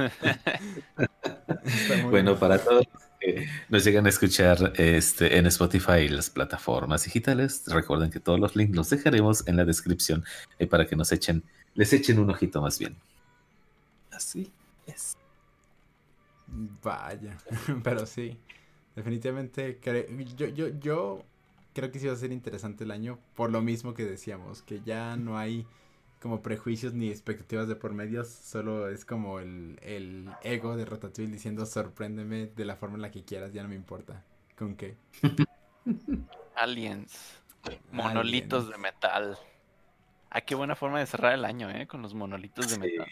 [2.10, 7.03] Bueno, para todos los que nos llegan a escuchar este, en Spotify y las plataformas
[7.03, 10.23] digitales, recuerden que todos los links los dejaremos en la descripción
[10.57, 11.43] eh, para que nos echen,
[11.76, 12.95] les echen un ojito más bien.
[14.11, 14.51] Así
[14.85, 15.18] es.
[16.47, 17.38] Vaya,
[17.84, 18.38] pero sí,
[18.95, 21.23] definitivamente cre- yo, yo, yo
[21.73, 24.81] creo que sí va a ser interesante el año por lo mismo que decíamos, que
[24.81, 25.68] ya no hay
[26.22, 31.32] como prejuicios ni expectativas de por medio, solo es como el, el ego de Ratatouille
[31.32, 34.24] diciendo sorpréndeme de la forma en la que quieras, ya no me importa
[34.58, 34.98] con qué.
[36.56, 37.41] Aliens.
[37.91, 38.72] Monolitos Aliens.
[38.72, 39.38] de metal.
[40.30, 41.88] Ah, qué buena forma de cerrar el año, ¿eh?
[41.88, 42.80] Con los monolitos de Sí.
[42.80, 43.08] metal.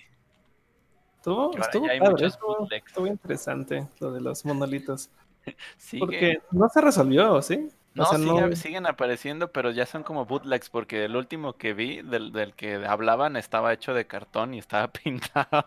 [1.16, 5.10] Estuvo, ahora estuvo padre, estuvo, estuvo interesante lo de los monolitos.
[6.00, 7.70] Porque no se resolvió, ¿sí?
[7.98, 11.74] No, o sea, sigue- siguen apareciendo, pero ya son como bootlegs, porque el último que
[11.74, 15.66] vi, del, del que hablaban, estaba hecho de cartón y estaba pintado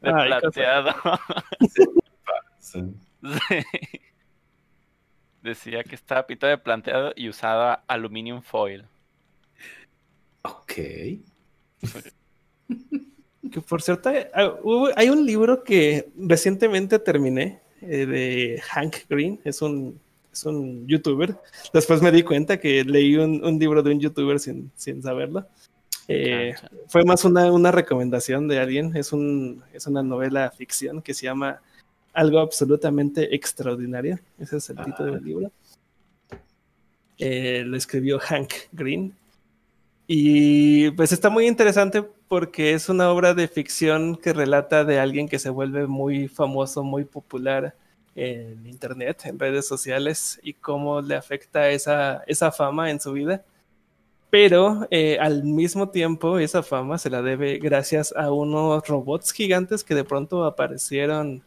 [0.00, 0.94] de Ay, plateado.
[2.58, 2.80] Sí.
[3.48, 3.64] Sí.
[5.42, 8.86] Decía que estaba pintado de plateado y usaba aluminium foil.
[10.44, 10.72] Ok.
[13.50, 14.24] Que por cierto, hay,
[14.96, 20.00] hay un libro que recientemente terminé eh, de Hank Green, es un,
[20.32, 21.36] es un youtuber.
[21.72, 25.46] Después me di cuenta que leí un, un libro de un youtuber sin, sin saberlo.
[26.08, 26.54] Eh,
[26.88, 31.26] fue más una, una recomendación de alguien, es, un, es una novela ficción que se
[31.26, 31.60] llama
[32.12, 35.52] Algo absolutamente extraordinario, ese es el título del libro.
[37.18, 39.14] Eh, lo escribió Hank Green.
[40.08, 45.28] Y pues está muy interesante porque es una obra de ficción que relata de alguien
[45.28, 47.76] que se vuelve muy famoso, muy popular
[48.14, 53.42] en internet, en redes sociales, y cómo le afecta esa, esa fama en su vida.
[54.32, 59.84] Pero eh, al mismo tiempo esa fama se la debe gracias a unos robots gigantes
[59.84, 61.42] que de pronto aparecieron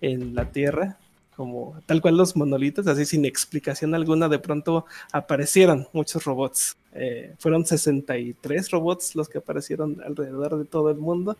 [0.00, 0.98] en la Tierra,
[1.36, 6.76] como tal cual los monolitos, así sin explicación alguna, de pronto aparecieron muchos robots.
[6.92, 11.36] Eh, fueron 63 robots los que aparecieron alrededor de todo el mundo.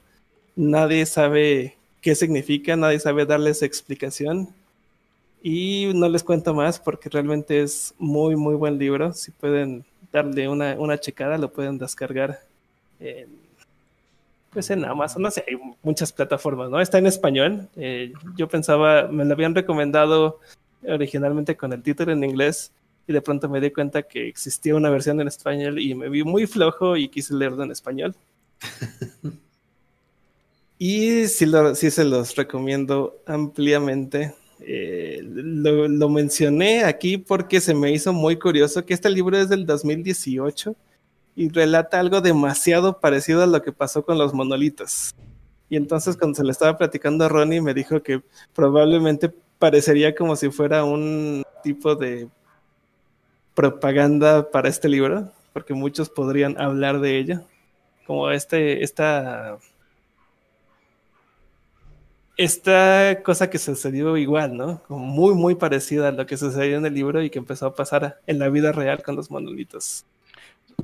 [0.57, 4.55] Nadie sabe qué significa, nadie sabe darles explicación.
[5.47, 9.13] Y no les cuento más porque realmente es muy, muy buen libro.
[9.13, 12.41] Si pueden darle una, una checada, lo pueden descargar
[12.99, 13.29] en,
[14.51, 15.21] pues en Amazon.
[15.21, 16.81] No sé, hay muchas plataformas, ¿no?
[16.81, 17.69] Está en español.
[17.77, 20.41] Eh, yo pensaba, me lo habían recomendado
[20.89, 22.73] originalmente con el título en inglés
[23.07, 26.25] y de pronto me di cuenta que existía una versión en español y me vi
[26.25, 28.15] muy flojo y quise leerlo en español.
[30.79, 34.33] y sí, lo, sí se los recomiendo ampliamente.
[34.61, 39.49] Eh, lo, lo, mencioné aquí porque se me hizo muy curioso que este libro es
[39.49, 40.75] del 2018
[41.37, 45.15] y relata algo demasiado parecido a lo que pasó con los monolitos.
[45.69, 48.23] Y entonces cuando se le estaba platicando a Ronnie me dijo que
[48.55, 52.29] probablemente parecería como si fuera un tipo de
[53.55, 57.41] propaganda para este libro, porque muchos podrían hablar de ello,
[58.07, 59.59] como este, esta,
[62.37, 64.83] esta cosa que sucedió igual, ¿no?
[64.85, 67.75] Como muy, muy parecida a lo que sucedió en el libro y que empezó a
[67.75, 70.05] pasar en la vida real con los monolitos.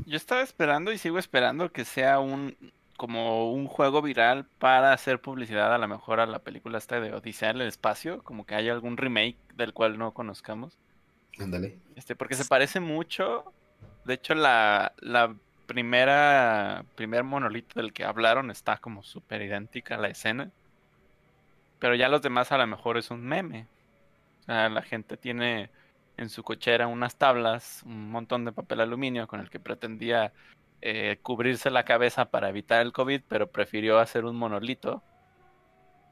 [0.06, 2.56] Yo estaba esperando y sigo esperando que sea un
[2.96, 7.14] como un juego viral para hacer publicidad a lo mejor a la película esta de
[7.14, 10.76] Odisea en el espacio, como que haya algún remake del cual no conozcamos.
[11.38, 11.78] Ándale.
[11.96, 13.54] Este, porque se parece mucho.
[14.04, 15.34] De hecho, la, la
[15.66, 20.50] primera primer monolito del que hablaron está como súper idéntica a la escena.
[21.80, 23.66] Pero ya los demás a lo mejor es un meme.
[24.42, 25.70] O sea, la gente tiene
[26.16, 30.32] en su cochera unas tablas, un montón de papel aluminio con el que pretendía
[30.82, 35.02] eh, cubrirse la cabeza para evitar el COVID, pero prefirió hacer un monolito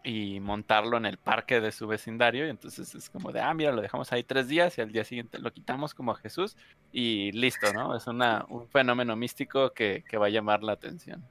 [0.03, 2.47] y montarlo en el parque de su vecindario.
[2.47, 5.05] Y entonces es como de, ah, mira, lo dejamos ahí tres días y al día
[5.05, 6.57] siguiente lo quitamos como a Jesús
[6.93, 7.95] y listo, ¿no?
[7.95, 11.23] Es una, un fenómeno místico que, que va a llamar la atención.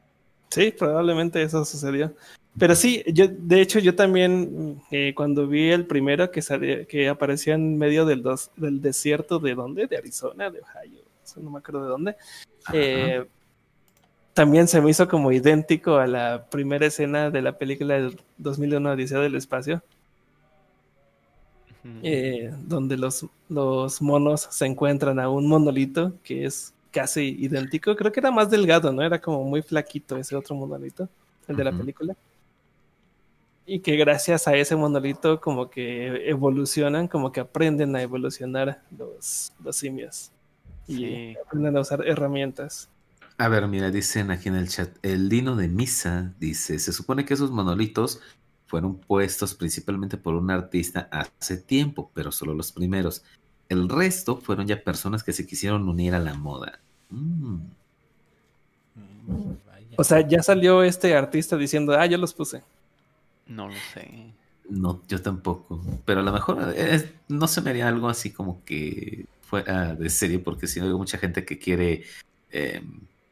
[0.50, 2.14] Sí, probablemente eso sucedió.
[2.58, 7.08] Pero sí, yo, de hecho, yo también, eh, cuando vi el primero que salía, que
[7.08, 9.86] aparecía en medio del, dos, del desierto, ¿de dónde?
[9.86, 11.04] De Arizona, de Ohio,
[11.36, 12.16] no me acuerdo de dónde.
[12.74, 13.26] Eh,
[14.34, 18.92] también se me hizo como idéntico a la primera escena de la película del 2001
[18.92, 19.84] Odisea del Espacio,
[22.04, 27.96] eh, donde los, los monos se encuentran a un monolito que es casi idéntico.
[27.96, 29.04] Creo que era más delgado, ¿no?
[29.04, 31.08] Era como muy flaquito ese otro monolito,
[31.48, 32.16] el de la película.
[33.68, 39.54] Y que gracias a ese monolito como que evolucionan, como que aprenden a evolucionar los,
[39.64, 40.32] los simios.
[40.88, 42.90] Y aprenden a usar herramientas.
[43.38, 47.26] A ver, mira, dicen aquí en el chat, el Dino de Misa dice, se supone
[47.26, 48.22] que esos monolitos
[48.66, 53.24] fueron puestos principalmente por un artista hace tiempo, pero solo los primeros.
[53.70, 56.80] El resto fueron ya personas que se quisieron unir a la moda.
[57.10, 57.56] Mm.
[58.96, 59.56] Mm.
[59.98, 62.64] O sea, ya salió este artista diciendo, ah, yo los puse.
[63.48, 64.34] No lo sé.
[64.70, 65.82] No, yo tampoco.
[66.06, 70.10] Pero a lo mejor eh, no se me haría algo así como que fuera de
[70.10, 72.04] serie, porque si no hay mucha gente que quiere
[72.52, 72.82] eh,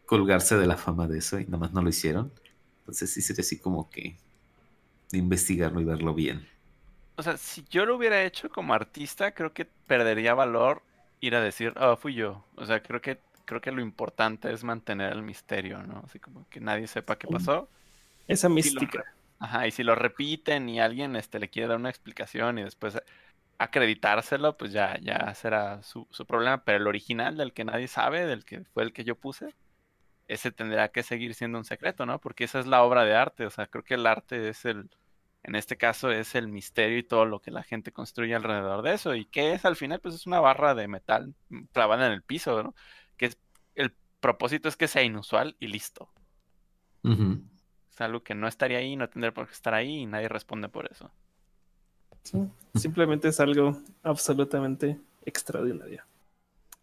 [0.06, 2.32] colgarse de la fama de eso y nada más no lo hicieron.
[2.80, 4.16] Entonces sí sería así como que
[5.12, 6.48] de investigarlo y verlo bien.
[7.18, 10.82] O sea, si yo lo hubiera hecho como artista, creo que perdería valor
[11.22, 12.44] ir a decir, oh, fui yo.
[12.56, 16.04] O sea, creo que creo que lo importante es mantener el misterio, ¿no?
[16.06, 17.70] Así como que nadie sepa qué pasó.
[18.28, 19.04] Esa lo mística.
[19.40, 23.00] Ajá, y si lo repiten y alguien este, le quiere dar una explicación y después
[23.58, 26.64] acreditárselo, pues ya, ya será su, su problema.
[26.64, 29.54] Pero el original del que nadie sabe, del que fue el que yo puse,
[30.28, 32.20] ese tendrá que seguir siendo un secreto, ¿no?
[32.20, 33.46] Porque esa es la obra de arte.
[33.46, 34.90] O sea, creo que el arte es el,
[35.44, 38.94] en este caso, es el misterio y todo lo que la gente construye alrededor de
[38.94, 39.16] eso.
[39.16, 40.00] ¿Y qué es al final?
[40.00, 41.36] Pues es una barra de metal
[41.72, 42.76] clavada en el piso, ¿no?
[44.26, 46.10] Propósito es que sea inusual y listo.
[47.04, 50.68] Es algo que no estaría ahí, no tendría por qué estar ahí y nadie responde
[50.68, 51.12] por eso.
[52.24, 52.40] Sí,
[52.74, 56.02] Simplemente es algo absolutamente extraordinario.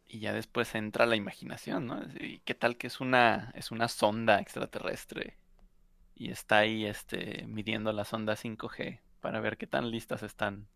[0.06, 2.01] Y ya después entra la imaginación, ¿no?
[2.20, 5.36] ¿Y qué tal que es una, es una sonda extraterrestre?
[6.14, 10.69] Y está ahí este, midiendo la sonda 5G para ver qué tan listas están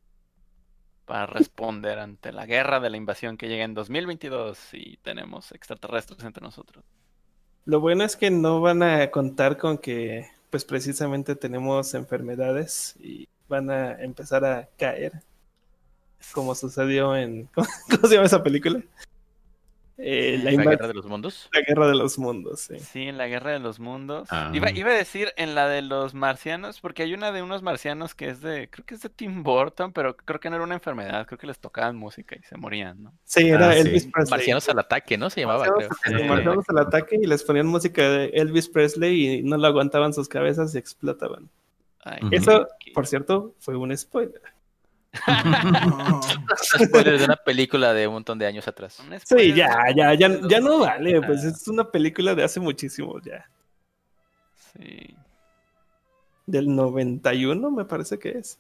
[1.07, 6.23] para responder ante la guerra de la invasión que llega en 2022 y tenemos extraterrestres
[6.25, 6.85] entre nosotros.
[7.65, 13.29] Lo bueno es que no van a contar con que, pues precisamente tenemos enfermedades y
[13.49, 15.23] van a empezar a caer,
[16.33, 18.83] como sucedió en, ¿cómo, cómo se llama esa película?
[19.99, 21.49] Eh, la, guerra de los mundos.
[21.55, 22.79] la guerra de los mundos, sí.
[22.79, 24.29] Sí, en la guerra de los mundos.
[24.31, 24.51] Ah.
[24.53, 28.15] Iba, iba a decir en la de los marcianos, porque hay una de unos marcianos
[28.15, 30.75] que es de, creo que es de Tim Burton, pero creo que no era una
[30.75, 33.15] enfermedad, creo que les tocaban música y se morían, ¿no?
[33.25, 33.79] Sí, era Ah, sí.
[33.81, 34.31] Elvis Presley.
[34.31, 35.31] Marcianos al ataque, ¿no?
[35.31, 35.89] Se llamaba, creo.
[35.89, 36.29] Marcianos, Sí.
[36.29, 40.29] Marcianos al ataque y les ponían música de Elvis Presley y no lo aguantaban sus
[40.29, 41.49] cabezas y explotaban.
[42.05, 42.21] Ay.
[42.33, 44.43] Eso, qué- por cierto, fue un spoiler.
[45.27, 46.21] No.
[47.05, 49.01] De una película de un montón de años atrás.
[49.25, 51.49] Sí, ya, ya, ya, ya no vale, pues 80.
[51.57, 53.49] es una película de hace muchísimo ya.
[54.73, 55.15] Sí.
[56.47, 58.59] Del 91 me parece que es.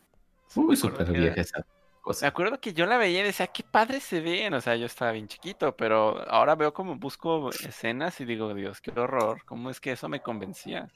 [0.55, 1.65] Me Uy, que- vieja esa Me
[2.03, 2.27] cosa.
[2.27, 4.55] acuerdo que yo la veía y decía, qué padre se ven.
[4.55, 8.81] O sea, yo estaba bien chiquito, pero ahora veo como busco escenas y digo, Dios,
[8.81, 9.43] qué horror.
[9.45, 10.89] ¿Cómo es que eso me convencía?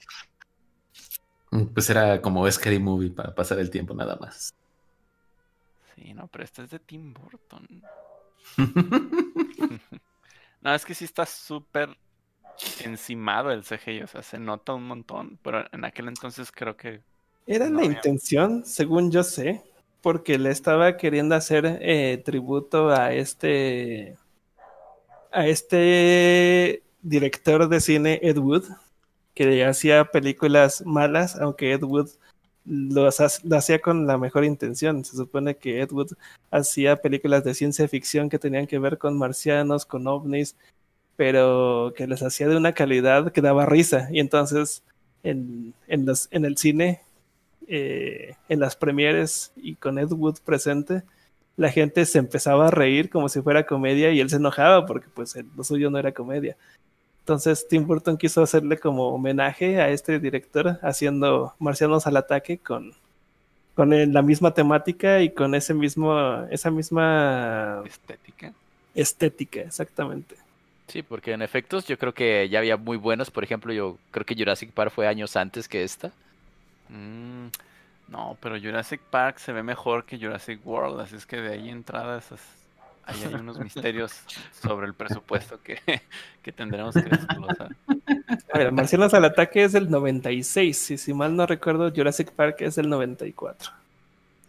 [1.74, 4.54] Pues era como Scary Movie para pasar el tiempo nada más.
[6.00, 7.82] Sí, no, pero esta es de Tim Burton.
[10.62, 11.96] No, es que sí está súper
[12.84, 17.00] encimado el CGI, o sea, se nota un montón, pero en aquel entonces creo que
[17.46, 19.62] Era No, la intención, según yo sé,
[20.02, 24.18] porque le estaba queriendo hacer eh, tributo a este
[25.32, 28.64] a este director de cine Ed Wood,
[29.34, 32.10] que hacía películas malas, aunque Ed Wood
[32.70, 33.08] lo,
[33.44, 35.04] lo hacía con la mejor intención.
[35.04, 36.12] Se supone que Ed Wood
[36.50, 40.56] hacía películas de ciencia ficción que tenían que ver con marcianos, con ovnis,
[41.16, 44.08] pero que les hacía de una calidad que daba risa.
[44.12, 44.82] Y entonces
[45.22, 47.00] en, en el cine
[47.66, 51.02] eh, en las premieres y con Ed Wood presente,
[51.56, 55.08] la gente se empezaba a reír como si fuera comedia y él se enojaba porque
[55.12, 56.56] pues el- lo suyo no era comedia.
[57.30, 62.92] Entonces Tim Burton quiso hacerle como homenaje a este director haciendo Marcianos al ataque con,
[63.74, 68.52] con el- la misma temática y con ese mismo, esa misma estética.
[68.94, 70.36] estética, exactamente.
[70.88, 73.30] Sí, porque en efectos yo creo que ya había muy buenos.
[73.30, 76.12] Por ejemplo, yo creo que Jurassic Park fue años antes que esta.
[76.88, 77.48] Mm,
[78.08, 81.68] no, pero Jurassic Park se ve mejor que Jurassic World, así es que de ahí
[81.70, 82.59] entrada esas,
[83.10, 84.12] ahí hay unos misterios
[84.62, 85.80] sobre el presupuesto que,
[86.42, 87.76] que tendremos que desglosar.
[88.52, 90.90] A ver, Marcianos al ataque es del 96.
[90.92, 93.70] Y si mal no recuerdo, Jurassic Park es del 94.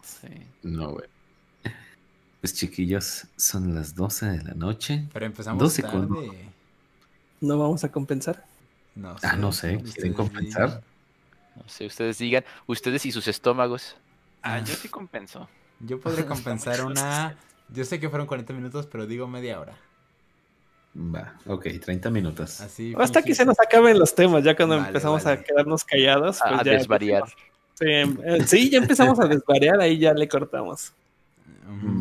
[0.04, 0.28] Sí.
[0.64, 1.06] No, güey.
[2.42, 5.06] Pues chiquillos, son las 12 de la noche.
[5.14, 6.08] Pero empezamos 12 tarde.
[6.08, 6.36] con-
[7.42, 8.44] No vamos a compensar.
[8.96, 10.68] No Ah, no sé, ¿quieren compensar?
[10.70, 10.84] digan.
[11.56, 13.96] No sé, ustedes digan, ustedes y sus estómagos.
[14.42, 15.48] Ah, yo sí compenso.
[15.80, 17.36] Yo podría compensar una...
[17.72, 19.76] Yo sé que fueron 40 minutos, pero digo media hora.
[20.96, 22.60] Va, ok, 30 minutos.
[22.60, 22.94] Así.
[22.98, 25.40] Hasta que se nos acaben los temas, ya cuando Vale, empezamos vale.
[25.40, 26.40] a quedarnos callados.
[26.42, 27.24] Pues a ya desvariar.
[27.76, 30.92] Sí, eh, sí, ya empezamos a desvariar, ahí ya le cortamos.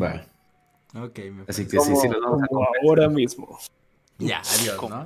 [0.01, 0.25] Va.
[1.01, 1.67] Ok, me Así parece.
[1.67, 3.57] que sí, Como, sí, nos vamos a ahora mismo.
[4.17, 5.05] Ya, adiós, ¿no?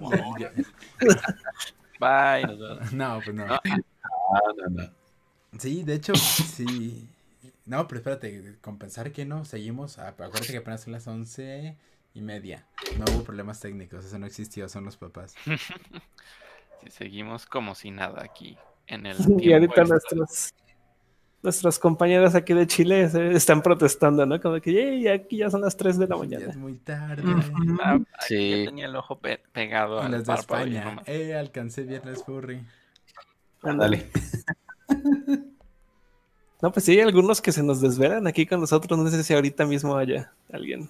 [2.00, 2.58] Bye.
[2.92, 3.46] No, pues no.
[3.46, 4.90] No, Ah, no, no.
[5.60, 7.08] Sí, de hecho, sí.
[7.66, 9.98] No, pero espérate, compensar que no, seguimos.
[9.98, 11.76] Ah, Acuérdate que apenas son las once
[12.14, 12.66] y media.
[12.98, 15.34] No hubo problemas técnicos, eso no existió, son los papás.
[16.90, 19.86] seguimos como si nada aquí en el Y ahorita extra.
[19.86, 20.54] nuestros,
[21.42, 24.40] nuestros compañeros aquí de Chile se- están protestando, ¿no?
[24.40, 26.46] Como que "Yey, aquí ya son las 3 de la Ya mañana.
[26.48, 27.24] es muy tarde.
[27.84, 28.60] Ah, aquí Sí.
[28.64, 31.02] ya tenía el ojo pe- pegado Y al los de España.
[31.08, 32.64] Eh, alcancé viernes furry.
[33.64, 34.10] Dale.
[36.61, 38.98] No, pues sí, hay algunos que se nos desvelan aquí con nosotros.
[38.98, 40.90] No sé si ahorita mismo haya alguien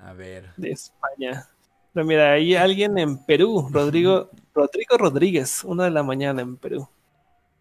[0.00, 0.52] A ver.
[0.56, 1.48] de España.
[1.92, 6.88] Pero mira, hay alguien en Perú, Rodrigo, Rodrigo Rodríguez, una de la mañana en Perú.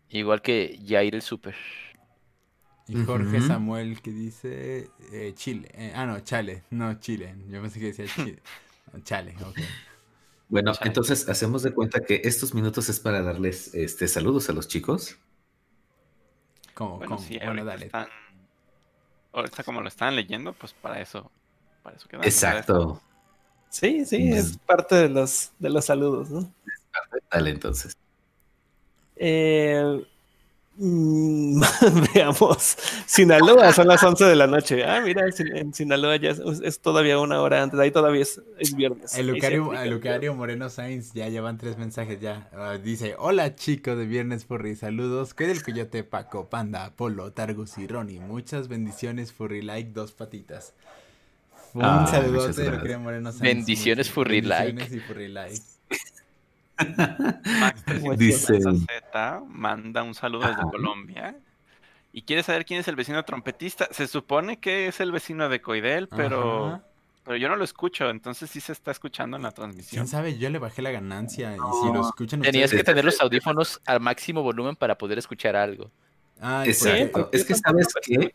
[0.10, 1.56] Igual que Jair el Super.
[2.88, 3.42] Y Jorge.
[3.42, 5.70] Samuel que dice eh, Chile.
[5.74, 6.64] Eh, ah, no, Chale.
[6.70, 7.36] No, Chile.
[7.50, 8.42] Yo pensé que decía Chile.
[8.94, 9.60] No, Chale, ok.
[10.48, 10.88] Bueno, Chale.
[10.90, 15.18] entonces hacemos de cuenta que estos minutos es para darles este saludos a los chicos.
[16.76, 16.98] ¿Cómo?
[16.98, 17.28] Bueno, ¿Cómo?
[17.28, 17.86] sí, Bueno, ahorita dale.
[17.88, 18.08] están.
[19.34, 21.32] Ahorita como lo están leyendo, pues para eso.
[21.82, 22.28] Para eso quedamos.
[22.28, 23.02] Exacto.
[23.70, 24.34] Sí, sí, Mm.
[24.34, 26.54] es parte de los, de los saludos, ¿no?
[27.32, 27.98] Dale, entonces.
[29.18, 30.06] Eh,
[30.78, 31.62] mm,
[32.14, 32.78] veamos.
[33.06, 34.84] Sinaloa, son las 11 de la noche.
[34.86, 35.26] Ah, mira,
[35.56, 37.80] en, Sinaloa ya es, es todavía una hora antes.
[37.80, 39.18] Ahí todavía es, es viernes.
[39.18, 42.50] El Lucario, el Lucario Moreno Sainz ya llevan tres mensajes ya.
[42.54, 45.34] Ah, dice, hola chico de Viernes Furry, saludos.
[45.34, 48.20] Que del Coyote, Paco, Panda, Apolo, Targus y Ronnie.
[48.20, 50.74] Muchas bendiciones Furry Like, dos patitas.
[51.74, 52.72] Un Ah, saludote de.
[52.72, 53.42] Lucario Moreno Sainz.
[53.42, 54.68] Bendiciones, Furry Like.
[54.74, 55.62] bendiciones y Furry Like.
[57.60, 57.84] Max
[58.18, 60.70] Dice- 350Z manda un saludo desde Ajá.
[60.70, 61.36] Colombia.
[62.14, 63.88] Y quiere saber quién es el vecino trompetista.
[63.92, 66.82] Se supone que es el vecino de Coidel, pero, Ajá.
[67.26, 68.10] pero yo no lo escucho.
[68.10, 70.08] Entonces sí se está escuchando en la ¿Quién transmisión.
[70.08, 70.38] sabe?
[70.38, 74.00] Yo le bajé la ganancia y si lo escuchan Tenías que tener los audífonos al
[74.00, 75.92] máximo volumen para poder escuchar algo.
[76.40, 77.12] Ay, Exacto.
[77.24, 78.32] porque- Es que sabes que.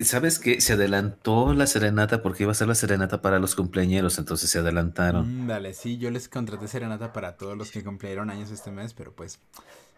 [0.00, 4.18] Sabes que se adelantó la serenata porque iba a ser la serenata para los cumpleañeros,
[4.18, 5.44] entonces se adelantaron.
[5.44, 8.94] Mm, dale, sí, yo les contraté serenata para todos los que cumplieron años este mes,
[8.94, 9.38] pero pues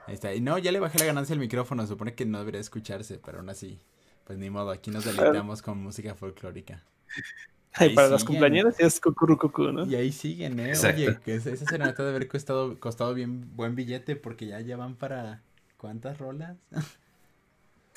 [0.07, 0.35] ahí está.
[0.35, 3.19] Y no, ya le bajé la ganancia al micrófono, se supone que no debería escucharse,
[3.25, 3.81] pero aún así,
[4.25, 6.85] pues ni modo, aquí nos deleitamos con música folclórica.
[7.73, 8.41] Ay, para los siguen.
[8.41, 9.85] cumpleaños es cucurucucú, ¿no?
[9.87, 10.71] Y ahí siguen, ¿eh?
[10.71, 11.03] Exacto.
[11.03, 14.97] Oye, que esa, esa serenata debe haber costado, costado bien buen billete porque ya llevan
[14.97, 15.43] para...
[15.77, 16.57] ¿Cuántas rolas?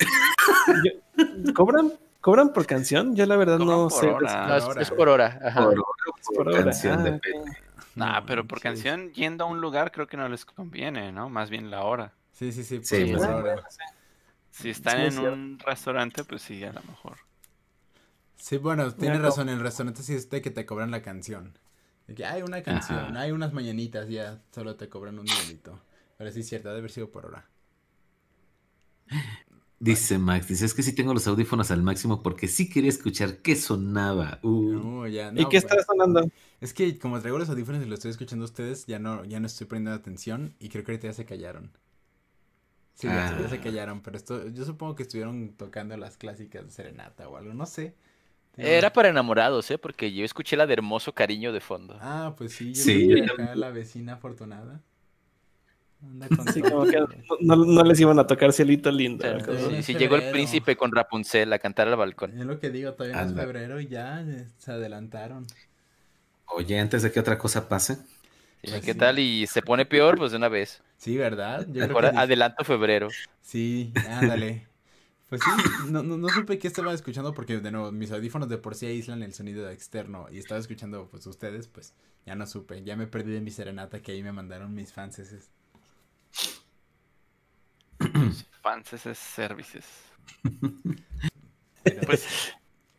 [0.84, 3.14] Yo- ¿Cobran, ¿Cobran por canción?
[3.16, 4.06] Yo la verdad Cobran no sé.
[4.08, 4.46] hora.
[4.46, 4.82] No, es, hora.
[4.82, 5.40] es por hora.
[5.44, 5.70] Ajá.
[6.34, 6.64] Por, hora.
[6.64, 7.20] canción Ah.
[7.96, 11.28] Nah, No pero por canción, yendo a un lugar, creo que no les conviene, ¿no?
[11.28, 12.12] Más bien la hora.
[12.32, 13.68] Sí, sí, sí, por, Sí, por pues, hora.
[14.50, 15.32] Si están Sí, en cierto.
[15.32, 17.16] un restaurante, pues sí, a lo mejor.
[18.36, 21.02] Sí, bueno, tiene Ya, razón, en el restaurante sí es de que te cobran la
[21.02, 21.58] canción.
[22.06, 23.20] De que hay una canción, Ajá.
[23.20, 25.78] hay unas mañanitas, ya solo te cobran un dinerito.
[26.16, 27.44] Pero sí es cierto, ha de haber sido por hora.
[29.82, 33.38] Dice Max, dice, es que sí tengo los audífonos al máximo porque sí quería escuchar
[33.38, 34.38] qué sonaba.
[34.42, 36.30] Uh, No, ya, ¿Y no, qué pues, está sonando?
[36.60, 39.40] Es que como traigo los audífonos y lo estoy escuchando a ustedes, ya no, ya
[39.40, 41.72] no estoy poniendo atención y creo que ahorita ya se callaron.
[42.94, 43.40] Sí, ya, Ah.
[43.40, 47.36] ya se callaron, pero esto, yo supongo que estuvieron tocando las clásicas de Serenata o
[47.36, 47.94] algo, no sé.
[48.52, 49.78] Tengo- Era para enamorados, ¿eh?
[49.78, 51.96] Porque yo escuché la de hermoso cariño de fondo.
[52.00, 54.82] Ah, pues sí, yo Sí, acá la vecina afortunada.
[56.02, 56.70] Anda con Sí, todo.
[56.70, 56.98] como que
[57.40, 59.24] no, no les iban a tocar cielito lindo.
[59.82, 62.38] Si llegó el príncipe con Rapunzel a cantar al balcón.
[62.38, 65.46] Es lo que digo, todavía no es febrero y ya eh, se adelantaron.
[66.46, 67.96] Oye, antes de que otra cosa pase,
[68.62, 68.98] Sí, Pues ¿Qué sí.
[68.98, 69.18] tal?
[69.18, 70.82] Y se pone peor, pues de una vez.
[70.96, 71.66] Sí, ¿verdad?
[71.70, 73.08] Yo creo que adelanto febrero.
[73.40, 74.66] Sí, ándale.
[75.28, 75.50] Pues sí,
[75.90, 78.86] no, no, no supe qué estaba escuchando porque de nuevo mis audífonos de por sí
[78.86, 81.94] aíslan el sonido externo y estaba escuchando pues ustedes, pues
[82.26, 85.20] ya no supe, ya me perdí de mi serenata que ahí me mandaron mis fans.
[88.62, 89.86] Fans es services.
[92.04, 92.30] Pues,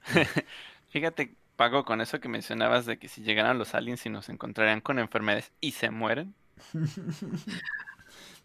[0.89, 4.81] fíjate, Pago, con eso que mencionabas de que si llegaran los aliens y nos encontrarían
[4.81, 6.35] con enfermedades y se mueren,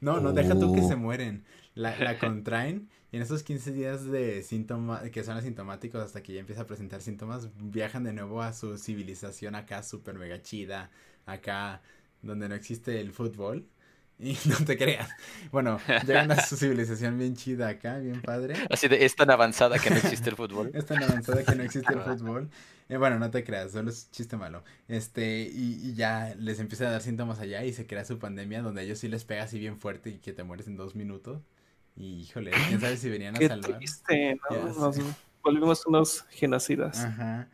[0.01, 0.89] No, no, deja tú que Oh.
[0.89, 1.45] se mueren.
[1.75, 6.33] La, la contraen y en esos 15 días de síntomas, que son asintomáticos hasta que
[6.35, 10.91] ya empieza a presentar síntomas, viajan de nuevo a su civilización acá súper mega chida,
[11.27, 11.83] acá
[12.23, 13.69] donde no existe el fútbol.
[14.19, 15.11] Y no te creas.
[15.53, 18.55] Bueno, llegan a su civilización bien chida acá, bien padre.
[18.71, 20.71] Así de, es tan avanzada que no existe el fútbol.
[20.75, 22.51] Es tan avanzada que no existe el fútbol.
[22.89, 24.65] Eh, bueno, no te creas, solo es chiste malo.
[24.89, 28.63] Este, y, y ya les empieza a dar síntomas allá y se crea su pandemia
[28.63, 30.95] donde a ellos sí les pega así bien fuerte y que te mueres en dos
[30.95, 31.43] minutos.
[31.97, 33.79] Y híjole, quién sabe si venían a Qué salvar.
[33.79, 34.57] triste, ¿no?
[34.57, 35.03] Ya Nos sé.
[35.43, 37.05] volvimos unos genocidas.
[37.05, 37.49] Ajá.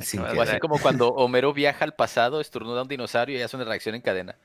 [0.00, 3.94] Sin así como cuando Homero viaja al pasado, estornuda un dinosaurio y hace una reacción
[3.94, 4.36] en cadena.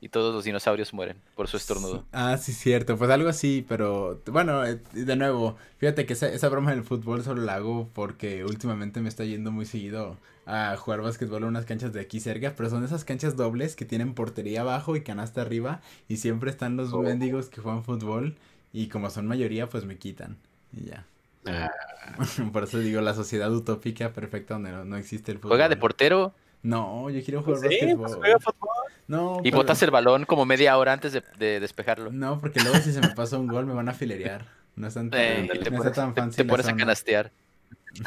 [0.00, 2.04] Y todos los dinosaurios mueren por su estornudo.
[2.12, 2.96] Ah, sí, cierto.
[2.96, 7.24] Pues algo así, pero bueno, eh, de nuevo, fíjate que esa, esa broma del fútbol
[7.24, 10.16] solo la hago porque últimamente me está yendo muy seguido
[10.46, 13.84] a jugar básquetbol a unas canchas de aquí cerca, pero son esas canchas dobles que
[13.84, 17.02] tienen portería abajo y canasta arriba y siempre están los Oh.
[17.02, 18.36] mendigos que juegan fútbol
[18.72, 20.36] y como son mayoría, pues me quitan
[20.72, 21.04] y ya.
[21.44, 21.70] Ah,
[22.52, 25.50] Por eso digo, la sociedad utópica perfecta donde no, no existe el fútbol.
[25.52, 28.68] Juega de portero No, yo quiero jugar Sí, pues juega fútbol.
[29.06, 32.10] No, y pero- botas el balón como media hora antes de, de despejarlo.
[32.12, 34.46] No, porque luego si se me pasa un gol me van a filerear.
[34.76, 36.68] No es tan, Eh, no Y te está pones, tan te- fancy te la pones
[36.68, 37.30] a canastear.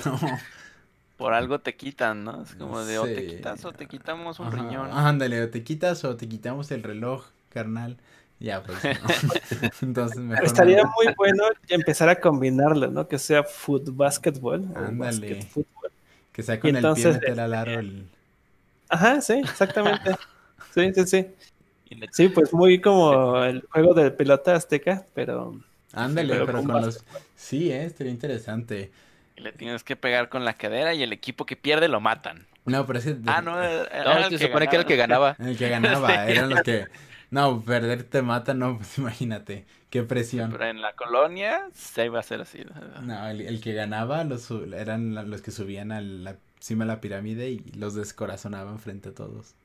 [0.05, 0.19] No.
[1.17, 2.43] Por algo te quitan, ¿no?
[2.43, 4.89] Es como de o te quitas o te quitamos un Ajá, riñón.
[4.91, 7.97] Ándale, o te quitas o te quitamos el reloj, carnal.
[8.39, 8.77] Ya, pues.
[8.83, 9.69] no.
[9.81, 10.45] Entonces mejor.
[10.45, 10.91] Estaría no.
[10.95, 13.07] muy bueno empezar a combinarlo, ¿no?
[13.07, 15.45] Que sea foot basketball o Ándale.
[16.31, 18.07] Que sea con Y el pie meter al aro el.
[18.89, 20.15] Ajá, sí, exactamente.
[20.73, 21.27] Sí, sí, sí.
[22.11, 25.59] Sí, pues muy como el juego de pelota azteca, pero
[25.93, 27.03] Ándale, pero pero con con los.
[27.35, 28.91] Sí, eh, estaría interesante.
[29.35, 32.47] y le tienes que pegar con la cadera y el equipo que pierde lo matan.
[32.65, 33.11] No, pero es que.
[33.25, 35.37] Ah, no, era, No, se supone que era el que ganaba.
[35.39, 36.87] El que ganaba, eran los que.
[37.31, 39.65] No, perder te mata, no, pues imagínate.
[39.89, 40.51] Qué presión.
[40.51, 42.59] Pero en la colonia se iba a ser así.
[42.95, 46.89] No, el, el que ganaba los, su- eran los que subían a la cima de
[46.89, 49.55] la pirámide y los descorazonaban frente a todos.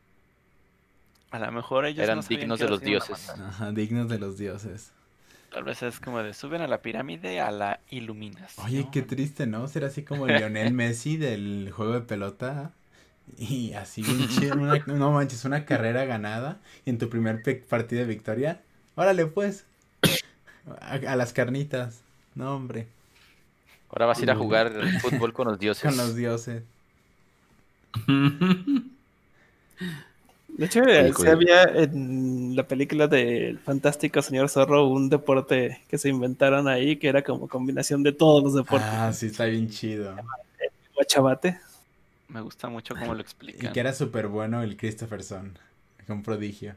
[1.30, 3.30] A lo mejor ellos Eran no dignos de los dioses.
[3.30, 4.92] Ajá, dignos de los dioses.
[5.52, 8.54] Tal vez es como de suben a la pirámide a la iluminas.
[8.64, 9.66] Oye, qué triste, ¿no?
[9.68, 12.72] Ser así como el Lionel Messi del juego de pelota.
[13.38, 18.02] Y así bien chido, una- no manches, una carrera ganada y en tu primer partido
[18.02, 18.60] de victoria.
[18.94, 19.64] Órale, pues.
[20.80, 22.00] A, a las carnitas.
[22.34, 22.86] No, hombre.
[23.90, 25.82] Ahora vas a ir a jugar fútbol con los dioses.
[25.82, 26.62] Con los dioses.
[30.58, 35.98] de hecho Oye, sí había en la película del fantástico señor zorro un deporte que
[35.98, 38.88] se inventaron ahí que era como combinación de todos los deportes.
[38.90, 40.16] Ah, sí, está bien chido.
[40.94, 41.58] Guachabate.
[42.28, 43.72] Me gusta mucho cómo lo Y explican.
[43.72, 45.58] que era súper bueno el Christopherson.
[46.08, 46.74] Un prodigio.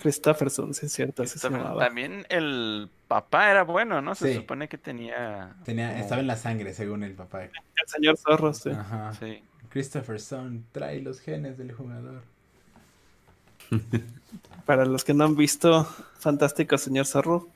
[0.00, 1.76] Christopherson, sí es cierto, se Christopher-.
[1.78, 4.14] También el papá era bueno, ¿no?
[4.14, 4.34] Se Sí.
[4.36, 5.54] supone que tenía.
[5.64, 7.42] Tenía, como- estaba en la sangre, según el papá.
[7.44, 7.50] El
[7.86, 8.70] señor zorro, sí.
[8.70, 9.12] Ajá.
[9.18, 9.42] Sí.
[9.68, 12.22] Christopherson, trae los genes del jugador.
[14.66, 15.84] Para los que no han visto
[16.18, 17.48] Fantástico Señor Zorro,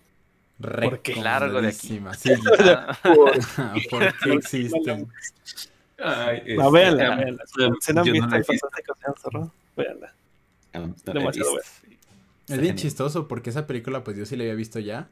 [0.63, 1.17] ¿Por qué?
[1.17, 2.01] Largo de aquí.
[2.17, 2.31] Sí,
[3.91, 5.09] ¿por qué existen?
[5.99, 7.45] Ay, no, este, véanla, ah, véanla.
[7.81, 8.45] Si no han visto el.
[8.45, 10.15] Fantástico Señor Zorro, véanla.
[10.73, 11.59] Ah, no Demasiado.
[12.49, 15.09] Es bien chistoso porque esa película, pues yo sí la había visto ya,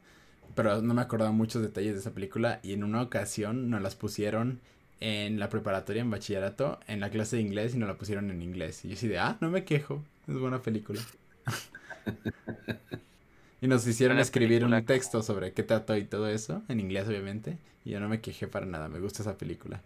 [0.53, 3.95] pero no me acordaba muchos detalles de esa película y en una ocasión nos las
[3.95, 4.59] pusieron
[5.01, 8.41] en la preparatoria, en bachillerato, en la clase de inglés y nos la pusieron en
[8.41, 8.85] inglés.
[8.85, 11.01] Y yo así de, ah, no me quejo, es buena película.
[13.61, 17.07] y nos hicieron Buena escribir un texto sobre qué trató y todo eso, en inglés
[17.07, 19.81] obviamente, y yo no me quejé para nada, me gusta esa película.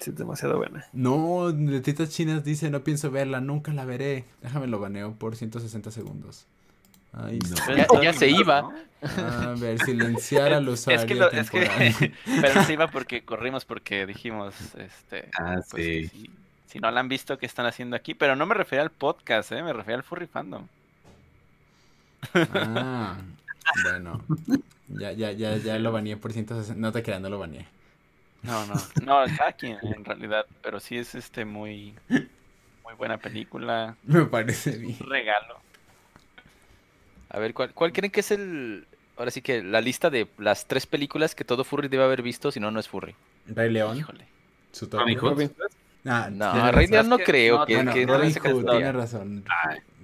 [0.00, 0.86] Sí, es demasiado buena.
[0.92, 4.24] No, Letitas Chinas dice, no pienso verla, nunca la veré.
[4.40, 6.46] Déjame lo baneo por 160 segundos.
[7.12, 7.76] Ahí No.
[7.76, 8.62] Ya- ya se iba.
[8.62, 8.72] ¿no?
[9.02, 13.64] A ver, silenciar al usuario Es que, lo- es que pero se iba porque corrimos
[13.64, 16.08] porque dijimos, este, Ah, pues que sí.
[16.08, 16.30] si,
[16.66, 18.14] si no la han visto, ¿qué están haciendo aquí?
[18.14, 19.62] Pero no me refería al podcast, ¿eh?
[19.62, 20.66] Me refería al Furry Fandom.
[22.34, 23.16] Ah,
[23.84, 24.22] bueno.
[24.88, 26.78] Ya, ya, ya, ya lo baneé por 160.
[26.80, 27.66] No te creas, no lo baneé.
[28.42, 28.74] No, no,
[29.04, 34.72] no, cada quien en realidad, pero sí es este muy, muy buena película, Me parece
[34.78, 34.96] bien.
[35.00, 35.60] un regalo.
[37.30, 38.86] A ver, ¿cuál, ¿cuál creen que es el...
[39.16, 42.50] Ahora sí que la lista de las tres películas que todo furry debe haber visto,
[42.50, 43.14] si no, no es furry.
[43.46, 44.24] Rey León, Híjole.
[44.72, 45.18] su Robin.
[45.18, 45.30] Hood.
[45.30, 45.70] Robin Hood.
[46.06, 46.86] Ah, No, Rey.
[46.86, 47.74] León no Es que- creo no, que...
[47.74, 49.44] Que Robin se Hood, tienes razón.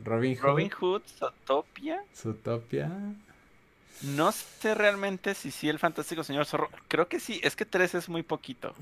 [0.04, 2.02] Robin Hood, Robin Hood, Zootopia.
[2.14, 2.90] Zootopia.
[4.02, 6.68] No sé realmente si sí el fantástico señor zorro.
[6.86, 8.74] Creo que sí, es que tres es muy poquito.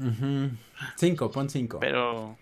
[0.97, 1.79] Cinco, pon cinco.
[1.79, 2.37] Pero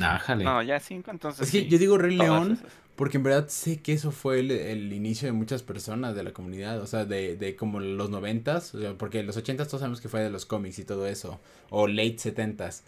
[0.00, 0.44] Ájale.
[0.44, 1.42] No, ya cinco, entonces.
[1.46, 2.72] Es que sí, yo digo Rey todas León esas.
[3.00, 6.34] Porque en verdad sé que eso fue el, el inicio de muchas personas de la
[6.34, 10.02] comunidad, o sea, de, de como los noventas, o sea, porque los ochentas todos sabemos
[10.02, 11.40] que fue de los cómics y todo eso,
[11.70, 12.82] o late setentas,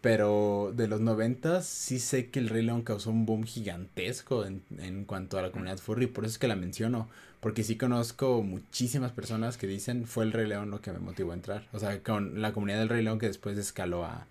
[0.00, 4.62] pero de los noventas sí sé que el Rey León causó un boom gigantesco en,
[4.78, 7.08] en cuanto a la comunidad furry, por eso es que la menciono,
[7.40, 11.32] porque sí conozco muchísimas personas que dicen fue el Rey León lo que me motivó
[11.32, 14.28] a entrar, o sea, con la comunidad del Rey León que después escaló a...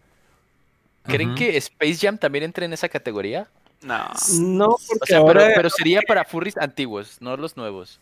[1.03, 1.39] ¿Creen Ajá.
[1.39, 3.49] que Space Jam también entre en esa categoría?
[3.85, 4.05] No.
[4.39, 5.41] No, O porque sea, ahora.
[5.41, 7.99] pero, pero sería para furries antiguos, no los nuevos.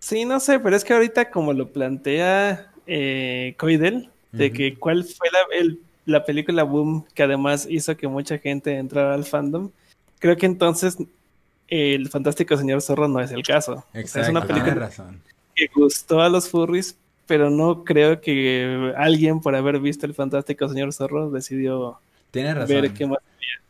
[0.00, 5.04] Sí, no sé, pero es que ahorita, como lo plantea eh, Coidel, de que cuál
[5.04, 9.70] fue la, el- la película Boom que además hizo que mucha gente entrara al fandom,
[10.18, 10.98] creo que entonces
[11.68, 13.72] eh, el Fantástico Señor Zorro no es el caso.
[13.74, 15.22] O sea, Exacto, es una película razón.
[15.54, 16.96] que gustó a los furries,
[17.26, 21.98] pero no creo que alguien por haber visto el Fantástico Señor Zorro decidió
[22.34, 22.80] Tienes razón.
[22.82, 23.18] ver qué más.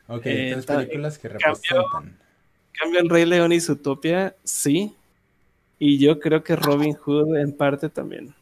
[0.09, 2.05] Ok, Eh, películas que cambio- representan.
[2.09, 4.93] En cambio, el Rey León y Zootopia, sí.
[5.78, 8.35] Y yo creo que Robin Hood en parte también.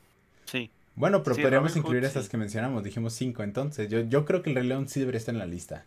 [0.47, 0.71] Sí.
[0.97, 2.09] Bueno, pero Sí, podríamos Robin Hood, incluir sí.
[2.09, 2.83] estas que mencionamos.
[2.83, 3.89] Dijimos cinco entonces.
[3.89, 5.85] Yo, yo creo que el Rey León sí debería estar en la lista.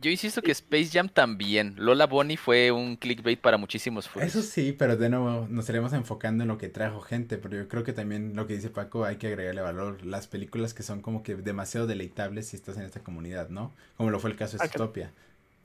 [0.00, 1.74] Yo insisto que Space Jam también.
[1.76, 4.30] Lola Bonnie fue un clickbait para muchísimos furries.
[4.30, 7.36] Eso sí, pero de nuevo nos estaríamos enfocando en lo que trajo gente.
[7.36, 10.04] Pero yo creo que también lo que dice Paco hay que agregarle valor.
[10.04, 13.72] Las películas que son como que demasiado deleitables si estás en esta comunidad, ¿no?
[13.96, 14.68] Como lo fue el caso de Ah,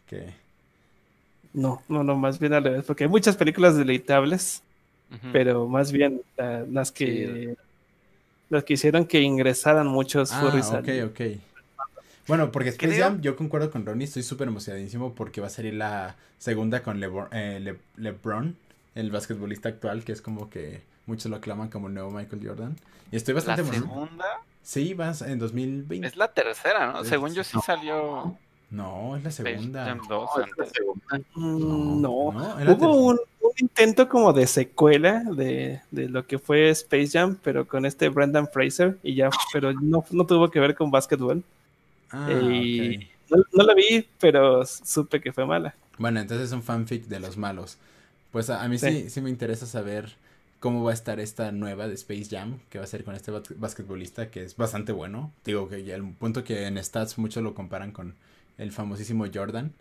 [0.08, 0.34] que-.
[1.54, 4.64] No, no, no, más bien al revés, porque hay muchas películas deleitables,
[5.32, 7.56] pero más bien la- las que
[8.50, 11.20] las que hicieron que ingresaran muchos Ah, furries al- ok.
[12.28, 15.50] Bueno, porque Space Creo- Jam, yo concuerdo con Ronnie, estoy súper emocionadísimo porque va a
[15.50, 18.56] salir la segunda con Lebron, eh, Le- LeBron,
[18.96, 22.76] el basquetbolista actual, que es como que muchos lo aclaman como el nuevo Michael Jordan.
[23.12, 23.94] Y estoy La bastante emocionado.
[23.94, 24.26] segunda
[24.62, 26.08] Sí, vas en 2020.
[26.08, 27.02] es la tercera, ¿no?
[27.02, 28.38] Es- Según yo sí salió
[28.70, 29.84] No, es la segunda.
[29.86, 31.20] Jam 2 No, es la segunda.
[31.36, 32.32] Mm, No,
[32.64, 37.38] la hubo un, un intento como de secuela de, de lo que fue Space Jam,
[37.44, 41.44] pero con este Brendan Fraser y ya, pero no, no tuvo que ver con básquetbol.
[42.14, 43.00] Ah, y
[43.30, 45.76] no, no la vi, pero supe que fue mala.
[45.98, 47.78] Bueno, entonces es un fanfic de los malos.
[48.32, 49.04] Pues a, a mí sí.
[49.04, 49.10] Sí.
[49.10, 50.16] sí me interesa saber
[50.60, 53.32] cómo va a estar esta nueva de Space Jam, que va a ser con este
[53.32, 55.32] bas- basquetbolista que es bastante bueno.
[55.46, 58.16] Digo que ya el punto que en stats muchos lo comparan con
[58.58, 59.74] el famosísimo Jordan.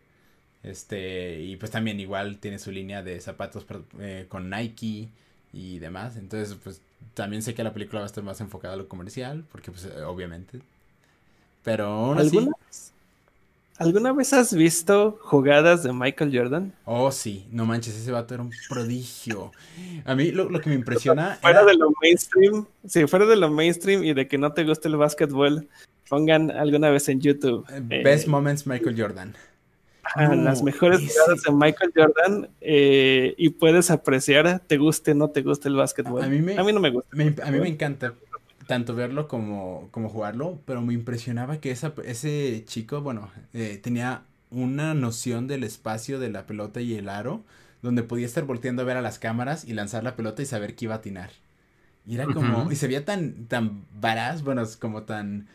[0.62, 3.66] Este, y pues también igual tiene su línea de zapatos
[4.00, 5.10] eh, con Nike
[5.52, 6.16] y demás.
[6.16, 6.82] Entonces, pues
[7.14, 9.86] también sé que la película va a estar más enfocada a lo comercial, porque pues
[9.86, 10.60] eh, obviamente.
[11.62, 12.36] Pero aún así...
[12.38, 12.52] ¿Alguna,
[13.78, 16.72] ¿Alguna vez has visto jugadas de Michael Jordan?
[16.84, 19.50] Oh, sí, no manches, ese vato era un prodigio.
[20.04, 23.36] A mí lo, lo que me impresiona Fuera era- de lo mainstream, si fuera de
[23.36, 25.68] lo mainstream y de que no te guste el básquetbol,
[26.08, 29.34] pongan alguna vez en YouTube eh, eh, Best Moments Michael Jordan.
[30.16, 35.14] No, las mejores ese- jugadas de Michael Jordan eh, y puedes apreciar, te guste o
[35.14, 36.22] no te guste el básquetbol.
[36.22, 37.08] A mí me- no me gusta.
[37.16, 38.12] Me- a mí me encanta
[38.72, 44.22] tanto verlo como, como jugarlo, pero me impresionaba que esa, ese chico, bueno, eh, tenía
[44.50, 47.44] una noción del espacio de la pelota y el aro,
[47.82, 50.74] donde podía estar volteando a ver a las cámaras y lanzar la pelota y saber
[50.74, 51.32] que iba a atinar.
[52.06, 55.48] Y era como, y se veía tan, tan varaz, bueno, es como tan,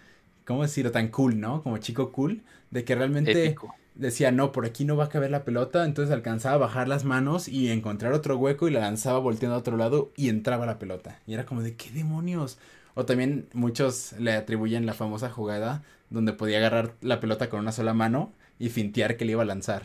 [0.45, 0.91] ¿cómo decirlo?
[0.91, 1.63] Tan cool, ¿no?
[1.63, 3.55] Como chico cool, de que realmente
[3.95, 7.03] decía, no, por aquí no va a caber la pelota, entonces alcanzaba a bajar las
[7.03, 10.77] manos y encontrar otro hueco y la lanzaba volteando a otro lado y entraba la
[10.77, 11.19] pelota.
[11.25, 12.59] Y era como de, ¿qué demonios?
[12.99, 17.71] O también muchos le atribuyen la famosa jugada donde podía agarrar la pelota con una
[17.71, 19.83] sola mano y fintear que le iba a lanzar.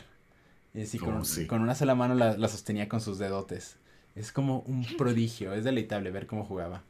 [0.73, 1.47] Y así con, Oh, sí.
[1.47, 3.77] con una sola mano la, la sostenía con sus dedotes.
[4.17, 6.81] Es como un prodigio, es deleitable ver cómo jugaba.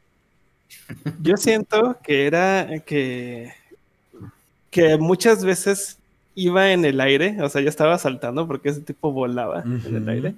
[1.20, 3.52] Yo siento que era que,
[4.70, 5.98] que muchas veces
[6.36, 10.08] iba en el aire, o sea, ya estaba saltando porque ese tipo volaba en el
[10.08, 10.34] aire.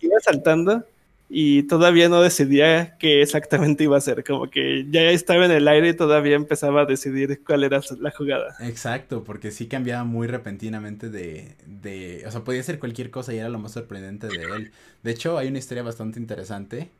[0.00, 0.82] Iba saltando
[1.28, 5.68] y todavía no decidía qué exactamente iba a hacer, como que ya estaba en el
[5.68, 8.56] aire y todavía empezaba a decidir cuál era la jugada.
[8.58, 13.38] Exacto, porque sí cambiaba muy repentinamente de, de, o sea, podía ser cualquier cosa y
[13.38, 14.72] era lo más sorprendente de él.
[15.02, 16.90] De hecho, hay una historia bastante interesante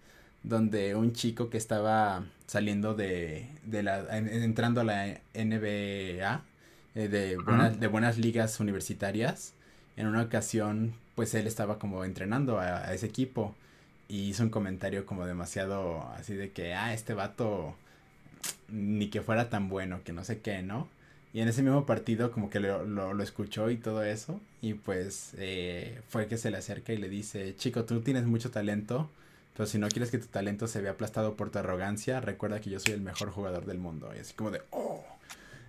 [0.42, 6.42] donde un chico que estaba saliendo de, de la, en- entrando a la NBA,
[6.94, 9.54] eh, de, buenas, de buenas ligas universitarias,
[9.96, 13.54] en una ocasión, pues él estaba como entrenando a, a ese equipo
[14.08, 17.74] y hizo un comentario como demasiado así de que, ah, este vato
[18.68, 20.88] ni que fuera tan bueno, que no sé qué, ¿no?
[21.32, 24.40] Y en ese mismo partido como que lo, lo, lo escuchó y todo eso.
[24.62, 28.50] Y pues eh, fue que se le acerca y le dice, chico, tú tienes mucho
[28.50, 29.10] talento,
[29.56, 32.70] pero si no quieres que tu talento se vea aplastado por tu arrogancia, recuerda que
[32.70, 34.10] yo soy el mejor jugador del mundo.
[34.16, 35.04] Y así como de, oh.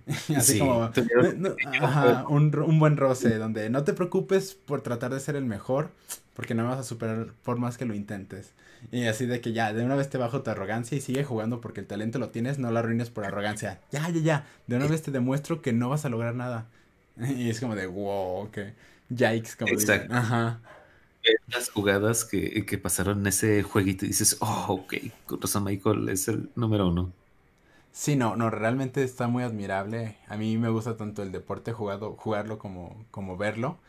[0.35, 1.55] Así Sí, como tuvieron- no, no,
[1.85, 5.91] ajá, un, un buen roce donde no te preocupes por tratar de ser el mejor,
[6.38, 8.53] porque no vas a superar por más que lo intentes.
[8.91, 11.61] Y así de que ya, de una vez te bajo tu arrogancia y sigue jugando
[11.61, 13.81] porque el talento lo tienes, no lo arruines por arrogancia.
[13.91, 16.68] Ya, ya, ya, de una vez te demuestro que no vas a lograr nada.
[17.18, 18.76] Y es como de, wow, que
[19.09, 19.95] yikes, como dicen.
[19.95, 20.14] Exacto.
[20.14, 20.61] Ajá.
[21.47, 24.93] Las jugadas que, que pasaron en ese jueguito y dices, oh, ok,
[25.41, 27.11] razón Michael es el número uno.
[27.91, 30.18] Sí, no, no, realmente está muy admirable.
[30.27, 33.80] A mí me gusta tanto el deporte jugado, jugarlo como, como verlo.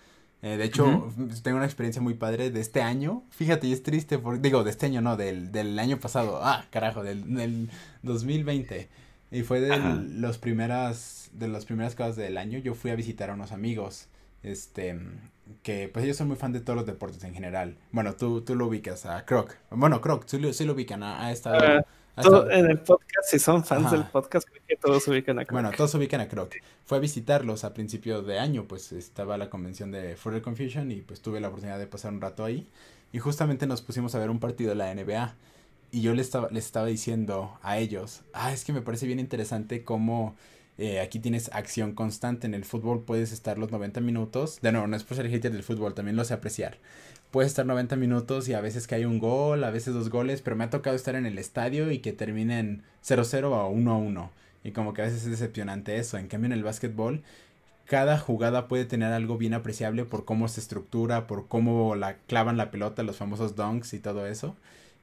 [0.43, 1.12] Eh, de hecho,
[1.43, 3.24] tengo una experiencia muy padre de este año.
[3.31, 6.40] Fíjate, y es triste, por, digo, de este año no, del, del año pasado.
[6.43, 7.70] Ah, carajo, del, del
[8.02, 8.89] 2020.
[9.31, 9.94] Y fue de Ajá.
[10.09, 12.59] los primeras, de las primeras cosas del año.
[12.59, 14.06] Yo fui a visitar a unos amigos.
[14.44, 14.97] Este,
[15.62, 17.77] que pues ellos son muy fan de todos los deportes en general.
[17.90, 19.56] Bueno, tú, tú lo ubicas a Croc.
[19.70, 21.59] Bueno, Croc, sí, lo- sí lo ubican, ha, ha estado...
[21.60, 21.85] Ah,
[22.23, 23.97] Todo- en el podcast, si son fans Ajá.
[23.97, 25.53] del podcast, creo que todos ubican acá.
[25.53, 26.55] Bueno, todos ubican a Croc.
[26.85, 31.03] Fue a visitarlos a principio de año, pues estaba la convención de Further Confusion y
[31.03, 32.66] pues tuve la oportunidad de pasar un rato ahí.
[33.12, 35.35] Y justamente nos pusimos a ver un partido de la NBA.
[35.90, 39.19] Y yo les estaba, les estaba diciendo a ellos, ah, es que me parece bien
[39.19, 40.36] interesante cómo
[40.77, 42.47] eh, aquí tienes acción constante.
[42.47, 44.61] En el fútbol puedes estar los 90 minutos.
[44.61, 46.77] De nuevo, no es por ser hater del fútbol, también lo sé apreciar.
[47.31, 50.41] Puedes estar 90 minutos y a veces que hay un gol, a veces dos goles,
[50.41, 54.31] pero me ha tocado estar en el estadio y que terminen 0-0 o 1-1.
[54.65, 56.17] Y como que a veces es decepcionante eso.
[56.19, 57.23] En cambio en el básquetbol,
[57.85, 62.57] cada jugada puede tener algo bien apreciable por cómo se estructura, por cómo la clavan
[62.57, 64.57] la pelota, los famosos dunks y todo eso.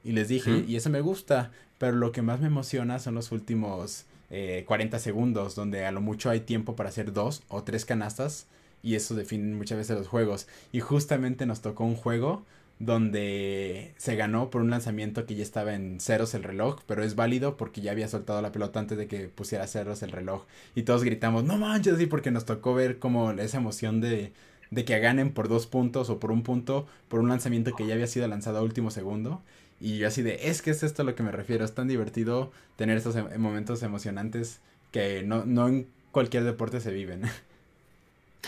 [0.04, 3.32] Y les dije, y eso me gusta, pero lo que más me emociona son los
[3.32, 7.84] últimos eh, 40 segundos, donde a lo mucho hay tiempo para hacer dos o tres
[7.84, 8.46] canastas,
[8.86, 10.46] y eso define muchas veces los juegos.
[10.72, 12.44] Y justamente nos tocó un juego
[12.78, 17.14] donde se ganó por un lanzamiento que ya estaba en ceros el reloj, pero es
[17.16, 20.44] válido porque ya había soltado la pelota antes de que pusiera ceros el reloj.
[20.74, 24.32] Y todos gritamos, no manches, así porque nos tocó ver como esa emoción de,
[24.70, 27.94] de que ganen por dos puntos o por un punto por un lanzamiento que ya
[27.94, 29.42] había sido lanzado a último segundo.
[29.80, 31.88] Y yo así de, es que es esto a lo que me refiero, es tan
[31.88, 34.60] divertido tener estos em- momentos emocionantes
[34.90, 37.22] que no, no en cualquier deporte se viven.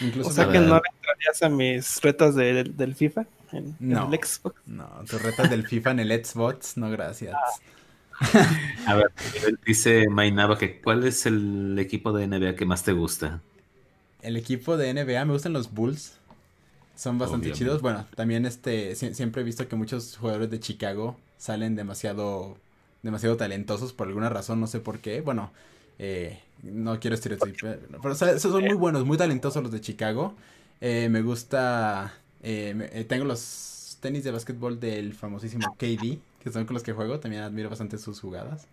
[0.00, 3.96] Incluso o sea que no le entrarías a mis retas de- del FIFA en, el
[4.24, 4.56] Xbox.
[4.66, 7.34] No, tus retas del FIFA en el Xbox, no gracias.
[8.86, 9.12] A ver,
[9.64, 13.40] dice Mainaba que ¿cuál es el equipo de NBA que más te gusta?
[14.20, 16.14] El equipo de NBA, me gustan los Bulls.
[16.96, 17.58] Son bastante Obviamente.
[17.58, 17.82] chidos.
[17.82, 22.58] Bueno, también este sie- siempre he visto que muchos jugadores de Chicago salen demasiado
[23.02, 25.20] demasiado talentosos por alguna razón, no sé por qué.
[25.20, 25.52] Bueno,
[25.98, 30.34] eh, no quiero estereotipar, pero o son muy buenos, muy talentosos los de Chicago.
[30.80, 36.66] Eh, me gusta eh, eh, tengo los tenis de básquetbol del famosísimo KD, que son
[36.66, 38.66] con los que juego, también admiro bastante sus jugadas.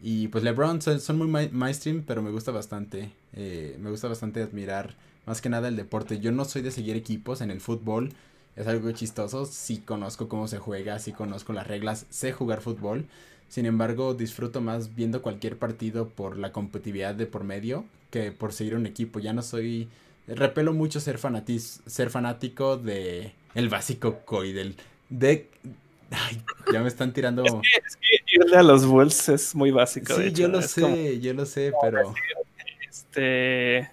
[0.00, 3.12] Y pues LeBron son, son muy ma- mainstream, pero me gusta bastante.
[3.34, 4.94] eh, me gusta bastante admirar
[5.26, 6.20] más que nada el deporte.
[6.20, 8.12] Yo no soy de seguir equipos en el fútbol.
[8.56, 9.46] Es algo chistoso.
[9.46, 13.06] Sí conozco cómo se juega, sí conozco las reglas, sé jugar fútbol.
[13.48, 18.52] Sin embargo, disfruto más viendo cualquier partido por la competitividad de por medio que por
[18.52, 19.18] seguir un equipo.
[19.18, 19.88] Ya no soy...
[20.26, 24.74] Repelo mucho ser, fanatis, ser fanático de el básico COI, del...
[25.08, 25.48] De...
[26.10, 26.42] Ay,
[26.72, 27.44] ya me están tirando...
[27.44, 30.14] Es que irle a los Bulls es muy básico.
[30.16, 32.12] de Sí, hecho, yo lo es sé, como, yo lo sé, pero...
[32.88, 33.88] este,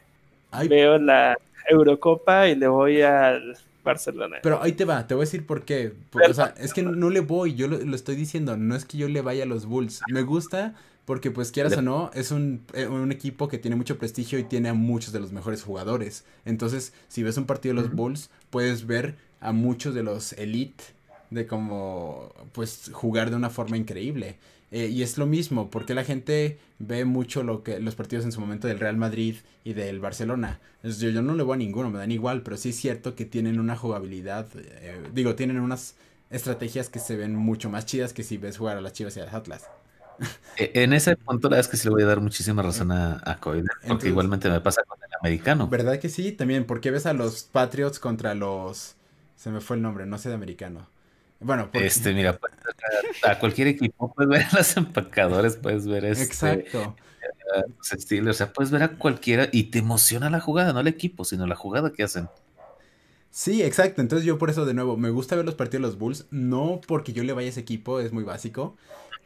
[0.52, 1.38] Ay, veo la
[1.70, 4.38] Eurocopa y le voy al Barcelona.
[4.42, 5.94] Pero ahí te va, te voy a decir por qué.
[6.10, 8.86] Por- o sea, es que no le voy, yo lo, lo estoy diciendo, no es
[8.86, 10.02] que yo le vaya a los Bulls.
[10.10, 13.98] Me gusta porque, pues, quieras o no, es un, eh, un equipo que tiene mucho
[13.98, 16.24] prestigio y tiene a muchos de los mejores jugadores.
[16.46, 20.84] Entonces, si ves un partido de los Bulls, puedes ver a muchos de los elite
[21.30, 24.38] de como, pues, jugar de una forma increíble.
[24.76, 28.32] Eh, y es lo mismo, porque la gente ve mucho lo que los partidos en
[28.32, 30.60] su momento del Real Madrid y del Barcelona.
[30.82, 33.16] Es- Yo, yo no le voy a ninguno, me dan igual, pero sí es cierto
[33.16, 35.96] que tienen una jugabilidad, eh, digo, tienen unas
[36.32, 39.20] estrategias que se ven mucho más chidas que si ves jugar a las Chivas y
[39.20, 39.70] a las Atlas.
[40.58, 42.92] E- En ese punto, la verdad es que sí le voy a dar muchísima razón
[42.92, 45.68] a, a Coy, porque Entonces- igualmente me pasa con el americano.
[45.68, 46.32] ¿Verdad que sí?
[46.32, 48.96] También, porque ves a los Patriots contra los...
[49.36, 50.88] Se me fue el nombre, no sé de americano.
[51.44, 51.88] Bueno, porque...
[51.88, 52.40] Este, mira,
[53.24, 56.96] a, a cualquier equipo, puedes ver a los empacadores, puedes ver este, Exacto.
[57.56, 60.80] a los Steelers, o sea, puedes ver a cualquiera y te emociona la jugada, no
[60.80, 62.30] el equipo, sino la jugada que hacen.
[63.32, 64.02] Sí, exacto.
[64.02, 66.80] Entonces yo por eso de nuevo me gusta ver los partidos de los Bulls, no
[66.88, 68.78] porque yo le vaya a ese equipo, es muy básico,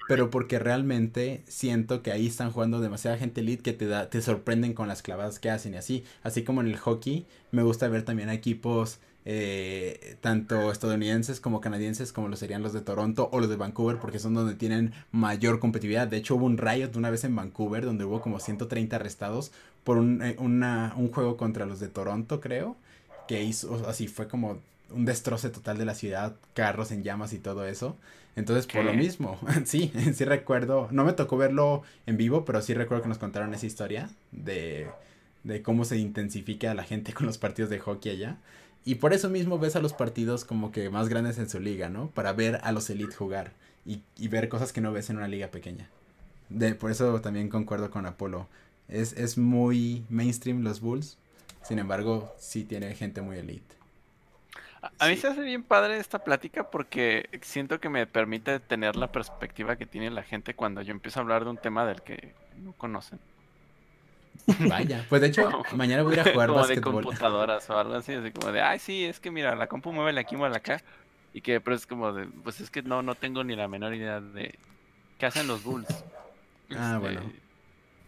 [0.08, 4.22] pero porque realmente siento que ahí están jugando demasiada gente elite que te da, te
[4.22, 6.06] sorprenden con las clavadas que hacen y así.
[6.24, 9.00] Así como en el hockey, me gusta ver también a equipos
[9.30, 13.98] eh, tanto estadounidenses como canadienses como lo serían los de Toronto o los de Vancouver
[13.98, 16.08] porque son donde tienen mayor competitividad.
[16.08, 19.52] De hecho hubo un riot una vez en Vancouver donde hubo como 130 arrestados
[19.84, 22.78] por un, eh, una, un juego contra los de Toronto creo
[23.28, 24.60] que hizo así fue como
[24.92, 27.98] un destroce total de la ciudad, carros en llamas y todo eso.
[28.38, 32.74] Entonces, por lo mismo, sí, sí recuerdo, no me tocó verlo en vivo, pero sí
[32.74, 34.88] recuerdo que nos contaron esa historia de,
[35.44, 38.38] de cómo se intensifica la gente con los partidos de hockey allá.
[38.88, 41.90] Y por eso mismo ves a los partidos como que más grandes en su liga,
[41.90, 42.08] ¿no?
[42.12, 43.52] Para ver a los elite jugar
[43.86, 45.90] y, y ver cosas que no ves en una liga pequeña.
[46.48, 48.48] De, por eso también concuerdo con Apolo.
[48.88, 51.18] Es, es muy mainstream los Bulls.
[51.64, 53.76] Sin embargo, sí tiene gente muy elite.
[54.82, 58.96] A, a mí se hace bien padre esta plática porque siento que me permite tener
[58.96, 62.04] la perspectiva que tiene la gente cuando yo empiezo a hablar de un tema del
[62.04, 63.20] que no conocen.
[64.70, 67.96] Vaya, pues de hecho, mañana voy a ir a jugar como de computadoras o algo
[67.96, 70.82] así, así como de, ay, sí, es que mira, la compu mueve aquí, mueve acá.
[71.34, 73.94] Y que, pero es como de, pues es que no, no tengo ni la menor
[73.94, 74.56] idea de
[75.20, 75.88] qué hacen los Bulls.
[76.72, 77.22] Ah, Este, bueno.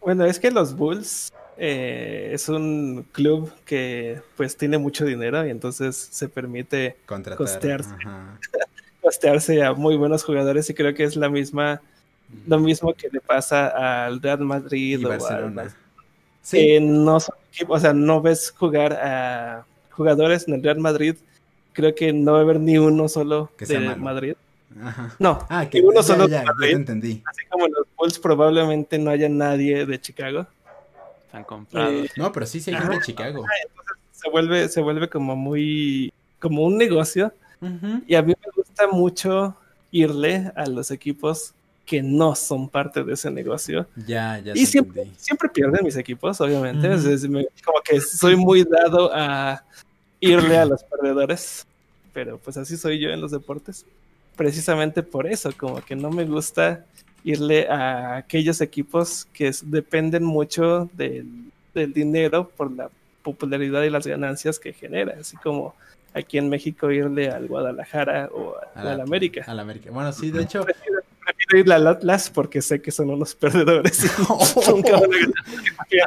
[0.02, 5.50] Bueno, es que los Bulls eh, es un club que pues tiene mucho dinero y
[5.50, 7.38] entonces se permite Contratar.
[7.38, 7.94] costearse.
[8.00, 8.40] Ajá.
[9.02, 11.82] costearse a muy buenos jugadores y creo que es la misma
[12.48, 15.64] lo mismo que le pasa al Real Madrid Y o al Barcelona.
[15.64, 15.76] Barcelona.
[16.42, 20.80] Sí, Que no son equipos, o sea, no ves jugar a jugadores en el Real
[20.80, 21.16] Madrid.
[21.74, 23.98] Creo que no va a haber ni uno solo Que de malo.
[24.02, 24.34] Madrid.
[24.84, 25.16] ajá.
[25.20, 27.22] No, Ah, que uno ya, solo ya, de ya entendí.
[27.26, 30.46] Así como los Bulls probablemente no haya nadie de Chicago.
[31.26, 31.94] Están comprados.
[32.06, 33.46] Eh, No, pero sí, sí hay gente de Chicago.
[34.12, 37.32] se vuelve, se vuelve como muy, como un negocio.
[38.08, 39.56] Y a mí me gusta mucho
[39.92, 41.54] irle a los equipos
[41.90, 43.88] que no son parte de ese negocio.
[44.06, 45.20] Ya, ya Y siempre, entendí.
[45.20, 46.94] siempre pierden mis equipos, obviamente.
[46.94, 47.26] Es- es-
[47.66, 49.64] como que soy muy dado a
[50.20, 51.66] irle a los perdedores.
[52.14, 53.88] Pero pues así soy yo en los deportes.
[54.36, 56.86] Precisamente por eso, como que no me gusta
[57.24, 61.26] irle a aquellos equipos que dependen mucho del,
[61.74, 62.92] del dinero por la
[63.24, 65.16] popularidad y las ganancias que genera.
[65.20, 65.74] Así como
[66.14, 69.44] aquí en México irle al Guadalajara o, a- o al América.
[69.48, 69.90] Al América.
[69.92, 70.64] Bueno, sí, de hecho.
[71.54, 74.04] Irle al Atlas porque sé que son unos perdedores.
[74.70, 75.18] nunca van a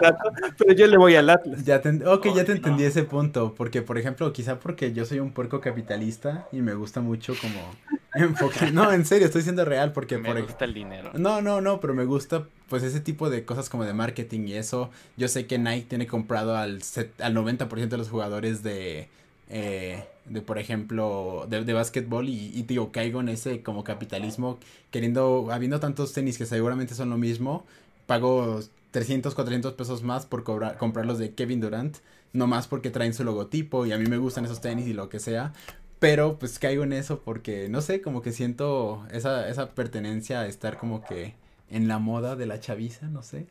[0.00, 1.64] ganar pero yo le voy al Atlas.
[1.64, 2.88] Ya te, ok, ya te entendí no.
[2.88, 7.00] ese punto, porque por ejemplo, quizá porque yo soy un puerco capitalista y me gusta
[7.00, 7.60] mucho como
[8.14, 8.72] enfocar.
[8.72, 11.10] No, en serio, estoy siendo real porque Me por gusta el dinero.
[11.14, 14.54] No, no, no, pero me gusta pues ese tipo de cosas como de marketing y
[14.54, 14.90] eso.
[15.16, 19.08] Yo sé que Nike tiene comprado al, set- al 90% de los jugadores de,
[19.48, 24.58] eh, de por ejemplo, de, de básquetbol y, y digo, caigo en ese como capitalismo,
[24.90, 27.64] queriendo, habiendo tantos tenis que seguramente son lo mismo,
[28.06, 28.60] pago
[28.92, 31.96] 300, 400 pesos más por cobrar, comprar los de Kevin Durant,
[32.32, 35.08] no más porque traen su logotipo y a mí me gustan esos tenis y lo
[35.08, 35.52] que sea.
[35.98, 40.46] Pero pues caigo en eso porque, no sé, como que siento esa, esa pertenencia a
[40.46, 41.34] estar como que
[41.70, 43.46] en la moda de la chaviza, no sé.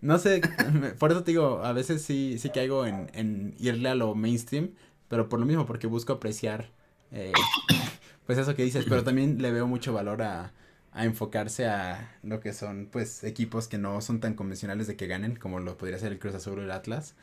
[0.00, 0.40] No sé,
[0.98, 4.70] por eso te digo, a veces sí, sí caigo en, en irle a lo mainstream,
[5.12, 6.70] pero por lo mismo, porque busco apreciar,
[7.10, 7.34] eh,
[8.26, 10.54] pues eso que dices, pero también le veo mucho valor a,
[10.90, 15.06] a enfocarse a lo que son, pues, equipos que no son tan convencionales de que
[15.08, 17.14] ganen, como lo podría ser el Cruz Azul o el Atlas.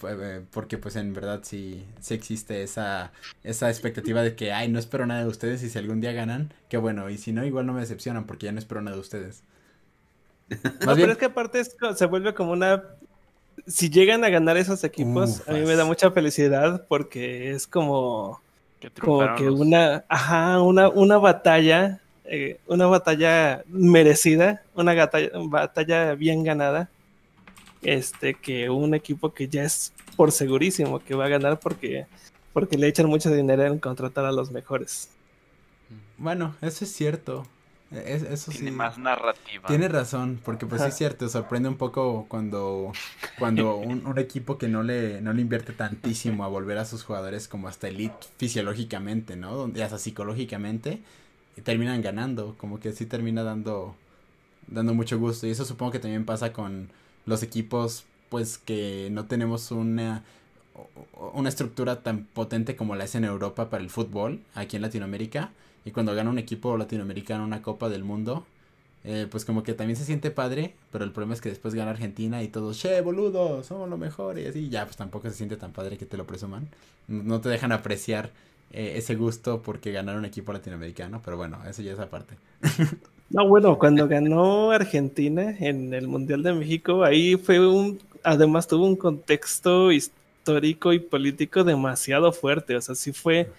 [0.00, 3.12] Pues, eh, Porque pues en verdad sí, sí existe esa,
[3.44, 6.52] esa expectativa de que, ay, no espero nada de ustedes y si algún día ganan,
[6.68, 9.02] qué bueno, y si no, igual no me decepcionan porque ya no espero nada de
[9.02, 9.44] ustedes.
[10.84, 12.82] No, pero es que aparte es se vuelve como una...
[13.66, 18.40] Si llegan a ganar esos equipos, a mí me da mucha felicidad porque es como,
[18.80, 26.14] Que como que una, ajá, una, una batalla, eh, una batalla merecida, una batalla, batalla
[26.14, 26.90] bien ganada,
[27.82, 32.06] este, que un equipo que ya es por segurísimo que va a ganar porque,
[32.52, 35.10] porque le echan mucho dinero en contratar a los mejores.
[36.18, 37.46] bueno, eso es cierto.
[37.92, 38.76] Es- eso Tiene sí.
[38.76, 39.68] más narrativa.
[39.68, 42.92] Tiene razón, porque pues sí es cierto, sorprende un poco cuando,
[43.38, 47.04] cuando un, un equipo que no le, no le invierte tantísimo a volver a sus
[47.04, 49.54] jugadores como hasta elite fisiológicamente, ¿no?
[49.54, 50.98] Donde hasta psicológicamente
[51.56, 53.94] y terminan ganando, como que sí termina dando,
[54.68, 55.46] dando mucho gusto.
[55.46, 56.88] Y eso supongo que también pasa con
[57.26, 60.24] los equipos, pues que no tenemos una,
[61.32, 65.50] una estructura tan potente como la es en Europa para el fútbol, aquí en Latinoamérica.
[65.86, 68.44] Y cuando gana un equipo latinoamericano una Copa del Mundo,
[69.04, 71.92] eh, pues como que también se siente padre, pero el problema es que después gana
[71.92, 75.56] Argentina y todos, che, boludo, somos lo mejor y así, ya, pues tampoco se siente
[75.56, 76.68] tan padre que te lo presuman.
[77.06, 78.30] No te dejan apreciar
[78.72, 82.34] eh, ese gusto porque ganaron un equipo latinoamericano, pero bueno, eso ya es aparte.
[83.28, 88.86] No, bueno, cuando ganó Argentina en el Mundial de México, ahí fue un, además tuvo
[88.86, 93.50] un contexto histórico y político demasiado fuerte, o sea, sí fue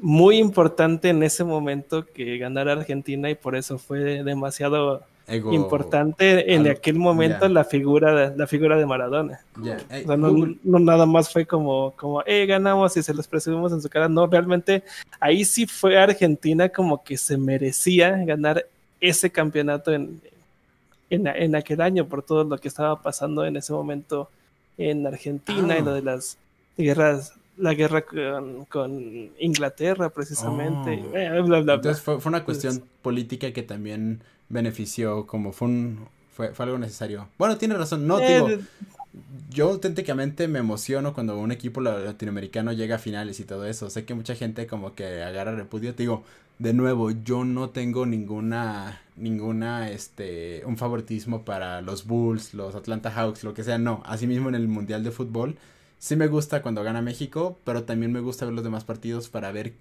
[0.00, 6.52] muy importante en ese momento que ganara Argentina y por eso fue demasiado Ego- importante
[6.54, 9.40] en aquel momento la figura de, la figura de Maradona.
[9.62, 13.72] Ya, O sea, no, nada más fue como, como, eh, ganamos y se los presumimos
[13.72, 14.08] en su cara.
[14.08, 14.82] No, realmente
[15.20, 18.66] ahí sí fue Argentina como que se merecía ganar
[19.00, 20.20] ese campeonato en,
[21.10, 24.28] en, en aquel año por todo lo que estaba pasando en ese momento
[24.78, 25.78] en Argentina Ah.
[25.78, 26.36] y lo de las
[26.76, 31.02] guerras, la guerra con, con Inglaterra precisamente.
[31.12, 31.16] Oh.
[31.16, 31.74] eh, bla, bla, bla.
[31.74, 36.64] Entonces fue, fue una cuestión Entonces- política que también benefició, como fue un, fue, fue
[36.66, 37.28] algo necesario.
[37.38, 38.48] Bueno, tiene razón, no, Eh, digo,
[39.50, 43.90] yo auténticamente me emociono cuando un equipo la- latinoamericano llega a finales y todo eso.
[43.90, 45.94] Sé que mucha gente como que agarra repudio.
[45.94, 46.24] Te digo,
[46.58, 53.10] de nuevo, yo no tengo ninguna, ninguna, este, un favoritismo para los Bulls, los Atlanta
[53.10, 54.02] Hawks, lo que sea, no.
[54.06, 55.56] Asimismo en el Mundial de Fútbol,
[56.02, 59.52] sí me gusta cuando gana México, pero también me gusta ver los demás partidos para
[59.52, 59.74] ver,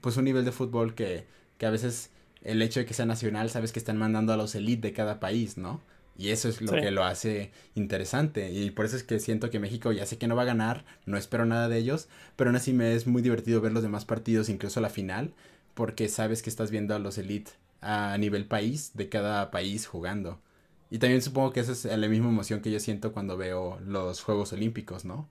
[0.00, 1.26] pues, un nivel de fútbol que,
[1.58, 2.08] que a veces
[2.42, 5.20] el hecho de que sea nacional, sabes que están mandando a los elite de cada
[5.20, 5.82] país, ¿no?
[6.16, 6.80] Y eso es lo Sí.
[6.80, 8.50] que lo hace interesante.
[8.52, 10.84] Y por eso es que siento que México ya sé que no va a ganar,
[11.04, 14.06] no espero nada de ellos, pero aún así me es muy divertido ver los demás
[14.06, 15.34] partidos, incluso la final,
[15.74, 17.52] porque sabes que estás viendo a los elite
[17.82, 20.40] a nivel país, de cada país jugando.
[20.90, 24.22] Y también supongo que esa es la misma emoción que yo siento cuando veo los
[24.22, 25.28] Juegos Olímpicos, ¿no?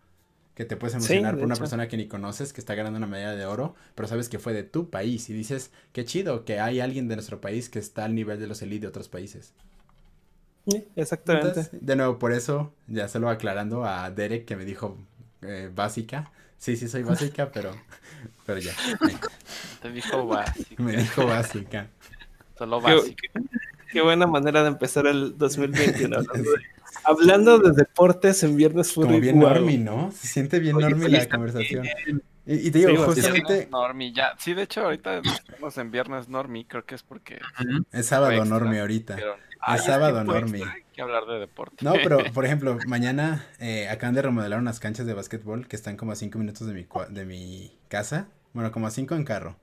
[0.56, 1.60] Que te puedes emocionar por una hecho.
[1.60, 4.54] persona que ni conoces, que está ganando una medalla de oro, pero sabes que fue
[4.54, 8.06] de tu país y dices, qué chido que hay alguien de nuestro país que está
[8.06, 9.54] al nivel de los elite de otros países.
[10.66, 11.48] sí, exactamente.
[11.48, 14.98] Entonces, de nuevo, por eso, ya solo aclarando a Derek que me dijo
[15.42, 16.32] eh, básica.
[16.58, 17.84] Sí, sí soy básica, pero,
[18.46, 18.78] pero ya.
[19.80, 20.84] Te dijo básico.
[20.84, 21.92] Me dijo básica.
[22.58, 23.28] Solo básico.
[23.94, 26.18] Qué buena manera de empezar el 2021.
[26.18, 26.60] Hablando de,
[27.04, 29.20] hablando de deportes en Viernes Como Furry.
[29.22, 29.50] bien wow.
[29.50, 30.12] normie, ¿no?
[30.12, 31.86] Se siente bien Oye, sí, la conversación.
[32.46, 34.34] Y, y te digo, Sí, justamente Normie, ya.
[34.38, 37.40] Sí, de hecho, ahorita estamos en viernes Normie, creo que es porque.
[37.94, 39.16] es sábado normie ahorita.
[39.16, 39.36] pero-
[39.76, 40.58] Es sábado normie.
[40.62, 41.86] extra, Hay que hablar de deporte.
[41.86, 45.96] No, pero por ejemplo, mañana eh, acaban de remodelar unas canchas de básquetbol que están
[45.96, 48.28] como a 5 minutos de mi, cua- de mi casa.
[48.52, 49.56] Bueno, como a 5 en carro.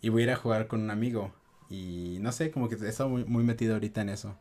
[0.00, 1.34] Y voy a ir a jugar con un amigo.
[1.72, 4.36] Y no sé, como que he estado muy, muy metido ahorita en eso.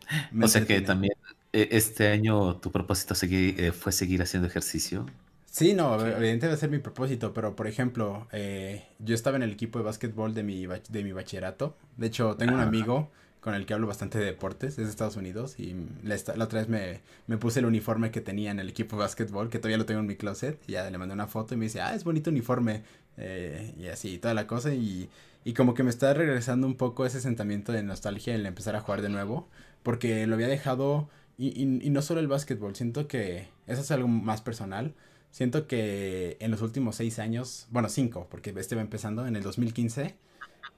[0.32, 1.14] Me O sea que también
[1.52, 5.06] eh, este año tu propósito eh, fue seguir haciendo ejercicio.
[5.50, 9.44] Sí, no, evidentemente va a ser mi propósito, pero por ejemplo, eh, yo estaba en
[9.44, 11.76] el equipo de básquetbol de mi, bach- de mi bachillerato.
[11.96, 13.10] De hecho, tengo un amigo
[13.40, 16.68] con el que hablo bastante de deportes, es de Estados Unidos, y la otra vez
[16.68, 19.84] me, me puse el uniforme que tenía en el equipo de básquetbol, que todavía lo
[19.86, 22.02] tengo en mi closet, y ya le mandé una foto y me dice, ah, es
[22.04, 22.82] bonito uniforme,
[23.18, 25.08] eh, y así, toda la cosa, y,
[25.44, 28.80] y como que me está regresando un poco ese sentimiento de nostalgia el empezar a
[28.80, 29.48] jugar de nuevo,
[29.82, 33.90] porque lo había dejado, y, y, y no solo el básquetbol, siento que eso es
[33.90, 34.94] algo más personal.
[35.30, 39.42] Siento que en los últimos seis años, bueno, cinco, porque este va empezando, en el
[39.42, 40.14] 2015,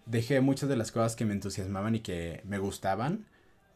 [0.07, 3.27] dejé muchas de las cosas que me entusiasmaban y que me gustaban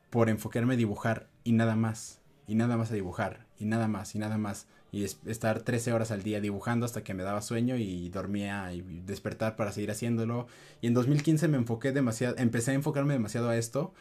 [0.08, 4.14] por enfocarme a dibujar y nada más, y nada más a dibujar, y nada más,
[4.14, 4.66] y nada más.
[4.92, 8.72] Y es- estar 13 horas al día dibujando hasta que me daba sueño y dormía
[8.72, 10.46] y despertar para seguir haciéndolo.
[10.80, 13.92] Y en 2015 me enfoqué demasiado, empecé a enfocarme demasiado a esto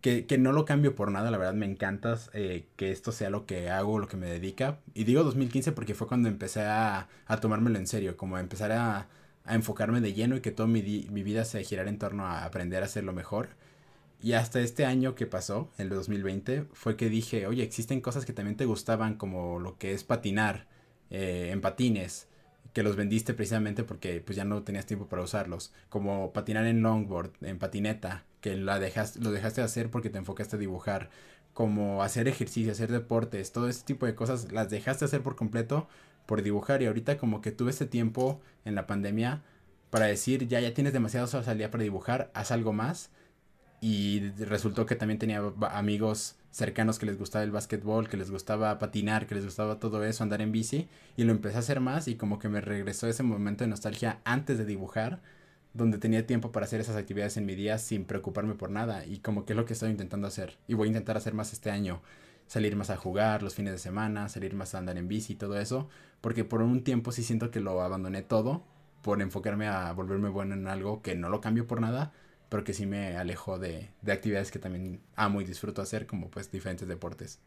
[0.00, 3.30] que, que no lo cambio por nada, la verdad me encanta eh, que esto sea
[3.30, 4.80] lo que hago, lo que me dedica.
[4.94, 8.72] Y digo 2015 porque fue cuando empecé a, a tomármelo en serio, como a empezar
[8.72, 9.08] a,
[9.44, 12.44] a enfocarme de lleno y que toda mi, mi vida se girara en torno a
[12.44, 13.50] aprender a hacerlo mejor.
[14.22, 18.32] Y hasta este año que pasó, el 2020, fue que dije, oye, existen cosas que
[18.32, 20.68] también te gustaban, como lo que es patinar
[21.10, 22.28] eh, en patines,
[22.72, 26.82] que los vendiste precisamente porque pues ya no tenías tiempo para usarlos, como patinar en
[26.82, 31.10] longboard, en patineta, que la dejas, lo dejaste de hacer porque te enfocaste a dibujar,
[31.52, 35.88] como hacer ejercicio, hacer deportes, todo ese tipo de cosas las dejaste hacer por completo
[36.26, 39.42] por dibujar y ahorita como que tuve ese tiempo en la pandemia
[39.90, 43.10] para decir, ya, ya tienes al día para dibujar, haz algo más.
[43.82, 45.42] Y resultó que también tenía
[45.72, 50.04] amigos cercanos que les gustaba el básquetbol, que les gustaba patinar, que les gustaba todo
[50.04, 50.88] eso, andar en bici.
[51.16, 54.20] Y lo empecé a hacer más y como que me regresó ese momento de nostalgia
[54.22, 55.20] antes de dibujar,
[55.74, 59.04] donde tenía tiempo para hacer esas actividades en mi día sin preocuparme por nada.
[59.04, 60.58] Y como que es lo que estoy intentando hacer.
[60.68, 62.02] Y voy a intentar hacer más este año.
[62.46, 65.36] Salir más a jugar los fines de semana, salir más a andar en bici y
[65.36, 65.88] todo eso.
[66.20, 68.62] Porque por un tiempo sí siento que lo abandoné todo
[69.02, 72.12] por enfocarme a volverme bueno en algo que no lo cambio por nada,
[72.52, 76.30] pero que sí me alejó de, de actividades que también amo y disfruto hacer, como
[76.30, 77.40] pues diferentes deportes.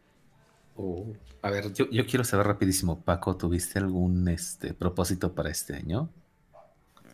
[0.76, 5.76] Oh, A ver, yo, yo quiero saber rapidísimo, Paco, ¿tuviste algún este propósito para este
[5.76, 6.10] año?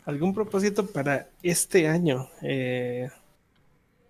[0.06, 2.30] ¿Algún propósito para este año?
[2.44, 3.10] Eh,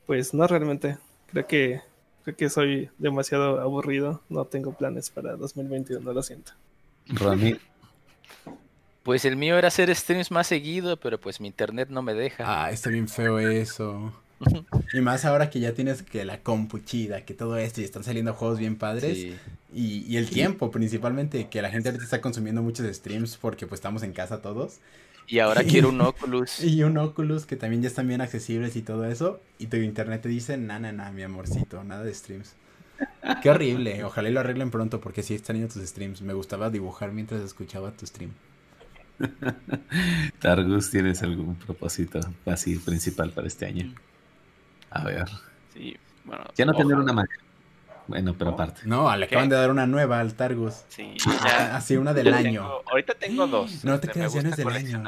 [0.06, 1.00] Pues no realmente.
[1.26, 1.82] Creo que
[2.24, 4.22] creo que soy demasiado aburrido.
[4.30, 6.54] No tengo planes para 2021, lo siento.
[7.22, 7.52] Rami,
[9.04, 12.44] Pues el mío era hacer streams más seguido, pero pues mi internet no me deja.
[12.46, 14.14] Ah, está bien feo eso.
[14.94, 18.04] Y más ahora que ya tienes que la compu chida, que todo esto y están
[18.04, 19.18] saliendo juegos bien padres.
[19.18, 19.36] Sí.
[19.74, 23.80] Y, y el tiempo, principalmente, que la gente ahorita está consumiendo muchos streams porque pues
[23.80, 24.80] estamos en casa todos.
[25.28, 26.62] Y ahora quiero un Oculus.
[26.64, 29.40] Y un Oculus que también ya están bien accesibles y todo eso.
[29.60, 32.56] Y tu internet te dice, na, na, na, mi amorcito, nada de streams.
[33.42, 34.04] Qué horrible.
[34.04, 36.22] Ojalá y lo arreglen pronto porque sí extraño tus streams.
[36.22, 38.32] Me gustaba dibujar mientras escuchaba tu stream.
[40.40, 43.94] Targus, ¿tienes algún propósito así principal para este año?
[44.90, 45.26] A ver.
[45.74, 45.96] Sí,
[46.26, 46.44] bueno.
[46.56, 47.30] Ya no tener una Mac.
[48.08, 48.82] Bueno, pero aparte.
[48.86, 49.36] No, le ¿Qué?
[49.36, 50.84] acaban de dar una nueva al Targus.
[50.90, 51.16] Sí,
[51.46, 51.76] ya.
[51.76, 52.62] Así una del año.
[52.62, 53.86] tengo- ahorita tengo dos.
[53.86, 55.04] No te este, creas, me ya no es gusta del año.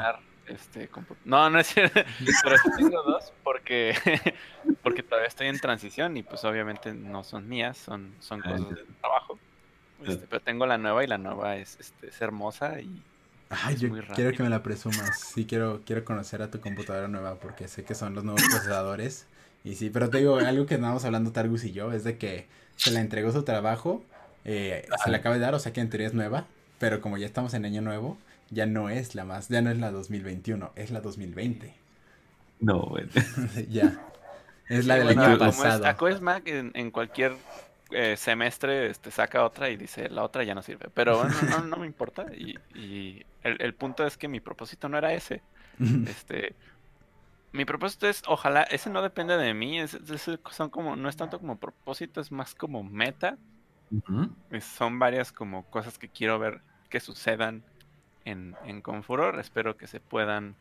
[0.46, 0.90] Este,
[1.24, 2.00] no, no es cierto.
[2.42, 3.94] Pero sí tengo dos porque,
[4.82, 8.70] porque todavía estoy en transición y pues obviamente no son mías, son, son Ah, cosas
[8.70, 9.38] de trabajo.
[10.06, 13.02] Este, pero tengo la nueva y la nueva es, este, es hermosa y
[13.62, 15.18] Ay, Es yo quiero que me la presumas.
[15.18, 19.26] Sí, quiero, quiero conocer a tu computadora nueva porque sé que son los nuevos procesadores.
[19.64, 22.46] Y sí, pero te digo, algo que estábamos hablando Targus y yo es de que
[22.76, 24.02] se le entregó su trabajo,
[24.44, 26.46] eh, se le acaba de dar, o sea que en teoría es nueva,
[26.78, 28.18] pero como ya estamos en año nuevo,
[28.50, 31.74] ya no es la más, ya no es la 2021, es la 2020.
[32.60, 33.08] No, bueno.
[33.70, 33.98] ya.
[34.68, 36.20] Es la del año como es- pasado.
[36.20, 37.32] Mac en, en cualquier
[37.90, 40.90] eh, semestre este, saca otra y dice la otra ya no sirve.
[40.94, 42.26] Pero bueno, no, no me importa.
[42.34, 45.42] Y, y el, el punto es que mi propósito no era ese.
[46.04, 46.56] Este,
[47.52, 51.16] mi propósito es, ojalá, ese no depende de mí, es, es- son como, no es
[51.16, 53.38] tanto como propósito, es más como meta.
[54.60, 57.64] Son varias como cosas que quiero ver que sucedan
[58.24, 59.38] en, en Confuror.
[59.40, 60.56] Espero que se puedan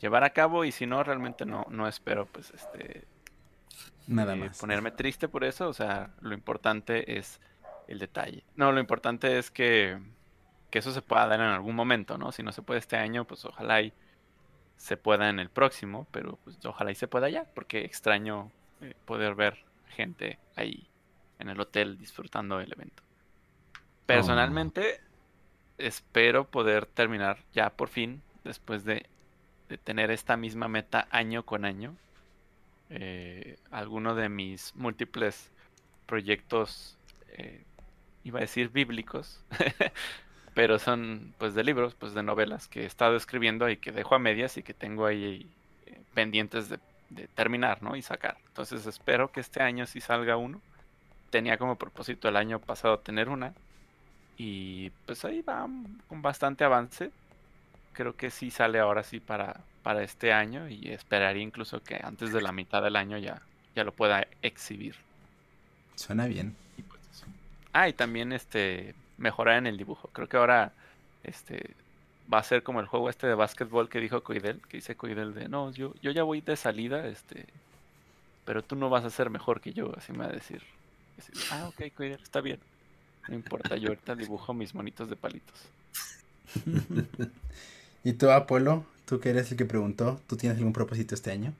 [0.00, 3.06] llevar a cabo y si no, realmente no, no espero pues este
[4.06, 4.58] Nada eh, más.
[4.58, 5.68] ponerme triste por eso.
[5.68, 7.40] O sea, lo importante es
[7.88, 8.44] el detalle.
[8.56, 9.98] No, lo importante es que,
[10.70, 12.32] que eso se pueda dar en algún momento, ¿no?
[12.32, 13.92] Si no se puede este año, pues ojalá y
[14.76, 18.94] se pueda en el próximo, pero pues ojalá y se pueda ya, porque extraño eh,
[19.04, 20.88] poder ver gente ahí
[21.38, 23.02] en el hotel disfrutando del evento.
[24.06, 25.00] Personalmente,
[25.78, 29.06] espero poder terminar ya por fin, después de,
[29.68, 31.96] de tener esta misma meta año con año,
[32.90, 35.50] eh, alguno de mis múltiples
[36.06, 36.96] proyectos,
[37.32, 37.64] eh,
[38.24, 39.42] iba a decir bíblicos,
[40.54, 44.14] pero son pues de libros, pues de novelas que he estado escribiendo y que dejo
[44.14, 45.48] a medias y que tengo ahí
[45.86, 46.78] eh, pendientes de,
[47.34, 47.94] terminar, ¿no?
[47.96, 48.38] Y sacar.
[48.48, 50.60] Entonces espero que este año sí salga uno.
[51.30, 53.54] Tenía como propósito el año pasado tener una.
[54.36, 55.68] Y pues ahí va
[56.08, 57.12] con bastante avance.
[57.94, 62.32] Creo que sí sale ahora sí para, para este año y esperaría incluso que antes
[62.32, 63.40] de la mitad del año ya,
[63.74, 64.96] ya lo pueda exhibir.
[65.94, 66.54] Suena bien.
[66.88, 67.24] Pues.
[67.72, 70.10] Ah, y también este mejorar en el dibujo.
[70.12, 70.72] Creo que ahora
[71.22, 71.74] este
[72.32, 75.34] va a ser como el juego este de básquetbol que dijo Coidel, que dice Coidel
[75.34, 77.46] de no, yo, yo ya voy de salida, este,
[78.44, 80.62] pero tú no vas a ser mejor que yo, así me va a decir.
[81.18, 82.58] Así, ah, ok, Coidel, está bien.
[83.28, 85.68] No importa, yo ahorita dibujo mis monitos de palitos.
[88.04, 88.86] ¿Y tú, Apolo?
[89.04, 90.22] ¿Tú que eres el que preguntó?
[90.28, 91.56] ¿Tú tienes algún propósito este año?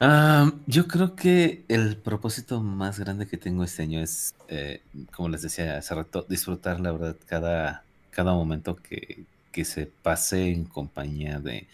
[0.00, 5.28] Ah, yo creo que el propósito más grande que tengo este año es, eh, como
[5.28, 10.64] les decía hace rato, disfrutar, la verdad, cada, cada momento que, que se pase en
[10.64, 11.68] compañía de,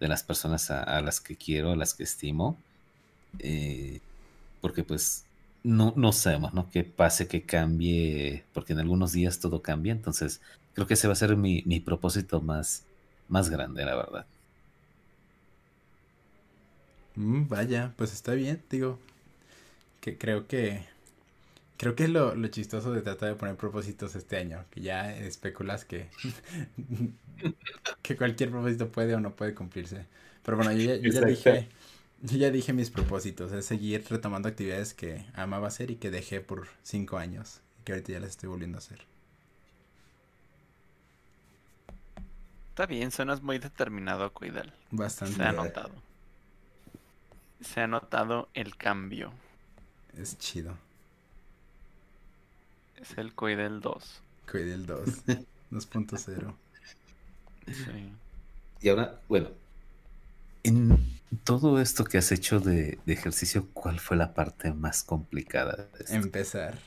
[0.00, 2.58] de las personas a, las que quiero, a las que estimo.
[3.38, 4.00] Eh,
[4.60, 5.26] porque pues
[5.62, 6.70] no, no sabemos, ¿no?
[6.70, 9.92] Que pase, que cambie, porque en algunos días todo cambia.
[9.92, 10.40] Entonces,
[10.74, 12.84] creo que ese va a ser mi, mi propósito más,
[13.28, 14.26] más grande, la verdad.
[17.16, 18.98] Mm, vaya, pues está bien, digo.
[20.00, 20.84] Que creo que.
[21.78, 24.64] Creo que es lo, lo chistoso de tratar de poner propósitos este año.
[24.70, 26.08] Que ya especulas que.
[28.02, 30.06] que cualquier propósito puede o no puede cumplirse.
[30.44, 31.68] Pero bueno, yo ya, yo ya dije.
[32.22, 33.52] Yo ya dije mis propósitos.
[33.52, 37.60] Es seguir retomando actividades que amaba hacer y que dejé por cinco años.
[37.80, 39.00] Y que ahorita ya las estoy volviendo a hacer.
[42.78, 44.72] Está bien, suenas muy determinado, Coidel.
[44.92, 45.34] Bastante.
[45.34, 45.90] Se ha notado.
[47.60, 49.32] Se ha notado el cambio.
[50.16, 50.78] Es chido.
[52.96, 54.22] Es el Coidel 2.
[54.48, 55.26] Cuide el 2.
[55.72, 56.54] 2.0.
[57.66, 58.12] Sí.
[58.80, 59.48] Y ahora, bueno,
[60.62, 65.88] en todo esto que has hecho de, de ejercicio, ¿cuál fue la parte más complicada
[65.98, 66.14] de esto?
[66.14, 66.78] Empezar.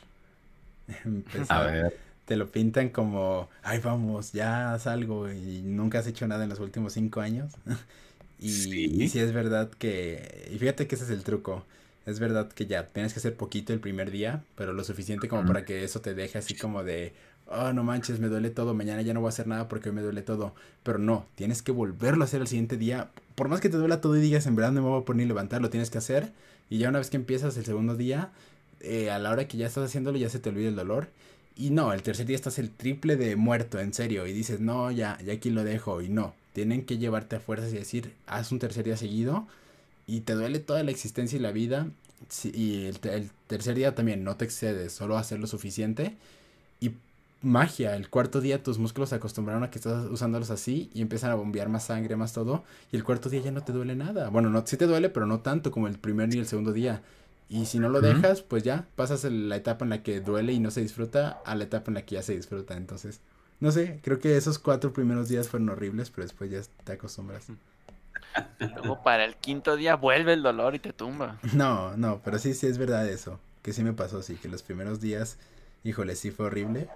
[0.88, 1.66] A Empezar.
[1.70, 2.00] ver,
[2.32, 6.50] te lo pintan como, ay, vamos, ya haz algo y nunca has hecho nada en
[6.50, 7.54] los últimos cinco años.
[8.40, 9.04] Y Sí.
[9.04, 11.66] y sí es verdad que, y fíjate que ese es el truco.
[12.06, 15.46] Es verdad que ya tienes que hacer poquito el primer día, pero lo suficiente como
[15.46, 17.14] para que eso te deje así como de,
[17.48, 19.96] oh, no manches, me duele todo, mañana ya no voy a hacer nada porque hoy
[19.96, 20.56] me duele todo.
[20.84, 23.12] Pero no, tienes que volverlo a hacer el siguiente día.
[23.36, 25.24] Por más que te duela todo y digas, en verdad no me voy a poner
[25.26, 26.32] ni levantar, lo tienes que hacer.
[26.70, 28.32] Y ya una vez que empiezas el segundo día,
[28.80, 31.08] eh, a la hora que ya estás haciéndolo, ya se te olvida el dolor.
[31.56, 34.26] Y no, el tercer día estás el triple de muerto, en serio.
[34.28, 36.02] Y dices, no, ya, ya aquí lo dejo.
[36.02, 39.48] Y no, tienen que llevarte a fuerzas y decir, haz un tercer día seguido.
[40.08, 41.88] Y te duele toda la existencia y la vida.
[42.44, 46.18] y el, el tercer día también, no te excedes, solo hacer lo suficiente.
[46.80, 46.92] Y
[47.42, 51.32] magia, el cuarto día tus músculos se acostumbraron a que estás usándolos así y empiezan
[51.32, 52.64] a bombear más sangre, más todo.
[52.92, 54.30] Y el cuarto día ya no te duele nada.
[54.30, 57.02] Bueno, no, sí te duele, pero no tanto como el primer ni el segundo día.
[57.52, 60.62] Y si no lo dejas, pues ya pasas la etapa en la que duele y
[60.62, 62.78] no se disfruta a la etapa en la que ya se disfruta.
[62.78, 63.20] Entonces,
[63.60, 67.48] no sé, creo que esos cuatro primeros días fueron horribles, pero después ya te acostumbras.
[68.60, 71.40] Luego para el quinto día vuelve el dolor y te tumba.
[71.54, 73.38] No, no, pero sí, sí es verdad eso.
[73.64, 75.38] Que sí me pasó, sí, que los primeros días,
[75.84, 76.88] híjole, sí fue horrible.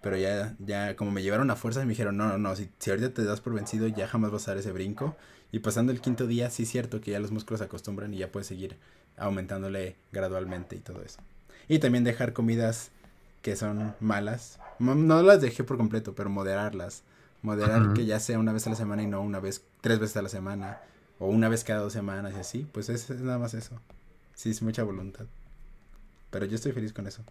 [0.00, 2.88] Pero ya, ya, como me llevaron a fuerzas, me dijeron, no, no, no, si, si
[2.88, 5.14] ahorita te das por vencido, ya jamás vas a dar ese brinco.
[5.52, 8.16] Y pasando el quinto día, sí es cierto que ya los músculos se acostumbran y
[8.16, 8.78] ya puedes seguir
[9.20, 11.20] aumentándole gradualmente y todo eso.
[11.68, 12.90] Y también dejar comidas
[13.42, 14.58] que son malas.
[14.78, 17.02] No, las dejé por completo, pero moderarlas.
[17.42, 20.16] Moderar que ya sea una vez a la semana y no una vez, tres veces
[20.16, 20.80] a la semana.
[21.18, 22.66] O una vez cada dos semanas y así.
[22.72, 23.80] Pues es, es nada más eso.
[24.34, 25.26] Sí, es mucha voluntad.
[26.30, 27.22] Pero yo estoy feliz con eso.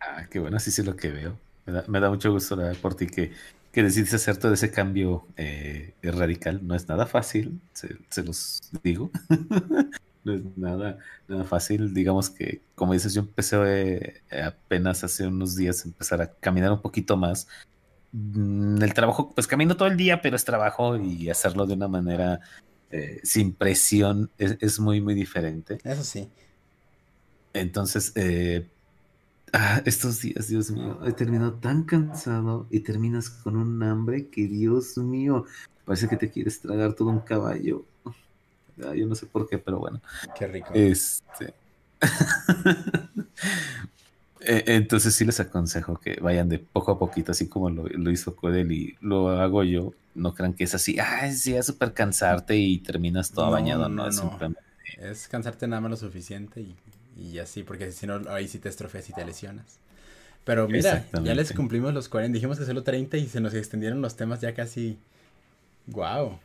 [0.00, 1.38] Ah, qué bueno, así sí es lo que veo.
[1.66, 3.32] Me da, me da mucho gusto por ti que,
[3.70, 6.66] que decidiste hacer todo ese cambio eh, radical.
[6.66, 9.10] No es nada fácil, se, se los digo.
[10.24, 11.94] no es nada, nada fácil.
[11.94, 16.72] Digamos que, como dices, yo empecé eh, apenas hace unos días a empezar a caminar
[16.72, 17.48] un poquito más.
[18.12, 21.88] Mm, El trabajo, pues camino todo el día, pero es trabajo y hacerlo de una
[21.88, 22.40] manera
[22.90, 25.78] eh, sin presión es, es muy, muy diferente.
[25.84, 26.28] Eso sí.
[27.54, 28.68] Entonces, eh,
[29.52, 34.46] ah, estos días, Dios mío, he terminado tan cansado y terminas con un hambre que,
[34.46, 35.46] Dios mío,
[35.84, 37.84] parece que te quieres tragar todo un caballo.
[38.84, 40.00] Ah, yo no sé por qué, pero bueno.
[40.38, 40.72] Qué rico.
[40.74, 41.54] Este.
[44.44, 48.10] Eh, Entonces sí les aconsejo que vayan de poco a poquito, así como lo, lo
[48.10, 49.94] hizo Codel y lo hago yo.
[50.14, 53.88] No crean que es así, ah, sí, es súper cansarte y terminas todo No, bañado,
[53.88, 54.36] no, no, es no.
[54.98, 56.76] Es cansarte nada más lo suficiente y,
[57.16, 59.78] y así, porque si no, ahí sí te estrofeas y te lesionas.
[60.44, 64.02] Pero mira, ya les cumplimos los 40, dijimos que solo 30 y se nos extendieron
[64.02, 64.98] los temas ya casi...
[65.86, 66.38] ¡Wow!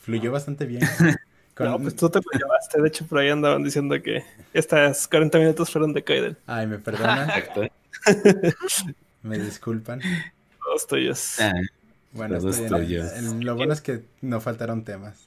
[0.00, 0.82] Fluyó bastante bien.
[1.58, 2.80] Con- No, pues tú te lo llevaste.
[2.80, 4.22] De hecho, por ahí andaban diciendo que
[4.54, 6.36] estas 40 minutos fueron de Kaiden.
[6.46, 7.62] Ay, me perdonan, Exacto.
[9.24, 10.00] me disculpan.
[10.72, 11.40] Los tuyos.
[11.40, 11.52] Ah,
[12.12, 13.10] Bueno, Todos tuyos.
[13.40, 15.26] Lo bueno es que no faltaron temas.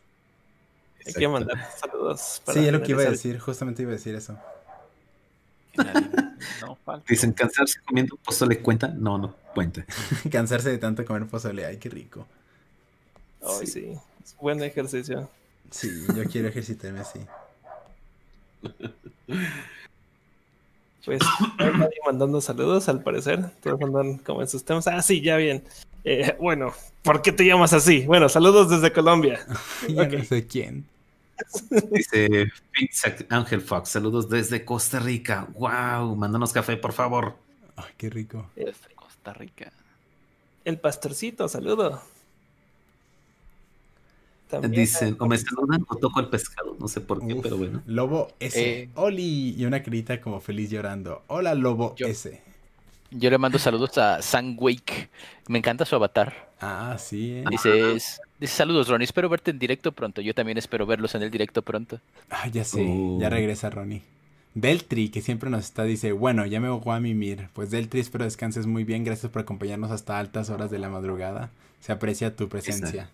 [1.05, 2.41] Hay que mandar saludos.
[2.45, 4.39] para Sí, es lo que iba a decir, justamente iba a decir eso.
[6.61, 7.05] No falta.
[7.09, 8.87] Dicen cansarse comiendo pozole cuenta.
[8.87, 9.85] No, no cuenta.
[10.31, 12.25] Cansarse de tanto comer pozole, ay, qué rico.
[13.41, 13.93] Ay, sí.
[14.23, 15.29] Es buen ejercicio.
[15.71, 17.19] Sí, yo quiero ejercitarme así.
[21.03, 21.19] Pues
[21.57, 23.49] hay nadie mandando saludos, al parecer.
[23.63, 24.85] Todos andan como en sus temas.
[24.87, 25.63] Ah, sí, ya bien.
[26.03, 28.05] Eh, bueno, ¿por qué te llamas así?
[28.05, 29.39] Bueno, saludos desde Colombia.
[29.89, 30.11] Ya Ok.
[30.13, 30.85] no sé quién.
[31.89, 33.89] Dice Pizza Ángel Fox.
[33.89, 35.47] Saludos desde Costa Rica.
[35.55, 37.35] Wow, mándanos café, por favor.
[37.75, 38.51] Ay, qué rico.
[38.55, 39.71] Desde Costa Rica.
[40.65, 41.99] El pastorcito, saludo.
[44.59, 46.75] También Dicen, o me saludan o toco el pescado.
[46.79, 47.81] No sé por qué, Uf, pero bueno.
[47.85, 48.59] Lobo S.
[48.81, 48.89] Eh.
[48.95, 49.55] Oli.
[49.57, 51.23] Y una carita como feliz llorando.
[51.27, 52.41] Hola, Lobo Yo- S.
[53.13, 55.09] Yo le mando saludos a Sam Wake.
[55.49, 56.49] Me encanta su avatar.
[56.61, 57.31] Ah, sí.
[57.31, 57.43] eh.
[57.49, 57.93] Dice,
[58.39, 59.03] dice saludos, Ronnie.
[59.05, 60.21] Espero verte en directo pronto.
[60.21, 61.99] Yo también espero verlos en el directo pronto.
[62.29, 62.81] Ah, ya sé.
[62.83, 63.19] Uh.
[63.19, 64.01] Ya regresa Ronnie.
[64.53, 67.47] Deltri, que siempre nos está, dice, bueno, ya me voy a mimir.
[67.53, 69.03] Pues Deltri, espero descanses muy bien.
[69.03, 71.49] Gracias por acompañarnos hasta altas horas de la madrugada.
[71.79, 73.09] Se aprecia tu presencia.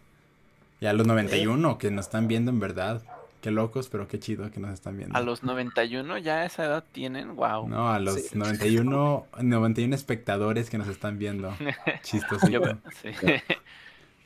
[0.80, 3.02] Y a los 91 que nos están viendo en verdad.
[3.42, 5.16] Qué locos, pero qué chido que nos están viendo.
[5.16, 7.68] A los 91 ya esa edad tienen, wow.
[7.70, 8.38] No, a los Sí.
[8.38, 11.56] 91, 91 espectadores que nos están viendo.
[12.04, 12.80] Chistosito.
[13.02, 13.10] Sí.
[13.20, 13.44] Quiero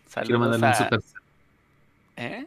[0.07, 0.75] Saludos mandarle un a...
[0.75, 0.99] super.
[2.17, 2.45] ¿Eh?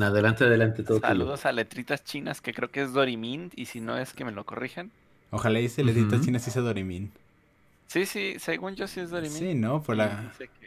[0.00, 1.00] Adelante, adelante, todo.
[1.00, 4.32] Saludos a letritas chinas que creo que es Dorimin y si no es que me
[4.32, 4.90] lo corrijan.
[5.30, 6.24] Ojalá dice Ledita Ujú.
[6.24, 7.12] China sí se Dorimín.
[7.86, 9.38] Sí, sí, según yo sí es Dorimin.
[9.38, 9.82] Sí, ¿no?
[9.82, 10.22] Por Y la...
[10.22, 10.61] dice Y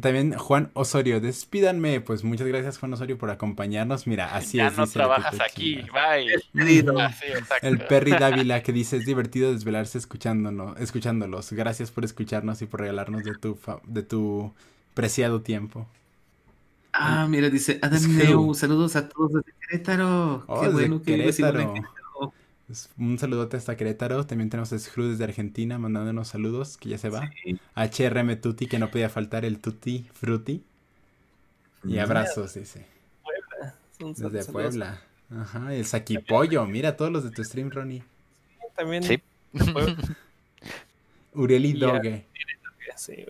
[0.00, 2.00] También Juan Osorio, despídanme.
[2.00, 4.06] Pues muchas gracias Juan Osorio por acompañarnos.
[4.06, 4.76] Mira, así ya es.
[4.76, 6.34] no dice trabajas aquí, bye.
[7.62, 11.52] El Perry Dávila que dice es divertido desvelarse escuchándonos, escuchándolos.
[11.52, 14.52] Gracias por escucharnos y por regalarnos de tu, de tu
[14.94, 15.86] preciado tiempo.
[16.92, 20.44] Ah, mira, dice Adam Neu, saludos a todos desde Querétaro.
[20.46, 21.74] Oh, Qué desde bueno que Querétaro.
[22.98, 24.24] Un saludote hasta Querétaro.
[24.26, 27.30] También tenemos a Screw desde Argentina mandándonos saludos, que ya se va.
[27.42, 27.58] Sí.
[27.76, 30.62] HRM Tutti, que no podía faltar el Tutti Frutti.
[31.84, 32.86] Y abrazos, dice.
[33.98, 34.46] Sal- Desde saludos.
[34.48, 35.02] Puebla.
[35.38, 36.64] Ajá, el Saquipollo.
[36.66, 38.02] Mira todos los de tu stream, Ronnie.
[38.76, 39.02] También.
[39.02, 39.22] Sí.
[41.36, 42.24] Y a- Doge.
[42.96, 43.24] Sí.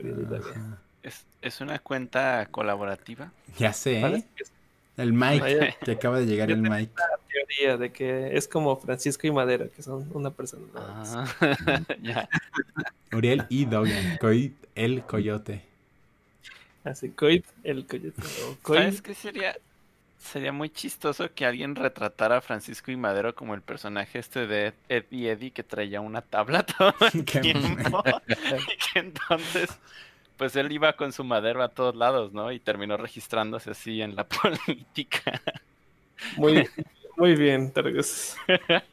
[1.02, 3.32] ¿Es, es una cuenta colaborativa?
[3.58, 4.24] Ya sé, ¿eh?
[4.36, 4.50] Es
[4.96, 6.92] El Mike, que acaba de llegar el Mike.
[7.28, 10.64] teoría de que es como Francisco y Madero, que son una persona.
[10.76, 11.26] Ah,
[12.02, 12.28] ya.
[13.12, 14.18] Uriel y Doge.
[14.20, 15.62] Coy- el Coyote.
[16.84, 18.22] Así, Coit, el coyote.
[18.62, 19.56] Coit, ¿Sabes qué sería?
[20.18, 24.72] Sería muy chistoso que alguien retratara a Francisco y Madero como el personaje este de
[24.88, 28.02] Ed y Eddie que traía una tabla todo el tiempo.
[28.28, 29.70] y que entonces,
[30.36, 32.50] pues él iba con su madero a todos lados, ¿no?
[32.52, 35.40] Y terminó registrándose así en la política.
[36.36, 36.68] Muy,
[37.16, 38.36] muy bien, Targus.
[38.48, 38.84] ya,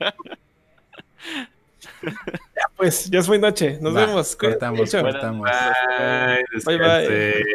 [2.75, 3.77] pues, ya es muy noche.
[3.81, 4.35] Nos Va, vemos.
[4.35, 5.49] Cortamos, cortamos.
[6.65, 7.45] Bye, Bye.